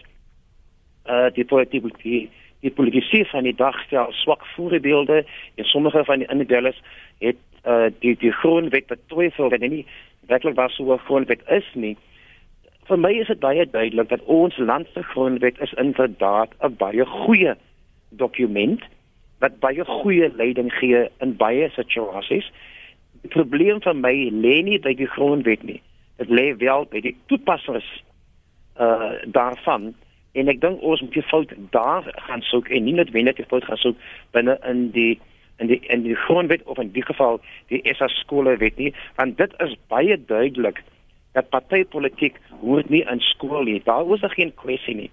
uh 1.09 1.29
die 1.33 1.45
politiek 1.45 1.83
die 2.03 2.29
die 2.59 2.71
politisie 2.71 3.25
van 3.29 3.43
die 3.47 3.55
dag 3.55 3.77
stel 3.85 4.11
swak 4.11 4.45
voorbeelde 4.55 5.23
en 5.55 5.65
sommige 5.65 6.03
van 6.05 6.19
die 6.19 6.27
indellers 6.27 6.81
het 7.19 7.37
uh 7.67 7.87
die 7.99 8.15
die 8.19 8.31
grondwet 8.31 8.87
betwyfel 8.87 9.49
dat 9.49 9.59
nie 9.59 9.85
werklik 10.27 10.55
was 10.55 10.75
so 10.75 10.93
'n 10.93 11.05
grondwet 11.07 11.41
is 11.47 11.67
nie. 11.73 11.97
Vir 12.87 12.99
my 12.99 13.11
is 13.11 13.27
dit 13.27 13.39
baie 13.39 13.69
duidelik 13.69 14.09
dat 14.09 14.23
ons 14.23 14.57
land 14.57 14.87
se 14.93 15.03
grondwet 15.03 15.59
is 15.59 15.73
inderdaad 15.73 16.49
'n 16.59 16.75
baie 16.77 17.05
goeie 17.05 17.55
dokument 18.09 18.81
wat 19.39 19.59
baie 19.59 19.85
goeie 19.85 20.31
leiding 20.35 20.73
gee 20.73 21.07
in 21.19 21.35
baie 21.35 21.69
situasies. 21.69 22.51
Die 23.21 23.29
probleem 23.29 23.81
vir 23.81 23.95
my 23.95 24.29
lê 24.31 24.61
nie 24.63 24.79
by 24.79 24.93
die 24.93 25.07
grondwet 25.07 25.63
nie. 25.63 25.81
Dit 26.17 26.29
lê 26.29 26.57
wel 26.57 26.85
by 26.85 27.01
die 27.01 27.15
toepassers 27.25 28.03
uh 28.79 29.11
daarvan 29.25 29.93
en 30.31 30.47
ek 30.47 30.61
dink 30.61 30.81
ons 30.81 31.01
moet 31.01 31.13
die 31.13 31.25
fout 31.31 31.53
daar 31.73 32.05
gaan 32.27 32.41
soek 32.41 32.69
en 32.69 32.83
nie 32.83 32.95
wenner 33.11 33.35
die 33.35 33.47
fout 33.49 33.65
gaan 33.65 33.81
soek 33.81 33.97
binne 34.31 34.57
in 34.69 34.91
die 34.91 35.19
in 35.59 35.67
die 35.67 35.79
in 35.87 36.03
die 36.03 36.15
grondwet 36.15 36.63
of 36.63 36.77
in 36.77 36.91
die 36.91 37.05
geval 37.05 37.41
die 37.67 37.81
SA 37.97 38.07
skole 38.07 38.57
wet 38.57 38.77
nie 38.77 38.93
want 39.15 39.37
dit 39.37 39.53
is 39.65 39.75
baie 39.87 40.17
duidelik 40.25 40.83
dat 41.33 41.49
partytetiek 41.49 42.39
hoort 42.61 42.89
nie 42.89 43.05
in 43.11 43.19
skool 43.19 43.63
nie 43.63 43.81
daar 43.83 44.05
was 44.05 44.19
daar 44.19 44.33
geen 44.33 44.53
kwessie 44.55 44.95
nie. 44.95 45.11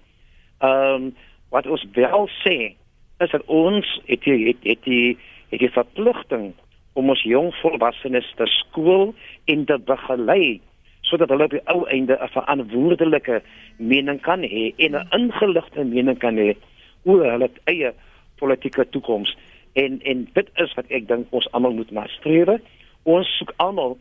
Ehm 0.59 0.93
um, 0.93 1.15
wat 1.49 1.67
ons 1.67 1.85
wel 1.93 2.29
sê 2.43 2.75
is 3.23 3.31
dat 3.31 3.43
ons 3.45 4.01
het 4.05 4.23
die 4.23 4.47
het, 4.47 4.63
het 4.63 4.83
die 4.83 5.17
het 5.49 5.59
die 5.59 5.71
verpligting 5.71 6.53
om 6.93 7.09
ons 7.09 7.23
jong 7.23 7.53
volwassenes 7.61 8.27
te 8.35 8.45
skool 8.45 9.13
en 9.45 9.65
te 9.65 9.77
begelei 9.77 10.59
sodat 11.07 11.31
hulle 11.31 11.47
op 11.47 11.55
die 11.55 11.63
ou 11.73 11.85
einde 11.87 12.17
'n 12.19 12.33
verantwoordelike 12.35 13.41
mening 13.77 14.19
kan 14.21 14.41
hê 14.41 14.73
en 14.77 14.95
'n 14.95 15.07
ingeligte 15.17 15.83
mening 15.83 16.19
kan 16.19 16.35
hê 16.37 16.55
oor 17.03 17.31
hulle 17.31 17.49
eie 17.65 17.93
politieke 18.39 18.89
toekoms 18.89 19.35
en 19.73 20.01
en 20.01 20.27
dit 20.33 20.49
is 20.55 20.73
wat 20.73 20.85
ek 20.89 21.07
dink 21.07 21.27
ons 21.29 21.51
almal 21.51 21.73
moet 21.73 21.91
nastreef. 21.91 22.61
Ons 23.03 23.37
soek 23.37 23.53
almal 23.57 23.97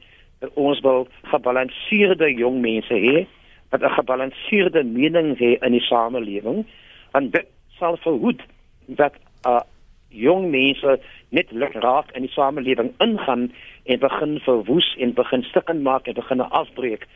ons 0.55 0.81
wil 0.81 1.09
gebalanseerde 1.23 2.29
jong 2.35 2.61
mense 2.61 2.95
hê 2.95 3.27
wat 3.71 3.83
'n 3.83 3.97
gebalanseerde 3.99 4.85
mening 4.85 5.37
hê 5.39 5.57
in 5.67 5.73
die 5.73 5.87
samelewing 5.91 6.65
want 7.13 7.33
dit 7.33 7.47
sal 7.79 7.97
verhoed 7.97 8.41
dat 8.87 9.15
uh, 9.47 9.61
jong 10.09 10.51
mense 10.51 10.99
net 11.29 11.51
raak 11.53 12.13
in 12.15 12.27
die 12.27 12.33
samelewing 12.33 12.93
ingaan 12.99 13.53
en 13.85 13.99
begin 13.99 14.39
verwoes 14.41 14.95
en 14.99 15.15
begin 15.15 15.43
stukken 15.43 15.83
maak 15.83 16.07
en 16.07 16.15
begin 16.15 16.41
afbreek. 16.41 17.07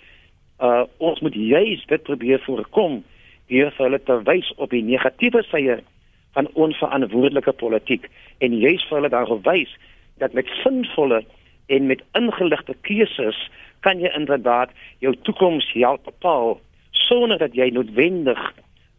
Uh 0.59 0.85
ons 0.99 1.21
moet 1.21 1.35
juist 1.35 1.89
dit 1.89 2.03
probeer 2.03 2.41
voorkom 2.47 3.03
deur 3.49 3.71
vir 3.77 3.87
hulle 3.87 4.03
te 4.03 4.17
wys 4.29 4.53
op 4.57 4.71
die 4.71 4.83
negatiewe 4.83 5.43
sye 5.49 5.81
van 6.33 6.49
onverantwoordelike 6.55 7.53
politiek 7.53 8.07
en 8.39 8.59
juist 8.59 8.87
vir 8.89 9.01
hulle 9.01 9.13
daarop 9.13 9.45
wys 9.47 9.73
dat 10.23 10.33
met 10.33 10.51
sinvolle 10.63 11.25
en 11.67 11.87
met 11.87 12.03
ingeligte 12.19 12.75
keuses 12.87 13.39
kan 13.81 14.01
jy 14.03 14.11
inderdaad 14.17 14.71
jou 14.99 15.15
toekoms 15.27 15.67
help 15.73 16.05
bepaal 16.05 16.59
sonder 17.09 17.39
dat 17.39 17.55
jy 17.55 17.71
noodwendig 17.75 18.41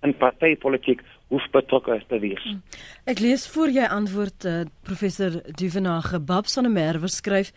in 0.01 0.15
partytetiek 0.17 1.03
hoef 1.31 1.47
betrokke 1.55 1.97
te 2.07 2.19
wees. 2.19 2.43
Hmm. 2.43 2.61
Ek 3.09 3.21
lees 3.23 3.47
voor 3.53 3.71
jy 3.71 3.87
antwoord 3.87 4.45
uh, 4.45 4.61
professor 4.87 5.39
Duvenage 5.55 6.19
Babs 6.19 6.57
van 6.59 6.67
der 6.67 6.75
Merwe 6.75 7.09
skryf 7.11 7.53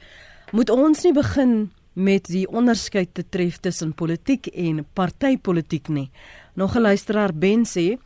moet 0.54 0.70
ons 0.70 1.02
nie 1.02 1.14
begin 1.16 1.72
met 1.94 2.30
die 2.30 2.46
onderskeid 2.50 3.14
te 3.14 3.24
tref 3.26 3.60
tussen 3.62 3.94
politiek 3.94 4.46
en 4.50 4.82
partytetiek 4.94 5.88
nie. 5.88 6.10
Nog 6.54 6.74
'n 6.76 6.86
luisteraar 6.86 7.34
Ben 7.34 7.64
sê 7.66 7.98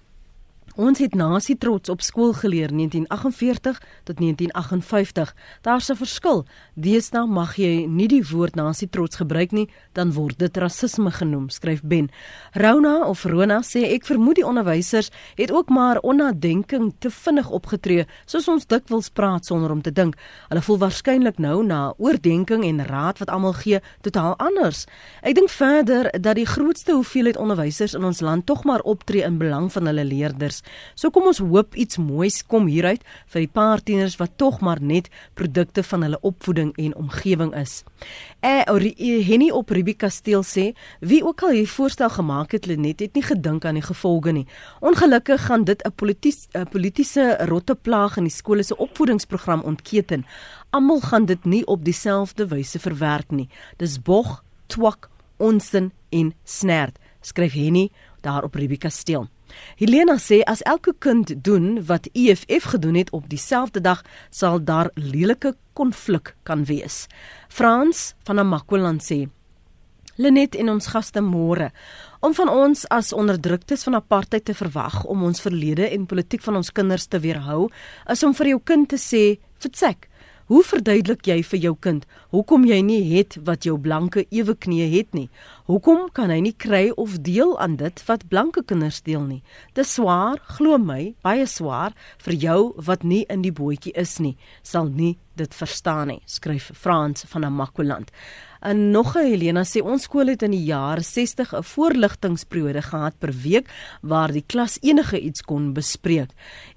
Ons 0.78 1.00
het 1.02 1.16
nasie 1.18 1.56
trots 1.58 1.90
op 1.90 2.04
skool 2.06 2.30
geleer 2.38 2.70
1948 2.70 3.80
tot 4.06 4.20
1958. 4.22 5.34
Daar's 5.66 5.90
'n 5.90 5.96
verskil. 5.96 6.46
Deesdae 6.74 7.26
mag 7.26 7.56
jy 7.56 7.86
nie 7.86 8.06
die 8.08 8.22
woord 8.22 8.54
nasie 8.54 8.88
trots 8.88 9.16
gebruik 9.16 9.50
nie, 9.50 9.68
dan 9.92 10.12
word 10.12 10.38
dit 10.38 10.56
rasisme 10.56 11.10
genoem, 11.10 11.48
skryf 11.48 11.82
Ben. 11.82 12.10
Rona 12.52 13.08
of 13.08 13.24
Rona 13.24 13.60
sê 13.60 13.92
ek 13.92 14.06
vermoed 14.06 14.34
die 14.34 14.46
onderwysers 14.46 15.10
het 15.34 15.50
ook 15.50 15.68
maar 15.68 15.98
onnadenking 15.98 16.94
te 16.98 17.10
vinnig 17.10 17.50
opgetree, 17.50 18.06
soos 18.26 18.48
ons 18.48 18.66
dikwels 18.66 19.08
praat 19.08 19.46
sonder 19.46 19.70
om 19.70 19.82
te 19.82 19.92
dink. 19.92 20.14
Hulle 20.48 20.62
voel 20.62 20.78
waarskynlik 20.78 21.38
nou 21.38 21.64
na 21.64 21.94
oordeenking 21.96 22.64
en 22.64 22.86
raad 22.86 23.18
wat 23.18 23.30
almal 23.30 23.52
gee 23.52 23.80
totaal 24.00 24.36
anders. 24.36 24.86
Ek 25.22 25.34
dink 25.34 25.50
verder 25.50 26.20
dat 26.20 26.36
die 26.36 26.46
grootste 26.46 26.92
hoeveelheid 26.92 27.36
onderwysers 27.36 27.94
in 27.94 28.04
ons 28.04 28.20
land 28.20 28.46
tog 28.46 28.64
maar 28.64 28.80
optree 28.80 29.22
in 29.22 29.38
belang 29.38 29.72
van 29.72 29.86
hulle 29.86 30.04
leerders. 30.04 30.62
So 30.94 31.10
kom 31.10 31.26
ons 31.26 31.38
hoop 31.38 31.74
iets 31.74 31.98
moois 31.98 32.42
kom 32.46 32.66
hieruit 32.66 33.02
vir 33.26 33.40
die 33.40 33.52
paar 33.52 33.82
tieners 33.82 34.16
wat 34.18 34.36
tog 34.36 34.60
maar 34.60 34.80
net 34.80 35.08
produkte 35.34 35.82
van 35.82 36.02
hulle 36.02 36.20
opvoeding 36.20 36.72
en 36.76 36.96
omgewing 36.96 37.54
is. 37.54 37.84
Eh 38.40 38.64
Henny 39.28 39.50
op 39.50 39.70
Ruby 39.70 39.94
Kasteel 39.94 40.42
sê, 40.42 40.72
wie 41.00 41.24
ook 41.24 41.42
al 41.42 41.54
hierdie 41.56 41.70
voorstel 41.70 42.10
gemaak 42.10 42.52
het, 42.52 42.66
Lenet 42.66 43.00
het 43.00 43.14
nie 43.14 43.22
gedink 43.22 43.64
aan 43.64 43.74
die 43.74 43.82
gevolge 43.82 44.32
nie. 44.32 44.46
Ongelukkig 44.80 45.46
gaan 45.46 45.64
dit 45.64 45.82
'n 45.84 45.92
polities 45.92 46.48
'n 46.54 46.68
politieke 46.68 47.36
rotteplaag 47.46 48.16
in 48.16 48.24
die 48.24 48.32
skole 48.32 48.62
se 48.62 48.76
opvoedingsprogram 48.76 49.60
ontketen. 49.60 50.24
Almal 50.70 51.00
gaan 51.00 51.26
dit 51.26 51.44
nie 51.44 51.66
op 51.66 51.84
dieselfde 51.84 52.46
wyse 52.46 52.78
verwerk 52.78 53.30
nie. 53.30 53.48
Dis 53.76 54.02
bog, 54.02 54.44
twak, 54.66 55.08
onsin 55.36 55.92
en 56.08 56.34
snert, 56.44 56.98
skryf 57.20 57.52
Henny 57.52 57.90
daar 58.20 58.44
op 58.44 58.54
Ruby 58.54 58.76
Kasteel. 58.76 59.28
Helena 59.78 60.18
sê 60.18 60.40
as 60.46 60.62
elke 60.62 60.94
kind 60.98 61.32
doen 61.44 61.78
wat 61.86 62.08
EFF 62.12 62.70
gedoen 62.74 62.98
het 62.98 63.10
op 63.10 63.28
dieselfde 63.28 63.80
dag, 63.80 64.04
sal 64.30 64.60
daar 64.64 64.90
lelike 64.94 65.54
konflik 65.72 66.34
kan 66.42 66.64
wees. 66.64 67.06
Frans 67.48 68.14
van 68.24 68.38
Amakwaland 68.38 69.02
sê 69.02 69.26
Lenet 70.18 70.56
en 70.58 70.72
ons 70.72 70.86
gaste 70.90 71.20
môre 71.22 71.68
om 72.26 72.32
van 72.34 72.48
ons 72.50 72.80
as 72.90 73.12
onderdruktes 73.14 73.84
van 73.86 73.94
apartheid 74.00 74.48
te 74.48 74.54
verwag 74.58 75.04
om 75.06 75.22
ons 75.28 75.40
verlede 75.44 75.86
en 75.94 76.08
politiek 76.10 76.42
van 76.42 76.58
ons 76.58 76.72
kinders 76.74 77.06
te 77.06 77.20
weerhou 77.22 77.68
is 78.10 78.24
om 78.26 78.34
vir 78.34 78.50
jou 78.54 78.58
kind 78.72 78.88
te 78.90 78.98
sê 78.98 79.22
fitsek 79.62 80.08
Hoe 80.48 80.62
verduidelik 80.64 81.26
jy 81.28 81.42
vir 81.44 81.60
jou 81.60 81.74
kind 81.76 82.04
hoekom 82.32 82.62
jy 82.64 82.78
nie 82.80 83.02
het 83.10 83.34
wat 83.44 83.66
jou 83.68 83.74
blanke 83.84 84.22
ewe 84.32 84.54
knie 84.56 84.86
het 84.94 85.12
nie? 85.12 85.26
Hoekom 85.68 86.06
kan 86.16 86.30
hy 86.32 86.38
nie 86.40 86.54
kry 86.56 86.86
of 86.96 87.18
deel 87.20 87.50
aan 87.60 87.74
dit 87.76 88.00
wat 88.06 88.22
blanke 88.32 88.62
kinders 88.64 89.02
deel 89.04 89.26
nie? 89.26 89.42
Dis 89.76 89.90
swaar, 89.98 90.40
glo 90.56 90.78
my, 90.80 91.12
baie 91.20 91.44
swaar 91.44 91.92
vir 92.24 92.38
jou 92.40 92.60
wat 92.86 93.04
nie 93.04 93.26
in 93.28 93.44
die 93.44 93.52
bootjie 93.52 93.92
is 93.92 94.16
nie, 94.16 94.38
sal 94.64 94.88
nie 94.88 95.18
dit 95.38 95.54
verstaan 95.54 96.08
nie, 96.12 96.22
skryf 96.24 96.70
Frans 96.74 97.28
van 97.28 97.44
Namakoland. 97.44 98.08
En 98.60 98.90
nog 98.90 99.14
'n 99.16 99.26
Helena 99.30 99.62
sê 99.62 99.80
ons 99.82 100.02
skool 100.02 100.26
het 100.26 100.42
in 100.42 100.50
die 100.50 100.64
jare 100.64 101.00
60 101.00 101.54
'n 101.54 101.62
voorligtingsperiode 101.62 102.82
gehad 102.82 103.14
per 103.18 103.32
week 103.32 103.70
waar 104.02 104.32
die 104.32 104.44
klas 104.46 104.78
enige 104.80 105.20
iets 105.20 105.42
kon 105.42 105.72
bespreek. 105.72 106.30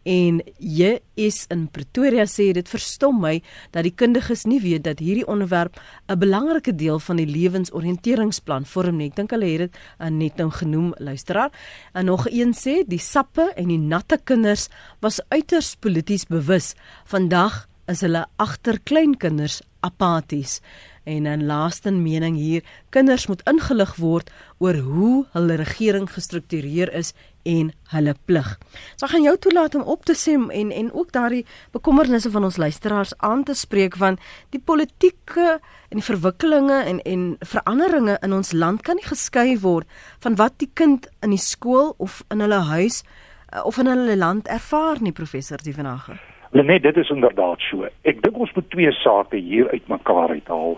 En 0.04 0.42
JS 0.58 1.46
in 1.48 1.70
Pretoria 1.72 2.26
sê 2.26 2.52
dit 2.54 2.70
verstom 2.70 3.20
my 3.20 3.42
dat 3.72 3.84
die 3.84 3.96
kundiges 3.96 4.44
nie 4.44 4.62
weet 4.62 4.84
dat 4.84 5.00
hierdie 5.00 5.28
onderwerp 5.28 5.82
'n 6.08 6.20
belangrike 6.20 6.76
deel 6.76 7.00
van 7.00 7.16
die 7.16 7.26
lewensoriënteringsplan 7.26 8.66
vorm 8.82 9.00
nie. 9.02 9.10
Ek 9.12 9.20
dink 9.20 9.34
hulle 9.36 9.50
het 9.54 9.68
dit 9.68 9.82
uh, 10.00 10.10
net 10.10 10.40
nou 10.42 10.50
genoem, 10.54 10.92
luisteraar. 11.00 11.54
En 11.94 12.10
nog 12.10 12.28
een 12.32 12.56
sê 12.58 12.82
die 12.88 13.02
sappe 13.02 13.52
en 13.56 13.70
die 13.72 13.80
natte 13.82 14.20
kinders 14.24 14.70
was 15.04 15.22
uiters 15.30 15.76
polities 15.82 16.26
bewus. 16.30 16.74
Vandag 17.06 17.66
is 17.92 18.04
hulle 18.06 18.26
agter 18.42 18.80
kleinkinders 18.88 19.62
apaties. 19.86 20.60
En 21.04 21.26
in 21.26 21.46
laaste 21.46 21.92
mening 21.92 22.36
hier, 22.38 22.62
kinders 22.90 23.28
moet 23.28 23.42
ingelig 23.50 23.96
word 23.98 24.30
oor 24.62 24.78
hoe 24.78 25.26
hulle 25.34 25.56
regering 25.58 26.06
gestruktureer 26.10 26.94
is 26.94 27.14
en 27.44 27.72
hulle 27.94 28.14
plig. 28.26 28.50
So 28.96 29.08
ek 29.08 29.16
gaan 29.16 29.26
jou 29.26 29.34
toelaat 29.42 29.76
om 29.80 29.88
op 29.90 30.06
te 30.06 30.14
sê 30.18 30.36
en 30.38 30.72
en 30.72 30.92
ook 30.94 31.12
daardie 31.16 31.46
bekommernisse 31.74 32.32
van 32.32 32.46
ons 32.46 32.60
luisteraars 32.62 33.16
aan 33.18 33.44
te 33.44 33.56
spreek 33.58 33.98
van 33.98 34.20
die 34.54 34.62
politieke 34.62 35.58
en 35.90 35.98
die 35.98 36.06
verwikkelinge 36.06 36.84
en 36.84 37.02
en 37.02 37.24
veranderinge 37.54 38.18
in 38.22 38.34
ons 38.34 38.54
land 38.54 38.82
kan 38.86 39.00
nie 39.00 39.08
geskei 39.08 39.58
word 39.60 39.90
van 40.20 40.38
wat 40.38 40.60
die 40.62 40.70
kind 40.74 41.10
in 41.22 41.34
die 41.34 41.42
skool 41.42 41.96
of 41.98 42.22
in 42.30 42.46
hulle 42.46 42.62
huis 42.70 43.02
eh, 43.50 43.66
of 43.66 43.78
in 43.78 43.90
hulle 43.90 44.18
land 44.18 44.48
ervaar 44.48 45.02
nie 45.02 45.12
professor 45.12 45.58
Dievenage. 45.58 46.20
Net 46.52 46.84
dit 46.84 46.98
is 46.98 47.10
inderdaad 47.10 47.60
so. 47.64 47.88
Ek 48.04 48.18
dink 48.24 48.36
ons 48.44 48.52
moet 48.58 48.66
twee 48.74 48.92
sake 48.92 49.40
hier 49.40 49.70
uitmekaar 49.72 50.34
uithaal. 50.36 50.74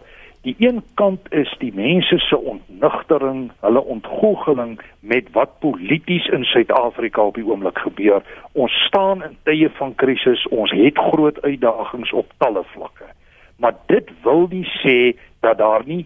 Die 0.46 0.54
een 0.60 0.84
kant 1.00 1.32
is 1.34 1.50
die 1.58 1.72
mense 1.74 2.20
se 2.22 2.38
ontnugtering, 2.38 3.48
hulle 3.66 3.82
ontgoocheling 3.96 4.76
met 5.00 5.32
wat 5.34 5.58
polities 5.66 6.28
in 6.36 6.46
Suid-Afrika 6.46 7.26
op 7.26 7.40
die 7.40 7.46
oomblik 7.48 7.82
gebeur. 7.88 8.22
Ons 8.54 8.76
staan 8.86 9.24
in 9.26 9.34
tye 9.50 9.72
van 9.80 9.96
krisis, 9.96 10.46
ons 10.54 10.72
het 10.78 11.00
groot 11.10 11.42
uitdagings 11.42 12.14
op 12.14 12.30
talle 12.38 12.64
vlakke. 12.76 13.10
Maar 13.58 13.74
dit 13.90 14.14
wil 14.22 14.46
nie 14.54 14.68
sê 14.78 14.98
dat 15.42 15.58
daar 15.58 15.82
nie 15.90 16.06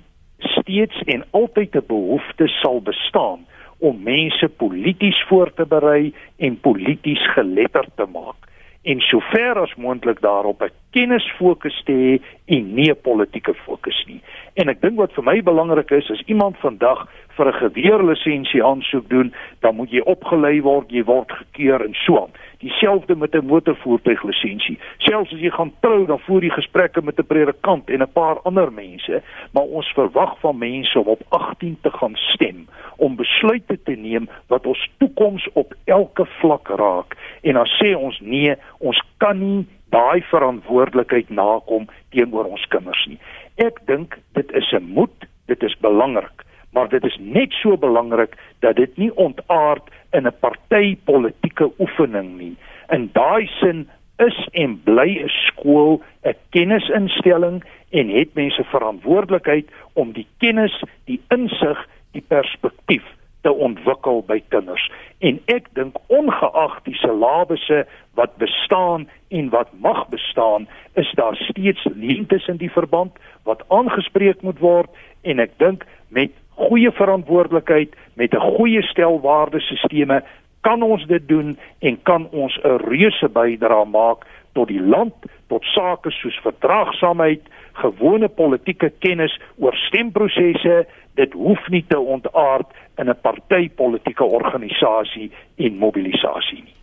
steeds 0.56 1.04
en 1.12 1.28
altyd 1.32 1.76
'n 1.76 1.88
behoefte 1.88 2.48
sal 2.48 2.82
bestaan 2.82 3.44
om 3.78 4.04
mense 4.04 4.48
polities 4.48 5.24
voor 5.28 5.54
te 5.54 5.66
berei 5.66 6.14
en 6.38 6.60
polities 6.60 7.34
geletterd 7.36 7.92
te 7.96 8.06
maak 8.14 8.47
en 8.88 9.00
sover 9.04 9.58
as 9.60 9.76
moontlik 9.76 10.20
daarop 10.22 10.62
'n 10.62 10.72
kennisfokus 10.92 11.82
te 11.86 11.94
hê 11.94 12.20
en 12.46 12.74
nie 12.76 12.90
'n 12.92 13.02
politieke 13.02 13.54
fokus 13.54 14.04
nie. 14.08 14.22
En 14.56 14.70
ek 14.70 14.82
dink 14.82 14.98
wat 14.98 15.14
vir 15.14 15.24
my 15.24 15.42
belangrik 15.42 15.92
is, 15.92 16.12
as 16.12 16.24
iemand 16.26 16.58
vandag 16.58 17.08
vir 17.38 17.48
'n 17.48 17.60
geweerlisensie 17.64 18.64
aansoek 18.64 19.10
doen, 19.10 19.34
dan 19.60 19.76
moet 19.76 19.92
jy 19.92 20.00
opgelei 20.00 20.62
word, 20.62 20.90
jy 20.92 21.04
word 21.04 21.32
gekeur 21.32 21.86
en 21.86 21.94
so 21.94 22.18
aan. 22.18 22.32
Dieselfde 22.60 23.16
met 23.16 23.36
'n 23.36 23.46
motorvoertuiglisensie. 23.46 24.80
Selfs 24.98 25.34
as 25.34 25.40
jy 25.40 25.50
gaan 25.50 25.72
trou, 25.80 26.06
dan 26.06 26.20
voer 26.20 26.44
jy 26.44 26.50
gesprekke 26.50 27.02
met 27.02 27.20
'n 27.20 27.26
predikant 27.26 27.90
en 27.90 28.02
'n 28.02 28.12
paar 28.14 28.40
ander 28.42 28.72
mense, 28.72 29.22
maar 29.54 29.64
ons 29.64 29.94
verwag 29.94 30.40
van 30.40 30.58
mense 30.58 31.00
om 31.00 31.08
op 31.08 31.22
18 31.30 31.78
te 31.82 31.92
gaan 31.92 32.16
stem, 32.16 32.68
om 32.98 33.16
besluite 33.16 33.84
te 33.84 33.96
neem 33.96 34.30
wat 34.48 34.66
ons 34.66 34.90
toekoms 34.98 35.48
op 35.54 35.74
elke 35.86 36.26
vlak 36.26 36.68
raak. 36.68 37.16
En 37.42 37.54
dan 37.54 37.68
sê 37.68 37.96
ons 37.96 38.20
nee, 38.20 38.56
ons 38.80 39.02
kan 39.18 39.40
nie 39.40 39.68
daai 39.90 40.22
verantwoordelikheid 40.22 41.30
nakom 41.30 41.88
teenoor 42.10 42.46
ons 42.46 42.66
kinders 42.68 43.06
nie. 43.08 43.20
Ek 43.58 43.80
dink 43.86 44.18
dit 44.34 44.52
is 44.52 44.72
'n 44.74 44.84
moed, 44.84 45.26
dit 45.48 45.64
is 45.64 45.76
belangrik 45.80 46.48
maar 46.78 46.90
dit 46.90 47.04
is 47.04 47.18
net 47.20 47.52
so 47.52 47.78
belangrik 47.78 48.36
dat 48.60 48.76
dit 48.76 48.98
nie 48.98 49.16
ontaard 49.16 49.84
in 50.12 50.28
'n 50.28 50.40
partytetiese 50.40 51.72
oefening 51.80 52.38
nie. 52.38 52.56
In 52.90 53.10
daai 53.14 53.48
sin 53.48 53.90
is 54.18 54.48
en 54.52 54.82
bly 54.84 55.10
'n 55.24 55.30
skool 55.30 56.04
'n 56.24 56.36
kennisinstelling 56.50 57.64
en 57.90 58.10
het 58.10 58.34
mense 58.34 58.64
verantwoordelikheid 58.64 59.68
om 59.94 60.12
die 60.12 60.28
kennis, 60.38 60.84
die 61.06 61.22
insig, 61.28 61.88
die 62.12 62.26
perspektief 62.28 63.06
te 63.48 63.54
ontwikkel 63.54 64.24
by 64.28 64.42
kinders. 64.52 64.84
En 65.24 65.40
ek 65.54 65.70
dink 65.80 65.96
ongeag 66.12 66.82
die 66.84 66.96
silabusse 67.00 67.86
wat 68.20 68.36
bestaan 68.44 69.06
en 69.32 69.48
wat 69.54 69.72
mag 69.84 70.04
bestaan, 70.12 70.68
is 71.00 71.08
daar 71.16 71.40
steeds 71.48 71.88
leemtes 71.96 72.48
in 72.52 72.60
die 72.60 72.72
verband 72.72 73.16
wat 73.48 73.64
aangespreek 73.72 74.44
moet 74.44 74.60
word 74.60 74.92
en 75.24 75.40
ek 75.40 75.56
dink 75.64 75.88
met 76.12 76.36
goeie 76.60 76.92
verantwoordelikheid 76.92 77.96
met 78.20 78.36
'n 78.36 78.50
goeie 78.58 78.84
stel 78.84 79.22
waardesisteme 79.22 80.24
kan 80.68 80.84
ons 80.84 81.06
dit 81.08 81.28
doen 81.28 81.58
en 81.80 82.02
kan 82.04 82.28
ons 82.32 82.60
'n 82.64 82.78
reuse 82.92 83.30
bydrae 83.30 83.86
maak 83.86 84.26
tot 84.54 84.68
die 84.68 84.82
land 84.82 85.14
tot 85.48 85.64
sake 85.64 86.12
soos 86.12 86.40
verdraagsaamheid, 86.44 87.42
gewone 87.82 88.28
politieke 88.28 88.92
kennis 89.00 89.34
oor 89.58 89.76
stemprosesse, 89.88 90.86
dit 91.18 91.34
hoef 91.34 91.70
nie 91.74 91.86
te 91.88 92.00
ontaard 92.00 92.74
in 92.98 93.10
'n 93.10 93.22
partytetiese 93.22 94.24
organisasie 94.24 95.32
en 95.58 95.78
mobilisasie 95.78 96.64
nie. 96.64 96.77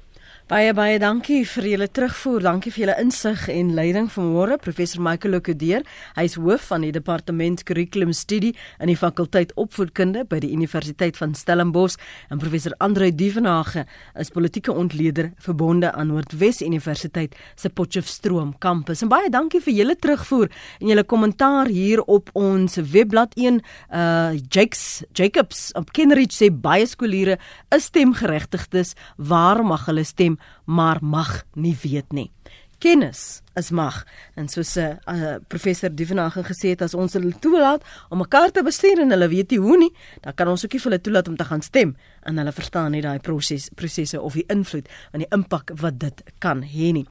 Baie 0.44 0.74
baie 0.76 0.98
dankie 1.00 1.38
vir 1.48 1.64
julle 1.70 1.86
terugvoer. 1.88 2.42
Dankie 2.44 2.68
vir 2.68 2.82
julle 2.82 2.94
insig 3.00 3.46
en 3.48 3.70
leiding 3.72 4.10
vanmôre, 4.12 4.58
professor 4.60 5.00
Michael 5.00 5.38
Okudeer. 5.38 5.86
Hy 6.18 6.24
is 6.28 6.34
hoof 6.36 6.66
van 6.68 6.82
die 6.84 6.90
departement 6.92 7.62
Curriculum 7.64 8.10
Studie 8.12 8.50
in 8.76 8.92
die 8.92 8.96
fakulteit 9.00 9.54
Opvoedkunde 9.56 10.26
by 10.28 10.42
die 10.44 10.50
Universiteit 10.52 11.16
van 11.16 11.32
Stellenbosch 11.32 11.96
en 12.28 12.42
professor 12.42 12.74
Andre 12.84 13.08
Dievenage 13.08 13.86
is 14.20 14.32
politieke 14.34 14.74
ontleder 14.76 15.30
verbonde 15.46 15.94
aan 15.96 16.10
Noordwes 16.12 16.60
Universiteit 16.60 17.32
se 17.56 17.72
Potchefstroom 17.72 18.52
kampus. 18.60 19.00
En 19.00 19.08
baie 19.08 19.32
dankie 19.32 19.62
vir 19.64 19.78
julle 19.78 19.96
terugvoer 19.96 20.52
en 20.76 20.92
julle 20.92 21.06
kommentaar 21.08 21.72
hier 21.72 22.04
op 22.04 22.28
ons 22.36 22.76
webblad 22.92 23.32
1 23.40 23.62
uh 23.64 24.36
Jakes 24.52 25.06
Jacobs 25.16 25.70
op 25.72 25.96
Kenridge 25.96 26.36
sê 26.36 26.52
baie 26.52 26.84
skooliere 26.84 27.40
is 27.72 27.88
stemgeregtigdes. 27.88 28.92
Waar 29.16 29.64
mag 29.64 29.88
hulle 29.88 30.04
stem? 30.04 30.33
Maar 30.64 30.98
mag 31.02 31.44
nie 31.54 31.76
weet 31.82 32.12
nie. 32.12 32.30
Kennis 32.78 33.40
is 33.54 33.70
mag. 33.70 34.04
En 34.34 34.48
soos 34.48 34.74
'n 34.76 34.98
uh, 35.08 35.14
uh, 35.14 35.36
professor 35.48 35.94
Duvenage 35.94 36.42
gesê 36.44 36.68
het, 36.74 36.82
as 36.82 36.94
ons 36.94 37.12
hulle 37.12 37.38
toelaat 37.38 37.82
om 38.08 38.18
mekaar 38.18 38.50
te 38.50 38.62
bestuur 38.62 39.00
en 39.00 39.10
hulle 39.10 39.28
weet 39.28 39.50
nie 39.50 39.58
hoe 39.58 39.78
nie, 39.78 39.92
dan 40.20 40.34
kan 40.34 40.48
ons 40.48 40.64
ook 40.64 40.72
nie 40.72 40.80
vir 40.80 40.90
hulle 40.90 41.00
toelaat 41.00 41.28
om 41.28 41.36
te 41.36 41.44
gaan 41.44 41.62
stem 41.62 41.96
en 42.22 42.38
hulle 42.38 42.52
verstaan 42.52 42.90
nie 42.90 43.02
daai 43.02 43.18
proses 43.18 43.70
prosesse 43.74 44.20
of 44.20 44.32
die 44.34 44.44
invloed 44.48 44.88
en 45.12 45.18
die 45.18 45.30
impak 45.30 45.70
wat 45.80 45.98
dit 45.98 46.22
kan 46.38 46.62
hê 46.62 46.92
nie. 46.92 47.06